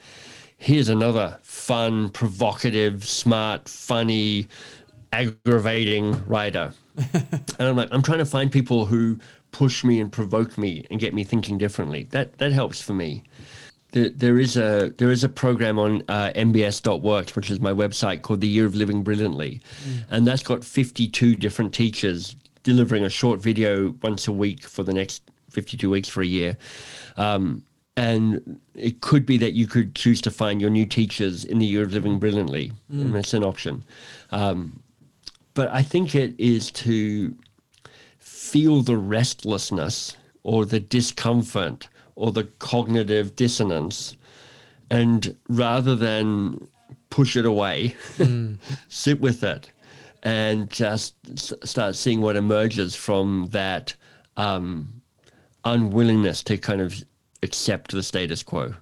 Here's 0.58 0.89
another 0.89 1.39
fun, 1.41 2.10
provocative, 2.10 3.04
smart, 3.04 3.68
funny, 3.68 4.47
aggravating 5.12 6.24
writer. 6.28 6.74
and 6.97 7.43
I'm 7.60 7.76
like, 7.76 7.89
I'm 7.91 8.04
trying 8.04 8.20
to 8.20 8.26
find 8.26 8.52
people 8.52 8.86
who 8.86 9.18
push 9.52 9.84
me 9.84 9.99
and 9.99 10.12
provoke 10.12 10.58
me 10.58 10.86
and 10.91 10.99
get 10.99 11.14
me 11.14 11.24
thinking 11.24 11.58
differently. 11.58 12.04
That 12.12 12.38
that 12.38 12.52
helps 12.52 12.82
for 12.82 12.93
me. 12.93 13.24
There, 13.92 14.10
there 14.10 14.39
is 14.39 14.58
a 14.58 14.94
there 14.98 15.12
is 15.12 15.24
a 15.24 15.30
program 15.30 15.78
on 15.78 16.04
uh, 16.08 16.32
mbs.works, 16.36 17.36
which 17.36 17.52
is 17.52 17.60
my 17.60 17.72
website, 17.72 18.22
called 18.22 18.42
the 18.42 18.48
Year 18.48 18.66
of 18.66 18.76
Living 18.76 19.04
Brilliantly, 19.04 19.62
and 20.10 20.26
that's 20.26 20.44
got 20.44 20.64
52 20.64 21.36
different 21.36 21.74
teachers 21.74 22.36
delivering 22.64 23.04
a 23.04 23.10
short 23.10 23.42
video 23.42 23.94
once 24.02 24.28
a 24.28 24.32
week 24.32 24.64
for 24.64 24.84
the 24.84 24.94
next 24.94 25.24
52 25.50 25.89
weeks 25.89 26.08
for 26.08 26.22
a 26.22 26.26
year. 26.26 26.58
Um, 27.18 27.64
and 27.98 28.60
it 28.74 29.02
could 29.02 29.26
be 29.26 29.38
that 29.38 29.54
you 29.54 29.68
could 29.68 29.94
choose 29.96 30.22
to 30.22 30.32
find 30.32 30.62
your 30.62 30.70
new 30.70 30.86
teachers 30.86 31.44
in 31.44 31.60
the 31.60 31.66
Year 31.66 31.84
of 31.84 31.94
Living 31.94 32.20
Brilliantly, 32.20 32.72
and 32.89 33.14
that's 33.14 33.34
an 33.34 33.44
option. 33.44 33.84
Um, 34.32 34.82
but 35.54 35.70
I 35.70 35.84
think 35.84 36.16
it 36.16 36.34
is 36.38 36.72
to 36.72 37.36
feel 38.20 38.82
the 38.82 38.98
restlessness 38.98 40.16
or 40.44 40.66
the 40.66 40.80
discomfort 40.80 41.89
or 42.22 42.32
the 42.32 42.43
cognitive 42.59 43.36
dissonance 43.36 44.15
and 44.91 45.36
rather 45.49 45.95
than 45.95 46.67
push 47.09 47.36
it 47.36 47.47
away 47.47 47.95
sit 48.89 49.19
with 49.19 49.43
it 49.43 49.72
and 50.22 50.69
just 50.69 51.15
s- 51.34 51.51
start 51.63 51.95
seeing 51.95 52.22
what 52.22 52.36
emerges 52.36 52.95
from 52.95 53.47
that 53.51 53.95
um, 54.38 55.01
unwillingness 55.65 56.43
to 56.43 56.59
kind 56.59 56.80
of 56.80 57.03
accept 57.41 57.91
the 57.91 58.03
status 58.03 58.43
quo. 58.43 58.76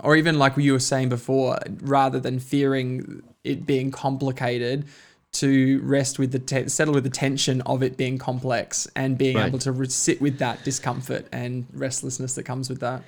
Or 0.00 0.14
even 0.16 0.38
like 0.38 0.56
you 0.58 0.74
were 0.74 0.78
saying 0.78 1.08
before, 1.08 1.58
rather 1.80 2.20
than 2.20 2.38
fearing 2.38 3.22
it 3.42 3.64
being 3.66 3.90
complicated, 3.90 4.84
to 5.32 5.80
rest 5.82 6.18
with 6.18 6.32
the 6.32 6.38
te- 6.38 6.68
settle 6.68 6.94
with 6.94 7.04
the 7.04 7.10
tension 7.10 7.60
of 7.62 7.82
it 7.82 7.96
being 7.96 8.18
complex 8.18 8.88
and 8.96 9.16
being 9.16 9.36
Right. 9.36 9.46
able 9.46 9.58
to 9.60 9.72
re- 9.72 9.88
sit 9.88 10.20
with 10.20 10.38
that 10.38 10.64
discomfort 10.64 11.26
and 11.32 11.66
restlessness 11.72 12.34
that 12.34 12.42
comes 12.44 12.68
with 12.68 12.80
that. 12.80 13.02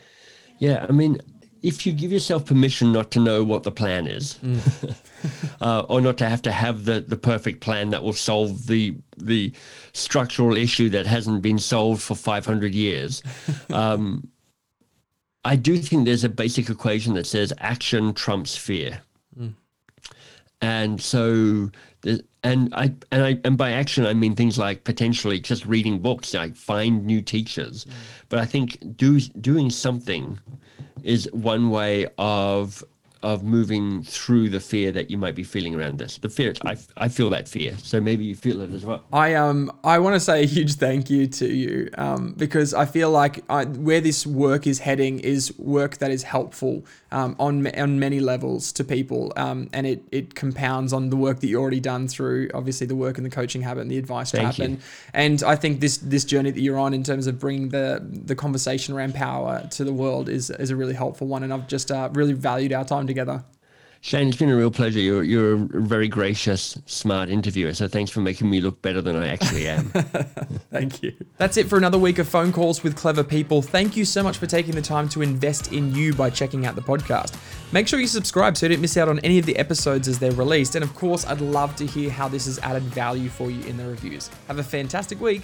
Yeah, 0.59 0.87
I 0.89 0.93
mean, 0.93 1.21
if 1.63 1.85
you 1.87 1.93
give 1.93 2.13
yourself 2.13 2.45
permission 2.47 2.93
not 2.93 3.11
to 3.13 3.21
know 3.21 3.43
what 3.43 3.65
the 3.65 3.73
plan 3.73 4.07
is, 4.07 4.39
uh, 5.61 5.81
or 5.89 6.01
not 6.01 6.17
to 6.19 6.29
have 6.29 6.43
to 6.43 6.53
have 6.53 6.85
the, 6.85 7.01
the 7.01 7.17
perfect 7.17 7.61
plan 7.61 7.91
that 7.91 8.03
will 8.03 8.13
solve 8.13 8.67
the 8.67 8.95
the 9.19 9.53
structural 9.93 10.57
issue 10.57 10.89
that 10.91 11.07
hasn't 11.07 11.43
been 11.43 11.59
solved 11.59 12.03
for 12.03 12.15
500 12.15 12.75
years, 12.75 13.23
um, 13.71 14.29
I 15.45 15.57
do 15.57 15.77
think 15.79 16.05
there's 16.05 16.25
a 16.25 16.29
basic 16.29 16.71
equation 16.71 17.15
that 17.15 17.27
says 17.27 17.53
action 17.59 18.15
trumps 18.15 18.57
fear. 18.57 19.01
And 20.61 21.01
so, 21.01 21.71
and 22.45 22.75
I 22.75 22.93
and 23.11 23.25
I 23.25 23.41
and 23.45 23.57
by 23.57 23.73
action 23.73 24.07
I 24.07 24.15
mean 24.15 24.35
things 24.35 24.59
like 24.59 24.85
potentially 24.85 25.41
just 25.41 25.65
reading 25.67 25.99
books, 25.99 26.35
like 26.35 26.57
find 26.57 27.05
new 27.07 27.23
teachers. 27.23 27.87
But 28.29 28.39
I 28.39 28.45
think 28.47 28.97
do 28.97 29.21
doing 29.21 29.71
something 29.71 30.39
is 31.03 31.29
one 31.33 31.71
way 31.71 32.07
of 32.19 32.85
of 33.23 33.45
moving 33.45 34.03
through 34.03 34.49
the 34.49 34.59
fear 34.59 34.91
that 34.91 35.09
you 35.09 35.17
might 35.17 35.37
be 35.37 35.45
feeling 35.45 35.77
around 35.77 35.99
this. 35.99 36.19
The 36.19 36.29
fear, 36.29 36.55
I, 36.65 36.77
I 36.97 37.09
feel 37.09 37.31
that 37.31 37.47
fear, 37.49 37.77
so 37.79 38.01
maybe 38.01 38.25
you 38.25 38.35
feel 38.35 38.61
it 38.61 38.73
as 38.73 38.85
well. 38.85 39.05
I 39.13 39.35
um 39.35 39.71
I 39.85 39.99
want 40.01 40.15
to 40.15 40.21
say 40.21 40.43
a 40.43 40.47
huge 40.47 40.75
thank 40.75 41.09
you 41.09 41.27
to 41.29 41.47
you 41.47 41.91
um 41.99 42.35
because 42.37 42.75
I 42.75 42.87
feel 42.87 43.11
like 43.11 43.45
I, 43.49 43.65
where 43.65 44.01
this 44.01 44.27
work 44.27 44.67
is 44.67 44.81
heading 44.81 45.21
is 45.21 45.57
work 45.59 45.99
that 45.99 46.11
is 46.11 46.25
helpful 46.25 46.85
um 47.13 47.37
on 47.39 47.67
on 47.79 47.99
many 47.99 48.21
levels 48.21 48.73
to 48.73 48.85
people 48.85 49.33
um 49.37 49.69
and 49.73 49.87
it 49.87 50.03
it 50.11 50.35
compounds 50.35 50.93
on 50.93 51.11
the 51.11 51.17
work 51.17 51.41
that 51.41 51.47
you've 51.47 51.61
already 51.61 51.81
done 51.81 52.09
through 52.09 52.51
obviously 52.55 52.87
the 52.87 52.97
work 52.97 53.17
and 53.19 53.25
the 53.25 53.31
coaching 53.31 53.63
habit 53.63 53.83
and 53.83 53.91
the 53.91 53.99
advice 53.99 54.33
Thank 54.33 54.57
trap 54.57 54.67
and 54.67 54.81
and 55.13 55.43
I 55.43 55.57
think 55.57 55.81
this 55.81 55.99
this 55.99 56.25
journey 56.25 56.51
that 56.51 56.61
you're 56.61 56.79
on 56.79 56.95
in 56.95 57.03
terms 57.03 57.27
of 57.27 57.39
bringing 57.39 57.69
the 57.69 58.01
the 58.03 58.35
conversation 58.35 58.95
around 58.95 59.15
power 59.15 59.67
to 59.73 59.85
the 59.85 59.93
world 59.93 60.29
is 60.29 60.51
is 60.51 60.71
a 60.71 60.77
really 60.77 60.95
helpful 60.95 61.27
one 61.27 61.43
and 61.43 61.53
I've 61.53 61.69
just 61.69 61.91
uh, 61.91 62.09
really 62.13 62.33
valued 62.33 62.73
our 62.73 62.85
time 62.85 63.07
together. 63.07 63.45
Shane, 64.05 64.27
it's 64.27 64.37
been 64.37 64.51
a 64.51 64.57
real 64.57 64.73
pleasure. 64.73 64.99
You're 64.99 65.23
you're 65.23 65.53
a 65.53 65.57
very 65.57 66.09
gracious, 66.09 66.77
smart 66.87 67.29
interviewer. 67.29 67.73
So 67.73 67.87
thanks 67.87 68.11
for 68.11 68.19
making 68.19 68.51
me 68.51 68.61
look 68.61 68.83
better 68.83 69.01
than 69.01 69.15
I 69.15 69.29
actually 69.29 69.69
am. 69.69 69.85
Thank 70.73 71.05
you. 71.05 71.15
That's 71.37 71.57
it 71.57 71.69
for 71.69 71.79
another 71.79 71.99
week 71.99 72.19
of 72.19 72.29
phone 72.29 72.51
calls 72.51 72.83
with 72.83 72.97
clever 72.97 73.23
people. 73.23 73.63
Thank 73.63 73.97
you 73.97 74.05
so 74.05 74.25
much 74.25 74.39
for 74.39 74.49
taking 74.49 74.75
the 74.75 74.83
time 74.83 75.09
to 75.11 75.23
invest 75.23 75.71
in 75.71 75.95
you 75.95 76.15
by 76.15 76.31
checking 76.31 76.67
out 76.67 76.75
the 76.75 76.83
podcast. 76.83 77.39
Make 77.73 77.87
sure 77.87 78.01
you 78.01 78.09
subscribe 78.09 78.57
so 78.57 78.67
you 78.67 78.71
don't 78.71 78.83
miss 78.83 78.97
out 78.97 79.09
on 79.09 79.21
any 79.21 79.39
of 79.39 79.47
the 79.47 79.57
episodes 79.57 80.09
as 80.09 80.19
they're 80.19 80.33
released. 80.33 80.75
And 80.75 80.83
of 80.83 80.93
course, 80.97 81.25
I'd 81.25 81.41
love 81.41 81.77
to 81.77 81.87
hear 81.87 82.11
how 82.11 82.27
this 82.27 82.47
has 82.47 82.59
added 82.59 82.83
value 82.83 83.29
for 83.29 83.53
you 83.53 83.65
in 83.67 83.77
the 83.77 83.87
reviews. 83.87 84.31
Have 84.49 84.59
a 84.59 84.65
fantastic 84.65 85.21
week. 85.21 85.43